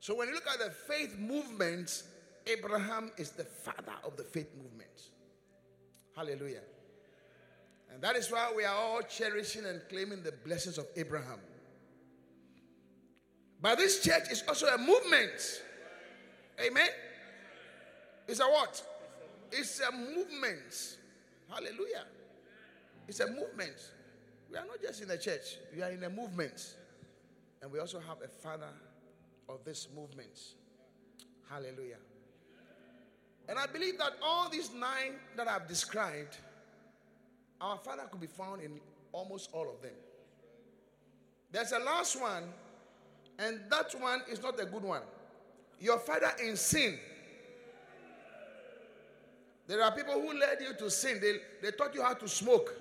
So 0.00 0.14
when 0.14 0.28
you 0.28 0.34
look 0.34 0.46
at 0.46 0.58
the 0.58 0.70
faith 0.70 1.18
movement, 1.18 2.02
Abraham 2.46 3.10
is 3.16 3.30
the 3.30 3.44
father 3.44 3.94
of 4.04 4.16
the 4.16 4.24
faith 4.24 4.50
movement. 4.56 4.90
Hallelujah. 6.14 6.60
And 7.92 8.02
that 8.02 8.16
is 8.16 8.30
why 8.30 8.52
we 8.56 8.64
are 8.64 8.74
all 8.74 9.02
cherishing 9.02 9.66
and 9.66 9.80
claiming 9.88 10.22
the 10.22 10.32
blessings 10.44 10.78
of 10.78 10.86
Abraham. 10.96 11.40
But 13.60 13.78
this 13.78 14.02
church 14.02 14.30
is 14.30 14.42
also 14.48 14.66
a 14.66 14.78
movement. 14.78 15.62
Amen. 16.60 16.88
It's 18.26 18.40
a 18.40 18.44
what? 18.44 18.82
It's 19.52 19.80
a 19.80 19.92
movement. 19.92 20.96
Hallelujah. 21.48 22.06
It's 23.06 23.20
a 23.20 23.26
movement. 23.26 23.76
We 24.50 24.56
are 24.56 24.66
not 24.66 24.80
just 24.80 25.02
in 25.02 25.10
a 25.10 25.18
church, 25.18 25.58
we 25.74 25.82
are 25.82 25.90
in 25.90 26.02
a 26.04 26.10
movement. 26.10 26.76
And 27.62 27.70
we 27.70 27.78
also 27.78 28.00
have 28.00 28.18
a 28.24 28.28
father 28.28 28.68
of 29.48 29.64
this 29.64 29.88
movement. 29.94 30.38
Hallelujah. 31.48 31.98
And 33.48 33.58
I 33.58 33.66
believe 33.66 33.98
that 33.98 34.12
all 34.22 34.48
these 34.48 34.72
nine 34.72 35.14
that 35.36 35.48
I've 35.48 35.68
described, 35.68 36.38
our 37.62 37.78
father 37.78 38.02
could 38.10 38.20
be 38.20 38.26
found 38.26 38.60
in 38.60 38.80
almost 39.12 39.50
all 39.52 39.70
of 39.70 39.80
them. 39.80 39.92
There's 41.52 41.72
a 41.72 41.78
last 41.78 42.20
one, 42.20 42.44
and 43.38 43.60
that 43.70 43.94
one 44.00 44.22
is 44.30 44.42
not 44.42 44.60
a 44.60 44.64
good 44.64 44.82
one. 44.82 45.02
Your 45.78 45.98
father 45.98 46.32
in 46.42 46.56
sin. 46.56 46.98
There 49.68 49.82
are 49.82 49.92
people 49.92 50.14
who 50.14 50.38
led 50.38 50.58
you 50.60 50.74
to 50.74 50.90
sin. 50.90 51.18
They, 51.20 51.36
they 51.62 51.74
taught 51.76 51.94
you 51.94 52.02
how 52.02 52.14
to 52.14 52.28
smoke. 52.28 52.74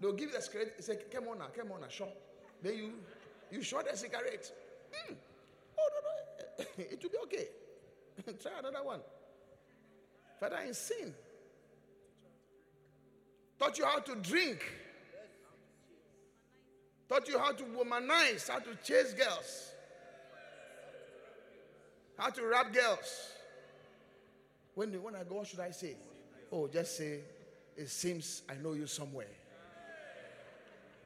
They'll 0.00 0.12
give 0.12 0.30
you 0.30 0.36
a 0.36 0.42
cigarette. 0.42 0.82
Say, 0.82 0.98
come 1.12 1.28
on 1.28 1.38
now, 1.38 1.46
come 1.56 1.70
on 1.72 1.80
now, 1.80 1.88
sure. 1.88 2.08
Then 2.60 2.76
you 2.76 2.92
you 3.52 3.62
shot 3.62 3.86
a 3.92 3.96
cigarette. 3.96 4.50
Mm. 4.90 5.14
Oh 5.78 5.88
no, 5.94 6.64
no. 6.64 6.64
it 6.78 7.02
will 7.02 7.10
be 7.10 7.18
okay. 7.24 7.46
Try 8.42 8.52
another 8.58 8.82
one. 8.82 9.00
Father 10.40 10.58
in 10.66 10.74
sin. 10.74 11.14
Taught 13.62 13.78
you 13.78 13.84
how 13.84 14.00
to 14.00 14.16
drink. 14.16 14.60
Taught 17.08 17.28
you 17.28 17.38
how 17.38 17.52
to 17.52 17.62
womanize, 17.62 18.48
how 18.48 18.58
to 18.58 18.74
chase 18.82 19.14
girls. 19.14 19.70
How 22.18 22.30
to 22.30 22.44
rap 22.44 22.72
girls. 22.72 23.30
When, 24.74 25.00
when 25.00 25.14
I 25.14 25.22
go, 25.22 25.36
what 25.36 25.46
should 25.46 25.60
I 25.60 25.70
say? 25.70 25.94
Oh, 26.50 26.66
just 26.66 26.96
say, 26.96 27.20
it 27.76 27.88
seems 27.88 28.42
I 28.50 28.54
know 28.60 28.72
you 28.72 28.88
somewhere. 28.88 29.28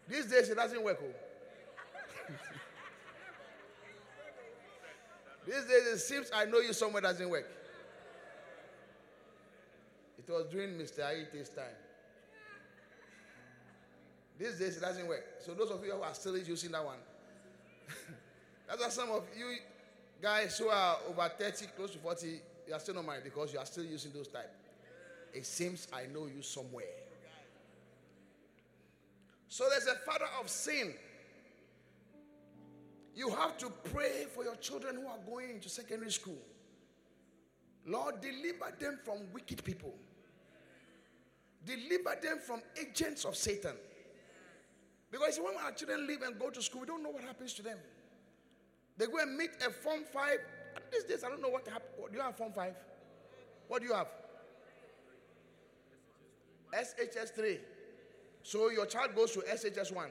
These 0.08 0.24
days 0.24 0.48
it 0.48 0.54
doesn't 0.54 0.82
work. 0.82 0.98
Oh. 1.02 2.32
These 5.46 5.64
days 5.66 5.86
it 5.92 5.98
seems 5.98 6.30
I 6.34 6.46
know 6.46 6.60
you 6.60 6.72
somewhere 6.72 7.02
doesn't 7.02 7.28
work. 7.28 7.50
It 10.16 10.32
was 10.32 10.46
during 10.50 10.70
Mr. 10.70 11.00
Aite's 11.06 11.50
time. 11.50 11.66
These 14.38 14.58
days 14.58 14.76
it 14.76 14.80
doesn't 14.80 15.06
work. 15.06 15.24
So 15.44 15.54
those 15.54 15.70
of 15.70 15.84
you 15.84 15.92
who 15.92 16.02
are 16.02 16.14
still 16.14 16.36
using 16.36 16.72
that 16.72 16.84
one, 16.84 16.98
that's 18.68 18.82
why 18.82 18.88
some 18.90 19.10
of 19.10 19.24
you 19.36 19.56
guys 20.20 20.58
who 20.58 20.68
are 20.68 20.98
over 21.08 21.30
30, 21.38 21.66
close 21.76 21.92
to 21.92 21.98
40, 21.98 22.40
you 22.68 22.74
are 22.74 22.80
still 22.80 22.94
not 22.94 23.06
married 23.06 23.24
because 23.24 23.52
you 23.52 23.58
are 23.58 23.66
still 23.66 23.84
using 23.84 24.12
those 24.12 24.28
type. 24.28 24.52
It 25.32 25.46
seems 25.46 25.88
I 25.92 26.06
know 26.12 26.26
you 26.26 26.42
somewhere. 26.42 26.84
So 29.48 29.64
there's 29.70 29.86
a 29.86 29.94
father 30.00 30.26
of 30.40 30.50
sin. 30.50 30.92
You 33.14 33.30
have 33.30 33.56
to 33.58 33.70
pray 33.92 34.26
for 34.34 34.44
your 34.44 34.56
children 34.56 34.96
who 34.96 35.06
are 35.06 35.18
going 35.26 35.60
to 35.60 35.68
secondary 35.68 36.10
school. 36.10 36.38
Lord, 37.86 38.20
deliver 38.20 38.74
them 38.78 38.98
from 39.02 39.18
wicked 39.32 39.64
people. 39.64 39.94
Deliver 41.64 42.16
them 42.22 42.38
from 42.44 42.60
agents 42.78 43.24
of 43.24 43.36
Satan. 43.36 43.74
Because 45.18 45.40
when 45.40 45.56
our 45.64 45.72
children 45.72 46.06
leave 46.06 46.20
and 46.20 46.38
go 46.38 46.50
to 46.50 46.60
school, 46.60 46.82
we 46.82 46.86
don't 46.86 47.02
know 47.02 47.08
what 47.08 47.24
happens 47.24 47.54
to 47.54 47.62
them. 47.62 47.78
They 48.98 49.06
go 49.06 49.16
and 49.18 49.34
meet 49.34 49.48
a 49.66 49.70
Form 49.70 50.02
5. 50.12 50.38
These 50.92 51.04
days, 51.04 51.24
I 51.24 51.30
don't 51.30 51.40
know 51.40 51.48
what 51.48 51.66
happened. 51.66 51.90
Do 52.10 52.16
you 52.18 52.22
have 52.22 52.36
Form 52.36 52.52
5? 52.52 52.74
What 53.68 53.80
do 53.80 53.88
you 53.88 53.94
have? 53.94 54.08
SHS 56.74 57.34
3. 57.34 57.58
So 58.42 58.68
your 58.68 58.84
child 58.84 59.14
goes 59.16 59.32
to 59.32 59.40
SHS 59.40 59.90
1. 59.90 60.06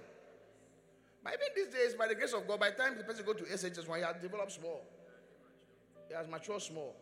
But 1.24 1.34
even 1.34 1.48
these 1.56 1.68
days, 1.68 1.94
by 1.94 2.08
the 2.08 2.16
grace 2.16 2.34
of 2.34 2.48
God, 2.48 2.60
by 2.60 2.72
the 2.72 2.78
time 2.78 2.98
the 2.98 3.04
person 3.04 3.26
goes 3.26 3.36
to 3.36 3.44
SHS 3.44 3.88
1, 3.88 4.00
he 4.00 4.06
has 4.06 4.16
developed 4.20 4.54
small. 4.54 4.82
He 6.08 6.16
has 6.16 6.28
matured 6.28 6.64
small. 6.64 6.96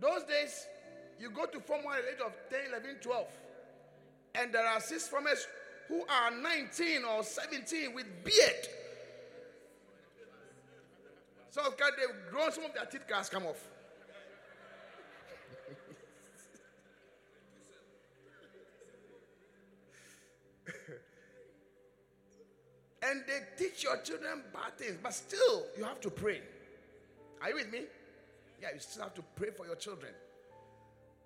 Those 0.00 0.22
days, 0.28 0.68
you 1.18 1.28
go 1.30 1.46
to 1.46 1.58
Form 1.58 1.82
1 1.82 1.96
at 1.96 2.02
the 2.04 2.10
age 2.10 2.20
of 2.24 2.32
10, 2.50 2.60
11, 2.68 2.96
12. 3.02 3.26
And 4.36 4.54
there 4.54 4.64
are 4.64 4.80
six 4.80 5.08
formers 5.08 5.44
who 5.92 6.02
are 6.08 6.30
19 6.30 7.04
or 7.04 7.22
17 7.22 7.94
with 7.94 8.06
beard. 8.24 8.66
So 11.50 11.60
they've 11.68 12.30
grown, 12.30 12.50
some 12.50 12.64
of 12.64 12.72
their 12.72 12.86
teeth 12.86 13.02
has 13.10 13.28
come 13.28 13.44
off. 13.44 13.62
and 23.02 23.22
they 23.26 23.40
teach 23.58 23.84
your 23.84 23.98
children 23.98 24.44
bad 24.50 24.78
things, 24.78 24.96
but 25.02 25.12
still 25.12 25.66
you 25.76 25.84
have 25.84 26.00
to 26.00 26.08
pray. 26.08 26.40
Are 27.42 27.50
you 27.50 27.56
with 27.56 27.70
me? 27.70 27.80
Yeah, 28.62 28.68
you 28.72 28.80
still 28.80 29.02
have 29.02 29.12
to 29.16 29.22
pray 29.36 29.50
for 29.50 29.66
your 29.66 29.76
children. 29.76 30.14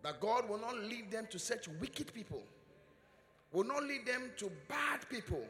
That 0.02 0.20
God 0.20 0.48
will 0.48 0.58
not 0.58 0.74
lead 0.76 1.12
them 1.12 1.28
to 1.30 1.38
such 1.38 1.68
wicked 1.80 2.12
people, 2.12 2.42
will 3.52 3.64
not 3.64 3.84
lead 3.84 4.06
them 4.06 4.30
to 4.38 4.50
bad 4.68 5.08
people. 5.08 5.42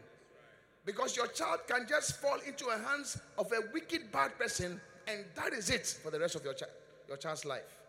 Because 0.85 1.17
your 1.17 1.27
child 1.29 1.61
can 1.67 1.87
just 1.89 2.21
fall 2.21 2.39
into 2.47 2.65
the 2.65 2.79
hands 2.79 3.19
of 3.39 3.51
a 3.53 3.61
wicked, 3.73 4.13
bad 4.13 4.39
person, 4.39 4.81
and 5.09 5.25
that 5.35 5.53
is 5.53 5.71
it 5.71 5.99
for 6.03 6.11
the 6.11 6.21
rest 6.21 6.37
of 6.37 6.45
your, 6.45 6.55
chi- 6.55 6.67
your 7.09 7.17
child's 7.17 7.45
life. 7.45 7.81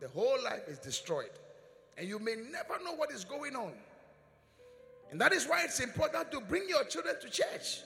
The 0.00 0.08
whole 0.08 0.36
life 0.44 0.62
is 0.68 0.78
destroyed, 0.78 1.30
and 1.96 2.06
you 2.06 2.18
may 2.18 2.34
never 2.34 2.82
know 2.84 2.94
what 2.94 3.10
is 3.10 3.24
going 3.24 3.56
on. 3.56 3.72
And 5.10 5.20
that 5.20 5.32
is 5.32 5.46
why 5.46 5.62
it's 5.64 5.80
important 5.80 6.30
to 6.32 6.40
bring 6.40 6.68
your 6.68 6.84
children 6.84 7.16
to 7.20 7.30
church. 7.30 7.80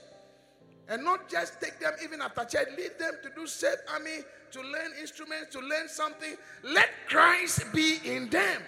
And 0.89 1.03
not 1.03 1.29
just 1.29 1.61
take 1.61 1.79
them 1.79 1.93
even 2.03 2.21
after 2.21 2.43
church, 2.43 2.67
lead 2.77 2.99
them 2.99 3.13
to 3.23 3.29
do 3.33 3.47
safe 3.47 3.77
army, 3.93 4.19
to 4.51 4.61
learn 4.61 4.91
instruments, 4.99 5.53
to 5.53 5.61
learn 5.61 5.87
something. 5.87 6.35
Let 6.63 6.89
Christ 7.07 7.71
be 7.73 7.99
in 8.03 8.29
them 8.29 8.61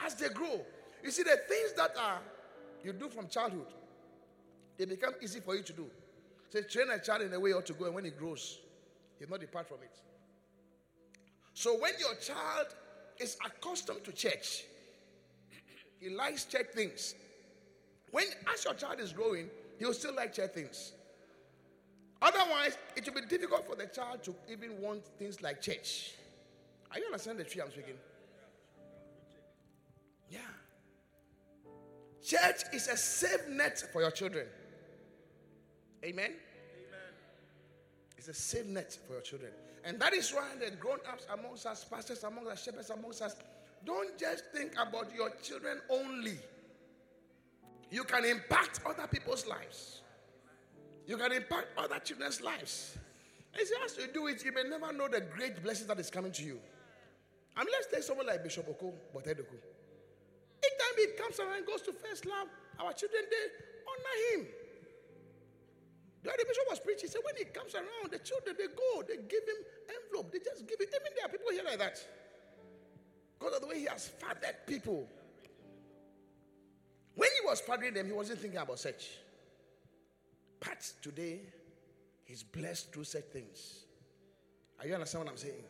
as 0.00 0.14
they 0.14 0.28
grow. 0.28 0.60
You 1.02 1.10
see, 1.10 1.22
the 1.22 1.38
things 1.48 1.72
that 1.76 1.96
are 1.98 2.20
you 2.84 2.92
do 2.92 3.08
from 3.08 3.28
childhood, 3.28 3.66
they 4.78 4.84
become 4.84 5.14
easy 5.22 5.40
for 5.40 5.54
you 5.54 5.62
to 5.62 5.72
do. 5.72 5.86
Say, 6.50 6.62
train 6.62 6.90
a 6.90 6.98
child 6.98 7.22
in 7.22 7.30
the 7.30 7.40
way 7.40 7.50
he 7.50 7.54
ought 7.54 7.66
to 7.66 7.72
go, 7.72 7.86
and 7.86 7.94
when 7.94 8.04
he 8.04 8.10
grows, 8.10 8.58
he'll 9.18 9.30
not 9.30 9.40
depart 9.40 9.68
from 9.68 9.78
it. 9.82 9.98
So 11.54 11.78
when 11.78 11.92
your 11.98 12.14
child 12.16 12.66
is 13.18 13.36
accustomed 13.44 14.04
to 14.04 14.12
church, 14.12 14.64
he 16.00 16.10
likes 16.10 16.44
church 16.44 16.66
things. 16.74 17.14
When 18.10 18.24
as 18.52 18.64
your 18.64 18.74
child 18.74 19.00
is 19.00 19.12
growing, 19.12 19.48
he'll 19.78 19.94
still 19.94 20.14
like 20.14 20.34
church 20.34 20.52
things. 20.52 20.92
Otherwise, 22.20 22.78
it 22.94 23.04
will 23.06 23.20
be 23.20 23.26
difficult 23.26 23.66
for 23.66 23.74
the 23.74 23.86
child 23.86 24.22
to 24.22 24.34
even 24.50 24.80
want 24.80 25.04
things 25.18 25.42
like 25.42 25.60
church. 25.60 26.12
Are 26.90 26.98
you 26.98 27.06
understand 27.06 27.38
the 27.38 27.44
tree 27.44 27.62
I'm 27.62 27.70
speaking? 27.70 27.96
Yeah. 30.30 30.38
Church 32.24 32.62
is 32.72 32.88
a 32.88 32.96
safe 32.96 33.48
net 33.48 33.82
for 33.92 34.00
your 34.00 34.10
children. 34.10 34.46
Amen. 36.04 36.32
It's 38.16 38.28
a 38.28 38.34
safe 38.34 38.66
net 38.66 38.96
for 39.06 39.14
your 39.14 39.22
children. 39.22 39.50
And 39.84 39.98
that 40.00 40.14
is 40.14 40.30
why 40.30 40.44
the 40.60 40.70
grown 40.76 40.98
ups 41.10 41.26
amongst 41.32 41.66
us, 41.66 41.84
pastors 41.84 42.22
amongst 42.22 42.50
us, 42.50 42.62
shepherds 42.62 42.90
amongst 42.90 43.22
us, 43.22 43.34
don't 43.84 44.16
just 44.16 44.44
think 44.54 44.74
about 44.74 45.12
your 45.14 45.30
children 45.42 45.80
only. 45.90 46.38
You 47.90 48.04
can 48.04 48.24
impact 48.24 48.80
other 48.86 49.08
people's 49.08 49.46
lives. 49.46 50.02
You 51.06 51.16
can 51.16 51.32
impact 51.32 51.66
other 51.76 51.98
children's 51.98 52.40
lives. 52.40 52.96
Just 53.54 54.00
to 54.00 54.06
do 54.06 54.28
it, 54.28 54.44
you 54.44 54.52
may 54.52 54.62
never 54.62 54.92
know 54.92 55.08
the 55.08 55.20
great 55.20 55.62
blessing 55.62 55.88
that 55.88 55.98
is 55.98 56.10
coming 56.10 56.32
to 56.32 56.44
you. 56.44 56.60
I 57.56 57.64
mean, 57.64 57.72
let's 57.72 57.92
take 57.92 58.02
someone 58.02 58.26
like 58.26 58.42
Bishop 58.42 58.66
Oko 58.68 58.94
Botedoku. 59.14 59.58
Each 60.64 60.78
time 60.78 60.94
he 60.96 61.06
comes 61.18 61.40
around 61.40 61.56
and 61.58 61.66
goes 61.66 61.82
to 61.82 61.92
First 61.92 62.26
Love, 62.26 62.48
our 62.78 62.92
children, 62.92 63.22
they 63.28 63.44
honor 63.86 64.16
him. 64.30 64.46
The 66.22 66.30
other 66.30 66.44
bishop 66.46 66.64
was 66.70 66.78
preaching. 66.78 67.08
He 67.08 67.08
said, 67.08 67.20
when 67.24 67.34
he 67.36 67.44
comes 67.44 67.74
around, 67.74 68.10
the 68.10 68.18
children, 68.20 68.54
they 68.56 68.70
go, 68.70 69.02
they 69.02 69.16
give 69.16 69.42
him 69.42 69.60
envelope. 69.90 70.32
They 70.32 70.38
just 70.38 70.66
give 70.68 70.78
it. 70.78 70.88
Even 70.88 71.12
there 71.16 71.26
are 71.26 71.28
people 71.28 71.50
here 71.50 71.64
like 71.66 71.78
that. 71.78 71.98
Because 73.38 73.56
of 73.56 73.60
the 73.60 73.66
way 73.66 73.80
he 73.80 73.86
has 73.86 74.06
fathered 74.06 74.54
people. 74.66 75.08
When 77.16 77.28
he 77.28 77.46
was 77.48 77.60
fathering 77.60 77.94
them, 77.94 78.06
he 78.06 78.12
wasn't 78.12 78.38
thinking 78.38 78.60
about 78.60 78.78
such. 78.78 79.18
But 80.60 80.92
today, 81.02 81.40
he's 82.24 82.44
blessed 82.44 82.92
through 82.92 83.04
such 83.04 83.24
things. 83.24 83.84
Are 84.78 84.86
you 84.86 84.94
understanding 84.94 85.26
what 85.26 85.32
I'm 85.32 85.38
saying? 85.38 85.64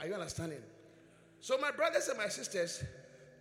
Are 0.00 0.06
you 0.06 0.14
understanding? 0.14 0.60
So, 1.40 1.56
my 1.58 1.70
brothers 1.70 2.08
and 2.08 2.18
my 2.18 2.28
sisters, 2.28 2.84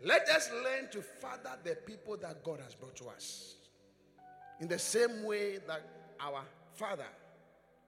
let 0.03 0.27
us 0.29 0.49
learn 0.63 0.89
to 0.91 1.01
father 1.01 1.57
the 1.63 1.75
people 1.75 2.17
that 2.17 2.43
God 2.43 2.59
has 2.63 2.75
brought 2.75 2.95
to 2.97 3.05
us. 3.07 3.55
In 4.59 4.67
the 4.67 4.79
same 4.79 5.23
way 5.23 5.57
that 5.67 5.81
our 6.19 6.41
father, 6.73 7.07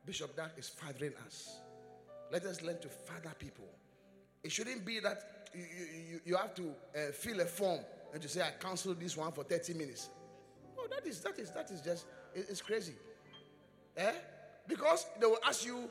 Bishop 0.06 0.36
Dag, 0.36 0.52
is 0.58 0.68
fathering 0.68 1.14
us. 1.26 1.58
Let 2.32 2.46
us 2.46 2.62
learn 2.62 2.80
to 2.80 2.90
father 2.90 3.34
people. 3.40 3.66
It 4.44 4.52
shouldn't 4.52 4.86
be 4.86 5.00
that 5.00 5.50
you, 5.54 5.62
you, 6.12 6.20
you 6.26 6.36
have 6.36 6.54
to 6.56 6.70
uh, 6.96 7.12
fill 7.14 7.40
a 7.40 7.46
form 7.46 7.80
and 8.14 8.22
to 8.22 8.28
say, 8.28 8.42
I 8.42 8.52
cancel 8.60 8.94
this 8.94 9.16
one 9.16 9.32
for 9.32 9.44
30 9.44 9.74
minutes. 9.74 10.10
Oh, 10.78 10.88
that 10.90 11.06
is, 11.06 11.20
that 11.22 11.38
is, 11.40 11.52
that 11.52 11.70
is 11.72 11.82
just, 11.82 12.06
it's 12.34 12.62
crazy. 12.62 12.94
Eh? 13.96 14.12
Because 14.68 15.06
they 15.20 15.26
will 15.26 15.40
ask 15.46 15.66
you, 15.66 15.90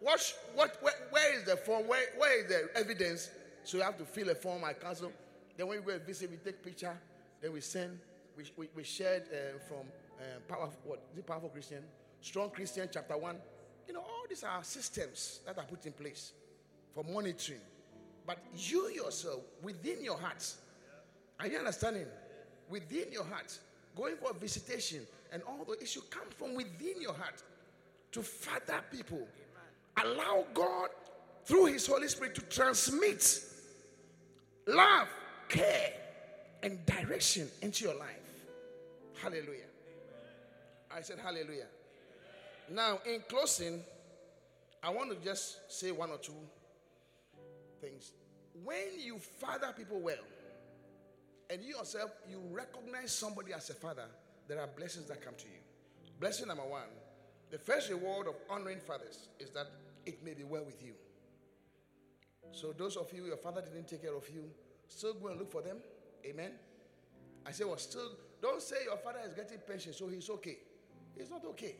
what, 0.00 0.34
what, 0.54 0.76
where, 0.80 0.94
where 1.10 1.38
is 1.38 1.44
the 1.44 1.56
form? 1.56 1.88
Where, 1.88 2.06
where 2.18 2.40
is 2.40 2.48
the 2.48 2.68
evidence? 2.78 3.30
So 3.64 3.78
you 3.78 3.82
have 3.82 3.96
to 3.98 4.04
fill 4.04 4.28
a 4.30 4.34
form, 4.34 4.64
I 4.64 4.74
cancel. 4.74 5.12
Then 5.56 5.68
when 5.68 5.78
we 5.78 5.84
go 5.84 5.92
and 5.92 6.06
visit, 6.06 6.30
we 6.30 6.36
take 6.36 6.62
picture, 6.62 6.96
then 7.40 7.52
we 7.52 7.60
send, 7.60 7.98
we, 8.36 8.44
we, 8.56 8.68
we 8.74 8.84
shared 8.84 9.24
uh, 9.32 9.58
from 9.66 9.86
uh, 10.18 10.22
powerful, 10.48 10.78
what 10.84 11.02
it, 11.16 11.26
powerful 11.26 11.48
Christian, 11.48 11.82
strong 12.20 12.50
Christian, 12.50 12.88
chapter 12.92 13.16
one. 13.16 13.36
You 13.86 13.94
know, 13.94 14.00
all 14.00 14.24
these 14.28 14.44
are 14.44 14.62
systems 14.64 15.40
that 15.46 15.58
are 15.58 15.64
put 15.64 15.86
in 15.86 15.92
place 15.92 16.32
for 16.94 17.04
monitoring. 17.04 17.60
But 18.26 18.38
you 18.56 18.88
yourself, 18.90 19.40
within 19.62 20.02
your 20.02 20.18
heart, 20.18 20.44
are 21.38 21.46
you 21.46 21.58
understanding? 21.58 22.06
Within 22.68 23.12
your 23.12 23.24
heart, 23.24 23.56
going 23.94 24.16
for 24.16 24.34
visitation 24.34 25.06
and 25.32 25.42
all 25.42 25.64
the 25.64 25.80
issue 25.82 26.00
come 26.10 26.28
from 26.36 26.54
within 26.54 27.00
your 27.00 27.12
heart 27.12 27.42
to 28.12 28.22
father 28.22 28.80
people. 28.90 29.26
Allow 30.02 30.44
God 30.52 30.88
through 31.44 31.66
His 31.66 31.86
Holy 31.86 32.08
Spirit 32.08 32.34
to 32.34 32.40
transmit 32.42 33.40
love, 34.66 35.08
care, 35.48 35.92
and 36.62 36.84
direction 36.86 37.48
into 37.62 37.84
your 37.84 37.94
life. 37.94 38.08
Hallelujah. 39.22 39.70
I 40.94 41.02
said, 41.02 41.18
Hallelujah. 41.18 41.66
Now, 42.70 42.98
in 43.06 43.22
closing, 43.28 43.82
I 44.82 44.90
want 44.90 45.10
to 45.10 45.24
just 45.24 45.70
say 45.70 45.92
one 45.92 46.10
or 46.10 46.18
two 46.18 46.32
things. 47.80 48.12
When 48.64 48.98
you 48.98 49.18
father 49.18 49.72
people 49.76 50.00
well, 50.00 50.16
and 51.50 51.62
you 51.62 51.76
yourself, 51.76 52.10
you 52.28 52.42
recognize 52.50 53.12
somebody 53.12 53.52
as 53.52 53.70
a 53.70 53.74
father, 53.74 54.06
there 54.48 54.60
are 54.60 54.68
blessings 54.76 55.06
that 55.08 55.22
come 55.22 55.34
to 55.38 55.46
you. 55.46 55.60
Blessing 56.18 56.48
number 56.48 56.64
one 56.64 56.88
the 57.50 57.58
first 57.58 57.90
reward 57.90 58.26
of 58.26 58.34
honoring 58.50 58.80
fathers 58.80 59.28
is 59.38 59.50
that 59.50 59.68
it 60.04 60.24
may 60.24 60.34
be 60.34 60.42
well 60.42 60.64
with 60.64 60.82
you. 60.82 60.94
So, 62.52 62.72
those 62.72 62.96
of 62.96 63.12
you, 63.12 63.26
your 63.26 63.36
father 63.36 63.60
didn't 63.60 63.88
take 63.88 64.02
care 64.02 64.14
of 64.14 64.28
you, 64.28 64.50
still 64.88 65.14
go 65.14 65.28
and 65.28 65.38
look 65.38 65.50
for 65.50 65.62
them. 65.62 65.78
Amen. 66.24 66.52
I 67.46 67.52
say, 67.52 67.64
well, 67.64 67.76
still, 67.78 68.10
don't 68.42 68.60
say 68.60 68.76
your 68.84 68.96
father 68.96 69.20
is 69.26 69.34
getting 69.34 69.58
pension, 69.66 69.92
so 69.92 70.08
he's 70.08 70.28
okay. 70.30 70.58
It's 71.16 71.30
not 71.30 71.44
okay. 71.44 71.76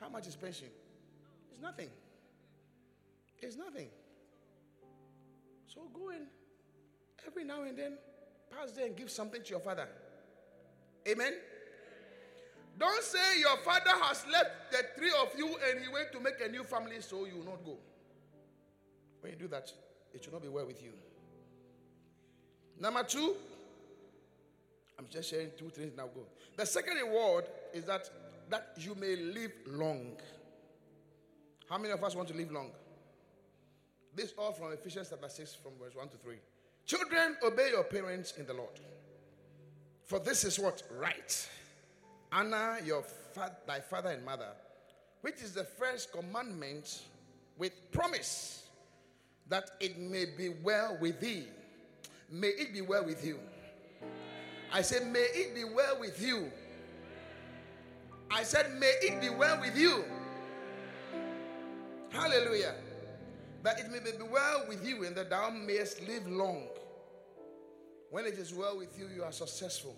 How 0.00 0.08
much 0.08 0.26
is 0.26 0.36
pension? 0.36 0.68
It's 1.50 1.60
nothing. 1.60 1.88
It's 3.40 3.56
nothing. 3.56 3.88
So 5.66 5.82
go 5.94 6.10
in 6.10 6.26
every 7.26 7.44
now 7.44 7.62
and 7.62 7.76
then, 7.76 7.98
pass 8.50 8.72
there 8.72 8.86
and 8.86 8.96
give 8.96 9.10
something 9.10 9.42
to 9.42 9.50
your 9.50 9.60
father. 9.60 9.86
Amen. 11.06 11.34
Don't 12.78 13.02
say 13.02 13.40
your 13.40 13.58
father 13.58 13.90
has 14.02 14.24
left 14.32 14.72
the 14.72 14.84
three 14.96 15.12
of 15.20 15.28
you 15.36 15.46
and 15.68 15.80
he 15.80 15.92
went 15.92 16.12
to 16.12 16.20
make 16.20 16.40
a 16.42 16.48
new 16.48 16.64
family, 16.64 17.00
so 17.00 17.26
you 17.26 17.36
will 17.36 17.44
not 17.44 17.64
go. 17.64 17.76
When 19.20 19.32
you 19.32 19.38
do 19.38 19.48
that, 19.48 19.70
it 20.14 20.24
should 20.24 20.32
not 20.32 20.42
be 20.42 20.48
well 20.48 20.66
with 20.66 20.82
you. 20.82 20.92
Number 22.80 23.04
two, 23.04 23.36
I'm 24.98 25.06
just 25.10 25.30
sharing 25.30 25.50
two 25.58 25.68
things 25.68 25.92
now. 25.96 26.06
Go. 26.06 26.22
The 26.56 26.64
second 26.66 26.96
reward 26.96 27.44
is 27.74 27.84
that 27.84 28.10
that 28.48 28.72
you 28.78 28.94
may 28.94 29.16
live 29.16 29.52
long. 29.66 30.16
How 31.68 31.78
many 31.78 31.92
of 31.92 32.02
us 32.02 32.16
want 32.16 32.28
to 32.28 32.34
live 32.34 32.50
long? 32.50 32.70
This 34.14 34.32
all 34.36 34.52
from 34.52 34.72
Ephesians 34.72 35.08
chapter 35.10 35.28
6, 35.28 35.54
from 35.54 35.72
verse 35.80 35.94
1 35.94 36.08
to 36.08 36.16
3. 36.16 36.34
Children, 36.84 37.36
obey 37.44 37.70
your 37.70 37.84
parents 37.84 38.34
in 38.36 38.46
the 38.46 38.54
Lord. 38.54 38.80
For 40.04 40.18
this 40.18 40.42
is 40.42 40.58
what? 40.58 40.82
Right. 40.98 41.48
Honor 42.32 42.78
your 42.84 43.02
fa- 43.02 43.56
thy 43.66 43.78
father 43.78 44.10
and 44.10 44.24
mother, 44.24 44.48
which 45.20 45.36
is 45.42 45.52
the 45.54 45.62
first 45.62 46.10
commandment 46.10 47.02
with 47.56 47.72
promise 47.92 48.68
that 49.48 49.70
it 49.78 49.96
may 49.98 50.24
be 50.24 50.48
well 50.62 50.98
with 51.00 51.20
thee. 51.20 51.44
May 52.30 52.48
it 52.48 52.72
be 52.72 52.80
well 52.80 53.04
with 53.04 53.24
you. 53.24 53.38
I 54.72 54.82
said, 54.82 55.06
may 55.06 55.26
it 55.32 55.54
be 55.54 55.64
well 55.64 55.98
with 55.98 56.22
you 56.22 56.50
I 58.30 58.44
said, 58.44 58.78
May 58.78 58.92
it 59.02 59.20
be 59.20 59.28
well 59.28 59.60
with 59.60 59.76
you. 59.76 60.04
Hallelujah. 62.10 62.74
That 63.62 63.80
it 63.80 63.90
may 63.90 63.98
be 63.98 64.10
well 64.30 64.64
with 64.68 64.86
you 64.86 65.04
and 65.04 65.16
that 65.16 65.30
thou 65.30 65.50
mayest 65.50 66.06
live 66.06 66.26
long. 66.28 66.68
When 68.10 68.24
it 68.24 68.34
is 68.34 68.54
well 68.54 68.78
with 68.78 68.98
you, 68.98 69.08
you 69.14 69.22
are 69.24 69.32
successful. 69.32 69.96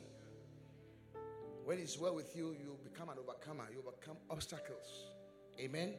When 1.64 1.78
it's 1.78 1.98
well 1.98 2.14
with 2.14 2.34
you, 2.34 2.56
you 2.58 2.76
become 2.82 3.08
an 3.08 3.16
overcomer. 3.18 3.64
You 3.70 3.80
overcome 3.86 4.16
obstacles. 4.30 5.04
Amen. 5.60 5.94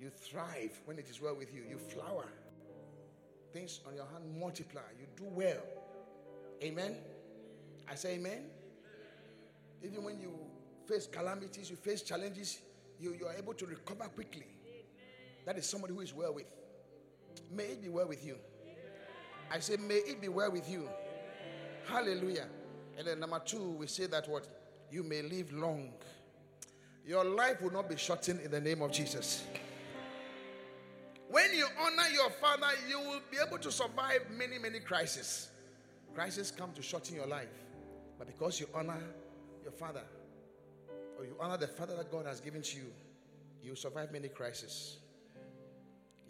You 0.00 0.10
thrive 0.10 0.78
when 0.84 0.98
it 0.98 1.08
is 1.08 1.20
well 1.20 1.34
with 1.34 1.54
you. 1.54 1.62
You 1.68 1.78
flower. 1.78 2.26
Things 3.52 3.80
on 3.86 3.94
your 3.94 4.06
hand 4.06 4.24
multiply. 4.38 4.82
You 4.98 5.06
do 5.16 5.24
well. 5.30 5.62
Amen. 6.62 6.96
I 7.90 7.94
say 7.94 8.14
amen. 8.14 8.44
Even 9.82 10.04
when 10.04 10.20
you 10.20 10.32
face 10.86 11.06
calamities, 11.06 11.70
you 11.70 11.76
face 11.76 12.02
challenges, 12.02 12.58
you, 12.98 13.14
you 13.18 13.26
are 13.26 13.34
able 13.34 13.54
to 13.54 13.66
recover 13.66 14.04
quickly. 14.04 14.46
That 15.46 15.56
is 15.56 15.66
somebody 15.66 15.94
who 15.94 16.00
is 16.00 16.12
well 16.12 16.34
with. 16.34 16.46
May 17.50 17.64
it 17.64 17.82
be 17.82 17.88
well 17.88 18.08
with 18.08 18.24
you. 18.24 18.36
I 19.50 19.60
say, 19.60 19.76
may 19.76 19.94
it 19.94 20.20
be 20.20 20.28
well 20.28 20.50
with 20.50 20.68
you. 20.68 20.88
Hallelujah. 21.86 22.46
And 22.98 23.06
then 23.06 23.20
number 23.20 23.40
two, 23.44 23.70
we 23.70 23.86
say 23.86 24.06
that 24.06 24.28
what? 24.28 24.46
You 24.90 25.02
may 25.02 25.22
live 25.22 25.52
long. 25.52 25.92
Your 27.06 27.24
life 27.24 27.62
will 27.62 27.72
not 27.72 27.88
be 27.88 27.96
shortened 27.96 28.40
in 28.40 28.50
the 28.50 28.60
name 28.60 28.82
of 28.82 28.92
Jesus. 28.92 29.44
When 31.30 31.52
you 31.54 31.66
honor 31.78 32.08
your 32.12 32.30
father, 32.30 32.68
you 32.88 32.98
will 33.00 33.20
be 33.30 33.36
able 33.44 33.58
to 33.58 33.70
survive 33.70 34.22
many, 34.36 34.58
many 34.58 34.80
crises. 34.80 35.50
Crises 36.14 36.50
come 36.50 36.72
to 36.72 36.82
shorten 36.82 37.14
your 37.14 37.26
life. 37.26 37.48
But 38.18 38.26
because 38.26 38.58
you 38.58 38.66
honor 38.74 38.98
your 39.62 39.72
father, 39.72 40.02
or 41.18 41.24
you 41.24 41.36
honor 41.38 41.56
the 41.56 41.66
Father 41.66 41.96
that 41.96 42.10
God 42.10 42.26
has 42.26 42.40
given 42.40 42.62
to 42.62 42.76
you, 42.76 42.92
you 43.62 43.70
will 43.70 43.76
survive 43.76 44.12
many 44.12 44.28
crises. 44.28 44.98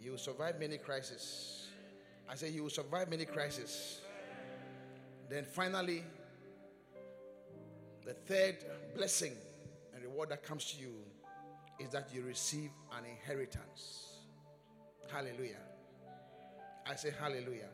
You 0.01 0.11
will 0.11 0.17
survive 0.17 0.59
many 0.59 0.77
crises. 0.77 1.67
I 2.27 2.35
say 2.35 2.49
you 2.49 2.63
will 2.63 2.69
survive 2.69 3.09
many 3.09 3.25
crises. 3.25 4.01
Then 5.29 5.45
finally, 5.45 6.03
the 8.05 8.13
third 8.13 8.57
blessing 8.95 9.33
and 9.93 10.03
reward 10.03 10.29
that 10.29 10.43
comes 10.43 10.71
to 10.71 10.81
you 10.81 10.93
is 11.79 11.89
that 11.89 12.09
you 12.13 12.23
receive 12.23 12.71
an 12.97 13.05
inheritance. 13.05 14.08
Hallelujah. 15.11 15.57
I 16.85 16.95
say 16.95 17.11
hallelujah. 17.19 17.69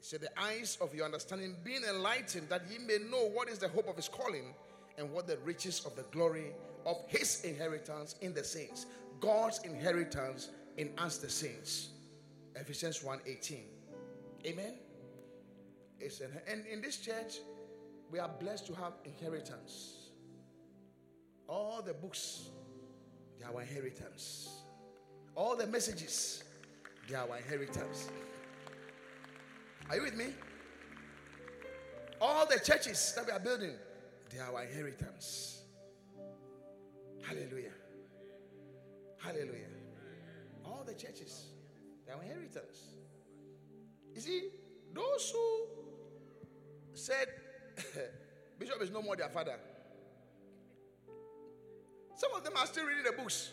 So 0.00 0.16
the 0.16 0.30
eyes 0.40 0.78
of 0.80 0.94
your 0.94 1.04
understanding 1.04 1.56
being 1.64 1.82
enlightened, 1.88 2.48
that 2.48 2.62
ye 2.70 2.78
may 2.78 2.98
know 3.10 3.28
what 3.28 3.48
is 3.48 3.58
the 3.58 3.68
hope 3.68 3.88
of 3.88 3.96
his 3.96 4.08
calling 4.08 4.54
and 4.96 5.10
what 5.12 5.26
the 5.26 5.38
riches 5.38 5.84
of 5.84 5.96
the 5.96 6.04
glory 6.10 6.52
of 6.86 6.96
his 7.08 7.44
inheritance 7.44 8.16
in 8.20 8.32
the 8.34 8.44
saints. 8.44 8.86
God's 9.20 9.60
inheritance 9.64 10.50
in 10.76 10.90
us 10.98 11.18
the 11.18 11.28
saints. 11.28 11.88
Ephesians 12.54 13.02
1:18. 13.02 13.64
Amen. 14.46 14.74
It's 16.00 16.20
an, 16.20 16.30
and 16.46 16.66
in 16.66 16.80
this 16.80 16.98
church, 16.98 17.38
we 18.10 18.18
are 18.18 18.28
blessed 18.40 18.66
to 18.68 18.74
have 18.74 18.94
inheritance. 19.04 20.10
All 21.48 21.82
the 21.82 21.94
books, 21.94 22.50
they 23.38 23.44
are 23.44 23.52
our 23.52 23.62
inheritance. 23.62 24.57
All 25.38 25.54
the 25.54 25.68
messages, 25.68 26.42
they 27.08 27.14
are 27.14 27.30
our 27.30 27.36
inheritance. 27.36 28.08
Are 29.88 29.94
you 29.94 30.02
with 30.02 30.16
me? 30.16 30.34
All 32.20 32.44
the 32.44 32.58
churches 32.58 33.12
that 33.14 33.24
we 33.24 33.30
are 33.30 33.38
building, 33.38 33.76
they 34.32 34.40
are 34.40 34.52
our 34.52 34.64
inheritance. 34.64 35.62
Hallelujah. 37.24 37.70
Hallelujah. 39.18 39.68
All 40.64 40.82
the 40.84 40.94
churches, 40.94 41.46
they 42.04 42.12
are 42.12 42.20
inheritance. 42.20 42.96
You 44.16 44.20
see, 44.20 44.48
those 44.92 45.32
who 45.32 45.66
said 46.94 47.28
Bishop 48.58 48.82
is 48.82 48.90
no 48.90 49.02
more 49.02 49.14
their 49.14 49.28
father, 49.28 49.54
some 52.16 52.34
of 52.34 52.42
them 52.42 52.54
are 52.56 52.66
still 52.66 52.86
reading 52.86 53.04
the 53.04 53.12
books. 53.12 53.52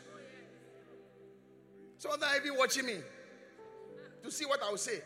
Some 2.06 2.14
of 2.14 2.20
them 2.20 2.30
are 2.30 2.38
even 2.38 2.56
watching 2.56 2.86
me 2.86 2.98
to 4.22 4.30
see 4.30 4.46
what 4.46 4.62
I 4.62 4.70
will 4.70 4.78
say. 4.78 5.02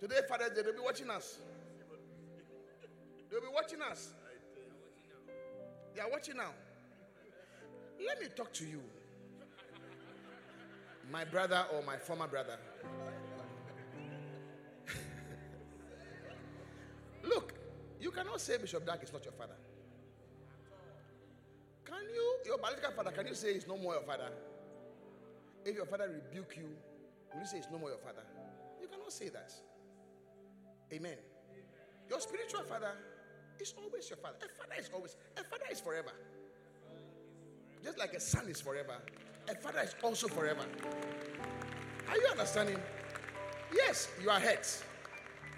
Today, 0.00 0.20
Father, 0.28 0.44
they 0.54 0.62
will 0.62 0.74
be 0.74 0.78
watching 0.78 1.10
us. 1.10 1.40
They'll 3.28 3.40
be 3.40 3.48
watching 3.52 3.82
us. 3.82 4.12
They 5.96 6.00
are 6.00 6.08
watching 6.08 6.36
now. 6.36 6.52
Let 8.06 8.20
me 8.20 8.28
talk 8.36 8.52
to 8.52 8.64
you, 8.64 8.80
my 11.10 11.24
brother 11.24 11.64
or 11.74 11.82
my 11.82 11.96
former 11.96 12.28
brother. 12.28 12.56
Look, 17.24 17.52
you 18.00 18.12
cannot 18.12 18.40
say 18.40 18.58
Bishop 18.58 18.86
Dag 18.86 19.02
is 19.02 19.12
not 19.12 19.24
your 19.24 19.32
father. 19.32 19.56
Can 21.84 22.04
you, 22.14 22.36
your 22.46 22.58
biological 22.58 22.92
father, 22.92 23.10
can 23.10 23.26
you 23.26 23.34
say 23.34 23.54
he's 23.54 23.66
no 23.66 23.76
more 23.76 23.94
your 23.94 24.04
father? 24.04 24.30
If 25.64 25.76
your 25.76 25.86
father 25.86 26.08
rebuke 26.08 26.56
you, 26.56 26.68
will 27.32 27.40
you 27.40 27.46
say 27.46 27.58
he's 27.58 27.68
no 27.70 27.78
more 27.78 27.90
your 27.90 27.98
father? 27.98 28.22
You 28.80 28.88
cannot 28.88 29.12
say 29.12 29.28
that. 29.28 29.52
Amen. 30.92 31.16
Your 32.10 32.20
spiritual 32.20 32.62
father 32.62 32.92
is 33.60 33.74
always 33.78 34.10
your 34.10 34.18
father. 34.18 34.36
A 34.44 34.48
father 34.48 34.74
is 34.78 34.90
always, 34.92 35.16
a 35.36 35.44
father 35.44 35.64
is 35.70 35.80
forever. 35.80 36.12
Just 37.82 37.98
like 37.98 38.12
a 38.12 38.20
son 38.20 38.48
is 38.48 38.60
forever, 38.60 38.96
a 39.48 39.54
father 39.54 39.80
is 39.80 39.94
also 40.02 40.28
forever. 40.28 40.64
Are 42.08 42.16
you 42.16 42.26
understanding? 42.30 42.78
Yes, 43.74 44.08
you 44.22 44.30
are 44.30 44.40
hurt. 44.40 44.82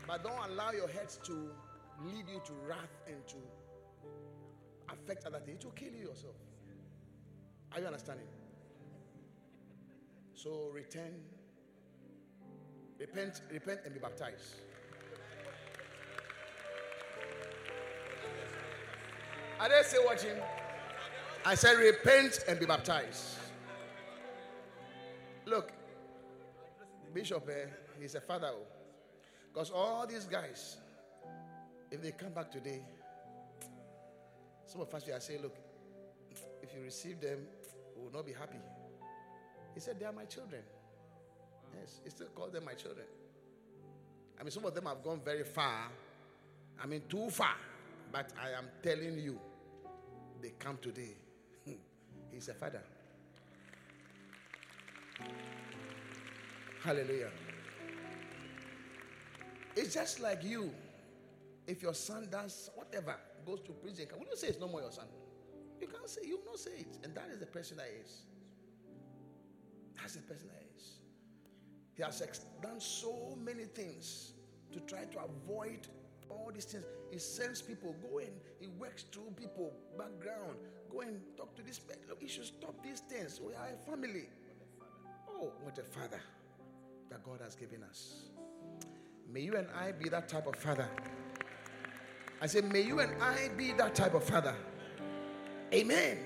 But 0.07 0.22
don't 0.22 0.50
allow 0.50 0.72
your 0.72 0.88
hurt 0.88 1.18
to 1.24 1.32
lead 2.05 2.28
you 2.28 2.40
to 2.44 2.52
wrath 2.68 3.00
and 3.07 3.16
to 3.28 3.36
affect 4.90 5.24
other 5.26 5.40
things. 5.40 5.59
It 5.61 5.64
will 5.64 5.72
kill 5.72 5.92
you 5.92 6.09
yourself. 6.09 6.36
Are 7.72 7.80
you 7.80 7.86
understanding? 7.86 8.26
So 10.35 10.70
return, 10.72 11.14
repent, 12.99 13.41
repent, 13.53 13.80
and 13.85 13.95
be 13.95 14.01
baptized. 14.01 14.57
Are 19.61 19.68
they 19.68 19.82
still 19.85 20.05
watching? 20.05 20.37
I 21.47 21.55
said, 21.55 21.74
repent 21.74 22.45
and 22.49 22.59
be 22.59 22.66
baptized. 22.66 23.39
Look, 25.47 25.72
Bishop, 27.12 27.49
eh, 27.49 27.66
he's 28.01 28.14
a 28.14 28.20
father. 28.20 28.51
Because 29.53 29.70
all 29.70 30.07
these 30.07 30.24
guys, 30.24 30.78
if 31.91 32.03
they 32.03 32.11
come 32.11 32.32
back 32.32 32.51
today, 32.51 32.82
some 34.66 34.80
of 34.80 34.93
us 34.93 35.07
we 35.07 35.12
are 35.12 35.20
saying, 35.20 35.43
look, 35.43 35.57
if 36.61 36.74
you 36.74 36.82
receive 36.82 37.20
them, 37.20 37.39
we 37.97 38.03
will 38.03 38.12
not 38.12 38.26
be 38.26 38.32
happy. 38.32 38.59
He 39.74 39.80
said, 39.80 39.98
they 39.98 40.06
are 40.06 40.12
my 40.12 40.24
children. 40.24 40.62
Yes, 41.78 42.00
he 42.04 42.10
still 42.10 42.28
calls 42.28 42.52
them 42.52 42.64
my 42.64 42.74
children. 42.74 43.06
I 44.38 44.42
mean, 44.42 44.50
some 44.50 44.64
of 44.64 44.74
them 44.74 44.86
have 44.86 45.02
gone 45.02 45.20
very 45.24 45.44
far. 45.44 45.88
I 46.82 46.86
mean, 46.86 47.02
too 47.08 47.30
far. 47.30 47.54
But 48.12 48.32
I 48.40 48.50
am 48.56 48.66
telling 48.82 49.18
you, 49.18 49.38
they 50.40 50.52
come 50.58 50.78
today. 50.80 51.16
He's 52.30 52.48
a 52.48 52.54
father. 52.54 52.82
Hallelujah. 56.82 57.30
It's 59.74 59.94
just 59.94 60.20
like 60.20 60.44
you. 60.44 60.70
If 61.66 61.82
your 61.82 61.94
son 61.94 62.28
does 62.30 62.70
whatever, 62.74 63.16
goes 63.46 63.60
to 63.60 63.72
prison, 63.72 64.06
will 64.12 64.26
you 64.30 64.36
say 64.36 64.48
it's 64.48 64.60
no 64.60 64.68
more 64.68 64.82
your 64.82 64.92
son? 64.92 65.06
You 65.80 65.86
can't 65.88 66.08
say, 66.08 66.20
you 66.26 66.36
will 66.38 66.52
not 66.52 66.58
say 66.58 66.72
it. 66.78 66.98
And 67.02 67.14
that 67.14 67.28
is 67.32 67.40
the 67.40 67.46
person 67.46 67.78
that 67.78 67.88
is. 68.04 68.24
That's 70.05 70.16
the 70.16 70.22
person 70.22 70.50
is. 70.76 70.98
He 71.96 72.02
has 72.02 72.20
done 72.61 72.78
so 72.78 73.38
many 73.42 73.64
things 73.64 74.34
to 74.70 74.80
try 74.80 75.05
to 75.05 75.18
avoid 75.20 75.88
all 76.28 76.50
these 76.52 76.66
things. 76.66 76.84
He 77.11 77.18
sends 77.18 77.62
people, 77.62 77.96
go 78.02 78.18
in, 78.18 78.28
he 78.61 78.66
works 78.66 79.05
through 79.11 79.32
people, 79.34 79.72
background, 79.96 80.59
go 80.92 81.00
and 81.00 81.22
talk 81.38 81.57
to 81.57 81.62
this 81.62 81.78
person. 81.78 82.02
Look, 82.07 82.20
you 82.20 82.28
should 82.28 82.44
stop 82.44 82.74
these 82.82 83.00
things. 83.00 83.40
We 83.40 83.55
are 83.55 83.70
a 83.72 83.90
family. 83.90 84.28
Oh, 85.26 85.52
what 85.62 85.78
a 85.78 85.82
father 85.82 86.20
that 87.09 87.24
God 87.24 87.40
has 87.42 87.55
given 87.55 87.82
us. 87.85 88.24
May 89.32 89.40
you 89.40 89.56
and 89.56 89.68
I 89.74 89.93
be 89.93 90.10
that 90.10 90.28
type 90.28 90.47
of 90.47 90.56
father. 90.56 90.86
I 92.43 92.47
say, 92.47 92.60
may 92.60 92.82
you 92.82 93.01
and 93.01 93.22
I 93.22 93.48
be 93.56 93.72
that 93.72 93.94
type 93.94 94.12
of 94.12 94.24
father. 94.24 94.55
Amen. 95.72 96.18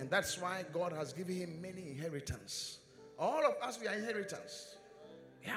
And 0.00 0.08
that's 0.08 0.40
why 0.40 0.64
God 0.72 0.94
has 0.94 1.12
given 1.12 1.36
him 1.36 1.60
many 1.60 1.82
inheritance. 1.82 2.78
All 3.18 3.44
of 3.44 3.54
us, 3.62 3.78
we 3.78 3.86
are 3.86 3.92
inheritance. 3.92 4.76
Yeah, 5.46 5.52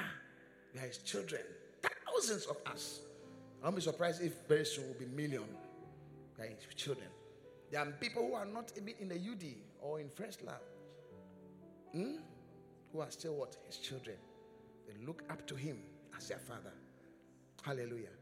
we 0.74 0.80
are 0.80 0.86
his 0.86 0.98
children. 0.98 1.40
Thousands 1.82 2.44
of 2.44 2.58
us. 2.66 3.00
I'll 3.62 3.72
be 3.72 3.80
surprised 3.80 4.22
if 4.22 4.34
very 4.46 4.66
soon 4.66 4.86
will 4.86 4.98
be 4.98 5.06
million. 5.06 5.44
His 6.36 6.74
children. 6.76 7.06
There 7.70 7.80
are 7.80 7.86
people 7.92 8.26
who 8.26 8.34
are 8.34 8.44
not 8.44 8.70
even 8.76 8.92
in 9.00 9.08
the 9.08 9.14
UD 9.14 9.54
or 9.80 9.98
in 9.98 10.10
Fresh 10.10 10.34
Lab. 10.44 10.60
Hmm? 11.92 12.16
Who 12.92 13.00
are 13.00 13.10
still 13.10 13.36
what? 13.36 13.56
His 13.66 13.78
children. 13.78 14.16
They 14.86 15.06
look 15.06 15.22
up 15.30 15.46
to 15.46 15.54
him 15.54 15.78
as 16.14 16.28
their 16.28 16.38
father. 16.38 16.72
Hallelujah. 17.62 18.12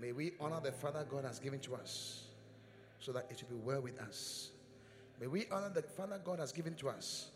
May 0.00 0.12
we 0.12 0.32
honor 0.40 0.60
the 0.62 0.70
Father 0.70 1.04
God 1.10 1.24
has 1.24 1.40
given 1.40 1.58
to 1.60 1.74
us 1.74 2.26
so 3.00 3.10
that 3.10 3.26
it 3.30 3.42
will 3.42 3.58
be 3.58 3.64
well 3.64 3.80
with 3.80 3.98
us. 4.00 4.50
May 5.20 5.26
we 5.26 5.46
honor 5.50 5.70
the 5.72 5.82
Father 5.82 6.20
God 6.22 6.38
has 6.40 6.52
given 6.52 6.74
to 6.74 6.88
us 6.90 7.28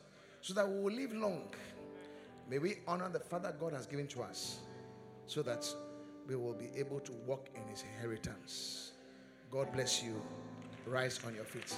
so 0.43 0.55
that 0.55 0.69
we 0.69 0.81
will 0.81 0.93
live 0.93 1.13
long. 1.13 1.49
May 2.49 2.59
we 2.59 2.77
honor 2.87 3.09
the 3.09 3.21
Father 3.21 3.55
God 3.59 3.73
has 3.73 3.87
given 3.87 4.07
to 4.09 4.23
us 4.23 4.59
so 5.27 5.43
that 5.43 5.67
we 6.29 6.37
will 6.37 6.53
be 6.53 6.69
able 6.77 7.01
to 7.01 7.13
walk 7.27 7.49
in 7.55 7.63
His 7.71 7.83
inheritance. 7.83 8.93
God 9.51 9.73
bless 9.73 10.03
you. 10.03 10.21
Rise 10.87 11.21
on 11.27 11.35
your 11.35 11.45
feet. 11.45 11.75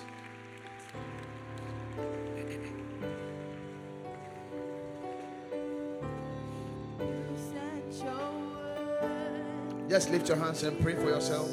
Just 9.88 10.10
lift 10.10 10.28
your 10.28 10.38
hands 10.38 10.62
and 10.62 10.80
pray 10.80 10.94
for 10.94 11.10
yourself. 11.10 11.50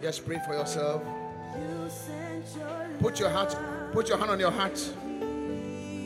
Just 0.00 0.24
pray 0.24 0.40
for 0.46 0.54
yourself. 0.54 1.02
Put 3.00 3.18
your 3.18 3.30
heart, 3.30 3.56
put 3.92 4.08
your 4.08 4.18
hand 4.18 4.30
on 4.30 4.40
your 4.40 4.50
heart. 4.50 4.78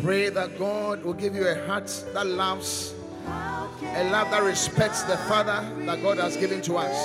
Pray 0.02 0.28
that 0.28 0.58
God 0.58 1.04
will 1.04 1.14
give 1.14 1.34
you 1.34 1.46
a 1.46 1.66
heart 1.66 1.86
that 2.12 2.26
loves, 2.26 2.94
a 3.26 4.10
love 4.10 4.30
that 4.30 4.42
respects 4.42 5.02
the 5.02 5.16
Father 5.16 5.68
that 5.86 6.02
God 6.02 6.18
has 6.18 6.36
given 6.36 6.60
to 6.62 6.76
us. 6.76 6.96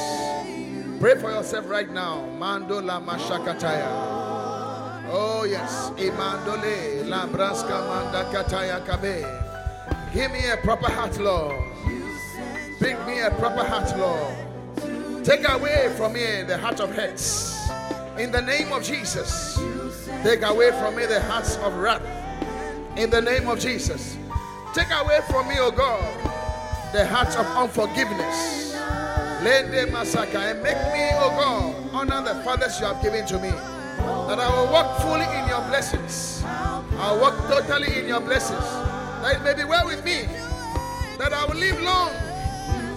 Pray 1.00 1.16
for 1.16 1.32
yourself 1.32 1.68
right 1.70 1.90
now. 1.92 2.18
Mandola 2.38 3.04
mashakataya. 3.04 3.88
Oh 5.14 5.44
yes, 5.44 5.90
Imandole 5.98 7.04
Lambraska 7.06 7.82
Mandakataya 7.90 8.86
Kabe. 8.86 9.26
Give 10.14 10.32
me 10.32 10.50
a 10.50 10.58
proper 10.58 10.92
heart, 10.92 11.20
Lord. 11.20 11.56
Bring 12.80 13.04
me 13.06 13.20
a 13.22 13.32
proper 13.32 13.64
heart, 13.64 13.98
Lord. 13.98 15.26
Take 15.26 15.48
away 15.50 15.94
from 15.98 16.14
me 16.14 16.44
the 16.44 16.58
heart 16.58 16.80
of 16.80 16.94
hate. 16.94 17.51
In 18.22 18.32
the 18.32 18.42
name 18.44 18.72
of 18.72 18.84
Jesus. 18.84 19.60
Take 20.22 20.44
away 20.44 20.70
from 20.70 20.96
me 20.96 21.08
the 21.08 21.20
hearts 21.22 21.56
of 21.58 21.74
wrath. 21.74 22.04
In 22.96 23.10
the 23.10 23.20
name 23.20 23.48
of 23.48 23.60
Jesus. 23.60 24.16
Take 24.76 24.92
away 24.92 25.22
from 25.28 25.48
me, 25.48 25.56
O 25.58 25.72
God, 25.72 26.04
the 26.94 27.04
hearts 27.08 27.36
of 27.36 27.48
unforgiveness. 27.48 28.76
Lende 29.42 29.90
Masaka, 29.90 30.52
and 30.52 30.62
make 30.62 30.78
me, 30.94 31.10
O 31.18 31.30
God, 31.32 31.90
honor 31.94 32.22
the 32.22 32.44
fathers 32.44 32.80
you 32.80 32.86
have 32.86 33.02
given 33.02 33.26
to 33.26 33.40
me. 33.40 33.50
That 33.50 34.40
I 34.40 34.56
will 34.56 34.72
walk 34.72 35.02
fully 35.02 35.26
in 35.42 35.48
your 35.50 35.68
blessings. 35.68 36.44
I'll 36.46 37.20
walk 37.20 37.36
totally 37.48 38.02
in 38.02 38.08
your 38.08 38.22
blessings. 38.22 38.64
That 39.24 39.38
it 39.38 39.44
may 39.44 39.56
be 39.56 39.64
well 39.64 39.88
with 39.88 40.06
me. 40.06 40.28
That 41.18 41.34
I 41.34 41.44
will 41.46 41.56
live 41.58 41.82
long. 41.82 42.12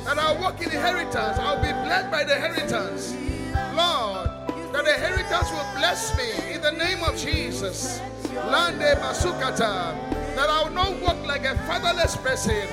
That 0.04 0.18
I'll 0.18 0.38
walk 0.38 0.60
in 0.60 0.70
inheritance. 0.70 1.38
I'll 1.38 1.62
be 1.62 1.72
blessed 1.72 2.10
by 2.10 2.24
the 2.24 2.36
inheritance. 2.36 3.16
Lord, 3.74 4.23
that 4.74 4.84
the 4.86 4.94
inheritance 4.94 5.52
will 5.52 5.78
bless 5.78 6.16
me 6.18 6.52
in 6.52 6.60
the 6.60 6.72
name 6.72 7.00
of 7.04 7.16
Jesus. 7.16 8.00
Lande 8.34 8.98
Masukata. 8.98 9.94
That 10.34 10.50
I 10.50 10.64
will 10.64 10.74
not 10.74 11.00
walk 11.00 11.24
like 11.24 11.44
a 11.44 11.54
fatherless 11.58 12.16
person. 12.16 12.66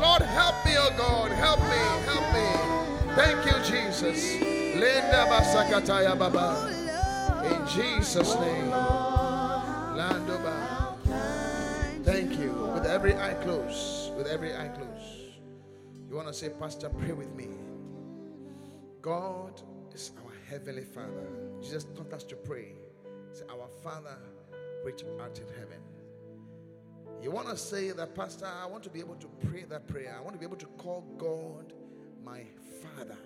Lord, 0.00 0.22
help 0.22 0.54
me, 0.64 0.74
oh 0.78 0.94
God. 0.96 1.32
Help 1.32 1.58
me. 1.58 1.82
Help 2.06 2.26
me. 2.32 3.14
Thank 3.16 3.44
you, 3.46 3.58
Jesus. 3.64 4.40
Linda 4.40 5.26
Basakataya 5.26 6.16
Baba. 6.16 6.70
In 7.44 7.66
Jesus' 7.66 8.36
name. 8.36 8.70
Landoba. 9.98 10.94
Thank 12.04 12.38
you. 12.38 12.52
With 12.74 12.86
every 12.86 13.16
eye 13.16 13.34
closed. 13.42 14.14
With 14.14 14.28
every 14.28 14.54
eye 14.54 14.68
closed. 14.68 15.40
You 16.08 16.14
want 16.14 16.28
to 16.28 16.32
say, 16.32 16.50
Pastor, 16.50 16.90
pray 16.90 17.10
with 17.10 17.34
me. 17.34 17.48
God 19.02 19.60
is 19.92 20.12
our 20.24 20.29
heavenly 20.50 20.84
Father. 20.84 21.28
Jesus 21.62 21.86
taught 21.96 22.12
us 22.12 22.24
to 22.24 22.36
pray. 22.36 22.74
Say, 23.32 23.44
Our 23.48 23.68
Father, 23.82 24.18
which 24.82 25.04
art 25.20 25.38
in 25.38 25.46
heaven. 25.54 25.78
You 27.22 27.30
want 27.30 27.48
to 27.48 27.56
say 27.56 27.90
that, 27.92 28.14
Pastor, 28.14 28.46
I 28.46 28.66
want 28.66 28.82
to 28.84 28.90
be 28.90 28.98
able 28.98 29.14
to 29.16 29.28
pray 29.46 29.64
that 29.68 29.86
prayer. 29.86 30.16
I 30.18 30.22
want 30.22 30.34
to 30.34 30.38
be 30.38 30.46
able 30.46 30.56
to 30.56 30.66
call 30.66 31.02
God 31.18 31.72
my 32.24 32.44
Father. 32.82 33.18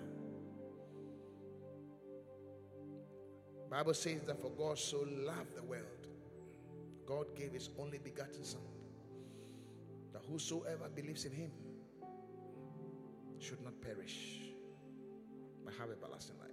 Bible 3.69 3.93
says 3.93 4.21
that 4.27 4.39
for 4.39 4.51
God 4.51 4.77
so 4.77 5.05
loved 5.07 5.55
the 5.55 5.63
world, 5.63 6.07
God 7.05 7.35
gave 7.35 7.51
his 7.51 7.69
only 7.79 7.97
begotten 7.97 8.43
Son, 8.43 8.61
that 10.13 10.21
whosoever 10.29 10.87
believes 10.93 11.25
in 11.25 11.31
him 11.31 11.51
should 13.39 13.61
not 13.63 13.79
perish, 13.81 14.51
but 15.63 15.73
have 15.79 15.89
everlasting 15.89 16.37
life. 16.39 16.44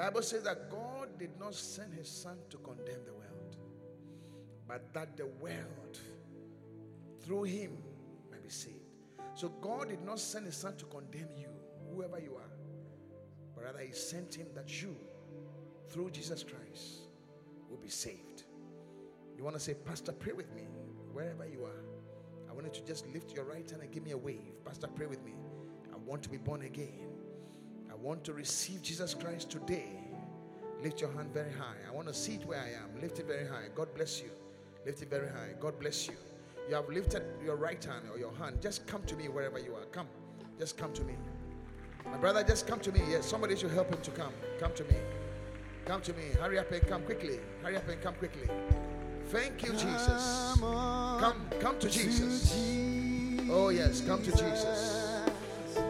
Bible 0.00 0.22
says 0.22 0.44
that 0.44 0.70
God 0.70 1.18
did 1.18 1.38
not 1.38 1.54
send 1.54 1.92
his 1.92 2.08
Son 2.08 2.38
to 2.48 2.56
condemn 2.56 3.04
the 3.04 3.12
world, 3.12 3.56
but 4.66 4.94
that 4.94 5.14
the 5.14 5.26
world 5.26 5.98
through 7.22 7.42
him 7.42 7.76
might 8.30 8.42
be 8.42 8.48
saved. 8.48 8.76
So 9.34 9.50
God 9.60 9.90
did 9.90 10.02
not 10.02 10.18
send 10.18 10.46
his 10.46 10.56
Son 10.56 10.74
to 10.78 10.86
condemn 10.86 11.28
you, 11.36 11.50
whoever 11.92 12.18
you 12.18 12.34
are, 12.36 12.50
but 13.54 13.64
rather 13.64 13.80
he 13.80 13.92
sent 13.92 14.34
him 14.34 14.46
that 14.54 14.80
you, 14.80 14.96
through 15.90 16.12
Jesus 16.12 16.44
Christ, 16.44 17.00
will 17.68 17.76
be 17.76 17.90
saved. 17.90 18.44
You 19.36 19.44
want 19.44 19.56
to 19.56 19.60
say, 19.60 19.74
Pastor, 19.74 20.12
pray 20.12 20.32
with 20.32 20.50
me, 20.54 20.62
wherever 21.12 21.46
you 21.46 21.66
are. 21.66 21.84
I 22.48 22.54
want 22.54 22.64
you 22.64 22.72
to 22.72 22.86
just 22.86 23.06
lift 23.08 23.34
your 23.34 23.44
right 23.44 23.68
hand 23.70 23.82
and 23.82 23.92
give 23.92 24.02
me 24.02 24.12
a 24.12 24.18
wave. 24.18 24.64
Pastor, 24.64 24.86
pray 24.86 25.04
with 25.04 25.22
me. 25.22 25.34
I 25.92 25.98
want 25.98 26.22
to 26.22 26.30
be 26.30 26.38
born 26.38 26.62
again. 26.62 27.19
Want 28.00 28.24
to 28.24 28.32
receive 28.32 28.82
Jesus 28.82 29.14
Christ 29.14 29.50
today. 29.50 29.90
Lift 30.82 31.00
your 31.02 31.12
hand 31.12 31.32
very 31.34 31.52
high. 31.52 31.76
I 31.86 31.94
want 31.94 32.08
to 32.08 32.14
see 32.14 32.34
it 32.34 32.46
where 32.46 32.58
I 32.58 32.68
am. 32.82 33.00
Lift 33.00 33.18
it 33.18 33.26
very 33.26 33.46
high. 33.46 33.66
God 33.74 33.94
bless 33.94 34.22
you. 34.22 34.30
Lift 34.86 35.02
it 35.02 35.10
very 35.10 35.28
high. 35.28 35.50
God 35.60 35.78
bless 35.78 36.06
you. 36.06 36.14
You 36.68 36.76
have 36.76 36.88
lifted 36.88 37.22
your 37.44 37.56
right 37.56 37.82
hand 37.84 38.04
or 38.10 38.18
your 38.18 38.32
hand. 38.36 38.62
Just 38.62 38.86
come 38.86 39.02
to 39.02 39.14
me 39.16 39.28
wherever 39.28 39.58
you 39.58 39.74
are. 39.74 39.84
Come. 39.92 40.06
Just 40.58 40.78
come 40.78 40.92
to 40.94 41.04
me. 41.04 41.14
My 42.06 42.16
brother, 42.16 42.42
just 42.42 42.66
come 42.66 42.80
to 42.80 42.92
me. 42.92 43.00
Yes, 43.10 43.26
somebody 43.26 43.54
should 43.54 43.72
help 43.72 43.92
him 43.92 44.00
to 44.00 44.10
come. 44.12 44.32
Come 44.58 44.72
to 44.74 44.84
me. 44.84 44.96
Come 45.84 46.00
to 46.02 46.14
me. 46.14 46.24
Hurry 46.40 46.58
up 46.58 46.70
and 46.70 46.86
come 46.86 47.02
quickly. 47.02 47.38
Hurry 47.62 47.76
up 47.76 47.88
and 47.88 48.00
come 48.00 48.14
quickly. 48.14 48.48
Thank 49.26 49.62
you, 49.62 49.72
Jesus. 49.72 50.56
Come, 50.60 51.46
come 51.60 51.78
to 51.78 51.90
Jesus. 51.90 52.54
Oh, 53.50 53.68
yes, 53.68 54.00
come 54.00 54.22
to 54.22 54.30
Jesus. 54.30 55.22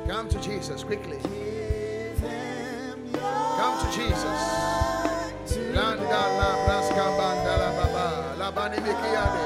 Come 0.09 0.29
to 0.29 0.41
Jesus 0.41 0.83
quickly. 0.83 1.19
Come 3.61 3.77
to 3.79 3.89
Jesus. 3.93 4.41
Landa 5.77 6.23
la 6.41 6.51
braska 6.65 7.05
banda 7.19 7.55
la 7.63 7.71
baba. 7.77 8.35
La 8.39 8.51
bani 8.51 8.79
bikiade. 8.79 9.45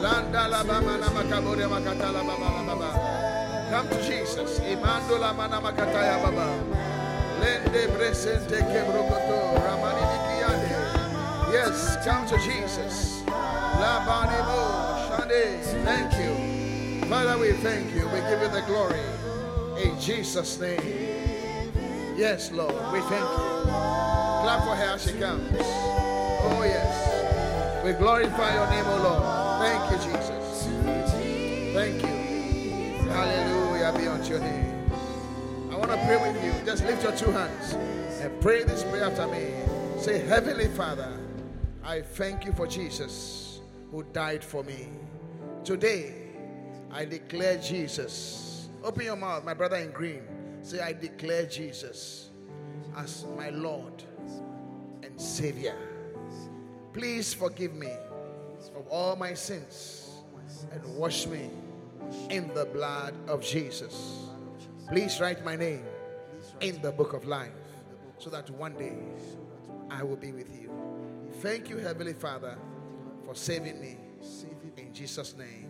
Landa 0.00 0.46
la 0.46 0.62
bama 0.62 0.96
na 1.00 1.08
makabore 1.10 1.66
makata 1.66 2.12
la 2.12 2.22
baba 2.22 2.48
la 2.56 2.62
baba. 2.62 2.90
Come 3.70 3.88
to 3.88 3.98
Jesus. 4.08 4.60
Imando 4.60 5.18
la 5.18 5.32
mana 5.32 5.60
makataya 5.60 6.22
baba. 6.22 6.46
Lende 7.40 7.88
presente 7.96 8.58
kebrokoto. 8.70 9.38
Ramani 9.66 10.04
bikiade. 10.12 10.72
Yes, 11.52 11.96
come 12.04 12.24
to 12.28 12.38
Jesus. 12.38 13.24
La 13.82 14.06
bani 14.06 14.38
mo. 14.46 14.62
Shande. 15.08 15.44
Thank 15.84 16.12
you. 16.22 17.08
Father, 17.08 17.36
we 17.36 17.50
thank 17.66 17.92
you. 17.96 18.06
We 18.14 18.20
give 18.30 18.40
you 18.42 18.48
the 18.48 18.62
glory. 18.68 19.02
In 19.82 19.98
Jesus' 19.98 20.60
name. 20.60 21.21
Yes, 22.22 22.52
Lord, 22.52 22.72
we 22.92 23.00
thank 23.00 23.20
you. 23.20 23.64
Clap 23.66 24.62
for 24.62 24.76
her 24.76 24.94
as 24.94 25.02
she 25.02 25.18
comes. 25.18 25.50
Oh, 25.58 26.62
yes. 26.62 27.84
We 27.84 27.94
glorify 27.94 28.54
your 28.54 28.70
name, 28.70 28.84
oh 28.86 29.02
Lord. 29.02 29.26
Thank 29.66 29.90
you, 29.90 29.98
Jesus. 30.06 30.68
Thank 31.74 32.00
you. 32.00 33.10
Hallelujah 33.10 33.98
be 33.98 34.06
unto 34.06 34.30
your 34.34 34.38
name. 34.38 34.88
I 35.72 35.74
want 35.74 35.90
to 35.90 35.96
pray 36.06 36.16
with 36.16 36.44
you. 36.44 36.52
Just 36.64 36.84
lift 36.84 37.02
your 37.02 37.10
two 37.16 37.32
hands 37.32 37.72
and 38.20 38.40
pray 38.40 38.62
this 38.62 38.84
prayer 38.84 39.06
after 39.06 39.26
me. 39.26 39.54
Say, 40.00 40.20
Heavenly 40.20 40.68
Father, 40.68 41.12
I 41.82 42.02
thank 42.02 42.44
you 42.44 42.52
for 42.52 42.68
Jesus 42.68 43.58
who 43.90 44.04
died 44.04 44.44
for 44.44 44.62
me. 44.62 44.90
Today, 45.64 46.14
I 46.92 47.04
declare 47.04 47.58
Jesus. 47.58 48.68
Open 48.84 49.06
your 49.06 49.16
mouth, 49.16 49.44
my 49.44 49.54
brother 49.54 49.74
in 49.78 49.90
green. 49.90 50.22
Say, 50.62 50.80
I 50.80 50.92
declare 50.92 51.46
Jesus 51.46 52.30
as 52.96 53.26
my 53.36 53.50
Lord 53.50 54.02
and 55.02 55.20
Savior. 55.20 55.76
Please 56.92 57.34
forgive 57.34 57.74
me 57.74 57.92
of 58.76 58.86
all 58.88 59.16
my 59.16 59.34
sins 59.34 60.10
and 60.70 60.82
wash 60.96 61.26
me 61.26 61.50
in 62.30 62.52
the 62.54 62.66
blood 62.66 63.14
of 63.28 63.42
Jesus. 63.42 64.28
Please 64.88 65.20
write 65.20 65.44
my 65.44 65.56
name 65.56 65.84
in 66.60 66.80
the 66.82 66.92
book 66.92 67.12
of 67.12 67.26
life 67.26 67.50
so 68.18 68.30
that 68.30 68.48
one 68.50 68.74
day 68.74 68.96
I 69.90 70.02
will 70.02 70.16
be 70.16 70.32
with 70.32 70.54
you. 70.60 70.70
Thank 71.40 71.68
you, 71.68 71.78
Heavenly 71.78 72.12
Father, 72.12 72.56
for 73.24 73.34
saving 73.34 73.80
me. 73.80 73.96
In 74.76 74.94
Jesus' 74.94 75.34
name, 75.36 75.68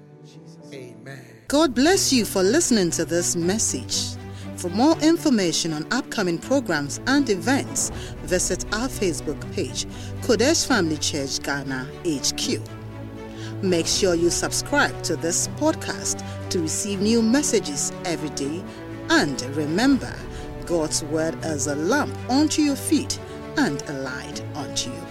amen. 0.73 1.25
God 1.49 1.75
bless 1.75 2.13
you 2.13 2.25
for 2.25 2.43
listening 2.43 2.91
to 2.91 3.05
this 3.05 3.35
message. 3.35 4.17
For 4.57 4.69
more 4.69 4.97
information 4.99 5.73
on 5.73 5.87
upcoming 5.93 6.39
programs 6.39 7.01
and 7.07 7.29
events, 7.29 7.91
visit 8.23 8.65
our 8.75 8.89
Facebook 8.89 9.41
page, 9.53 9.87
Qodesh 10.23 10.67
Family 10.67 10.99
Church 10.99 11.43
Ghana 11.43 11.89
HQ. 12.07 12.61
Make 13.63 13.87
sure 13.87 14.15
you 14.15 14.31
subscribe 14.31 15.03
to 15.05 15.17
this 15.17 15.49
podcast 15.57 16.25
to 16.51 16.61
receive 16.61 17.01
new 17.01 17.23
messages 17.23 17.93
every 18.05 18.31
day. 18.31 18.63
And 19.09 19.41
remember, 19.57 20.15
God's 20.67 21.03
word 21.05 21.37
is 21.45 21.67
a 21.67 21.75
lamp 21.75 22.17
unto 22.31 22.63
your 22.63 22.77
feet 22.77 23.19
and 23.57 23.83
a 23.89 23.93
light 23.95 24.43
unto 24.55 24.91
path. 24.91 25.02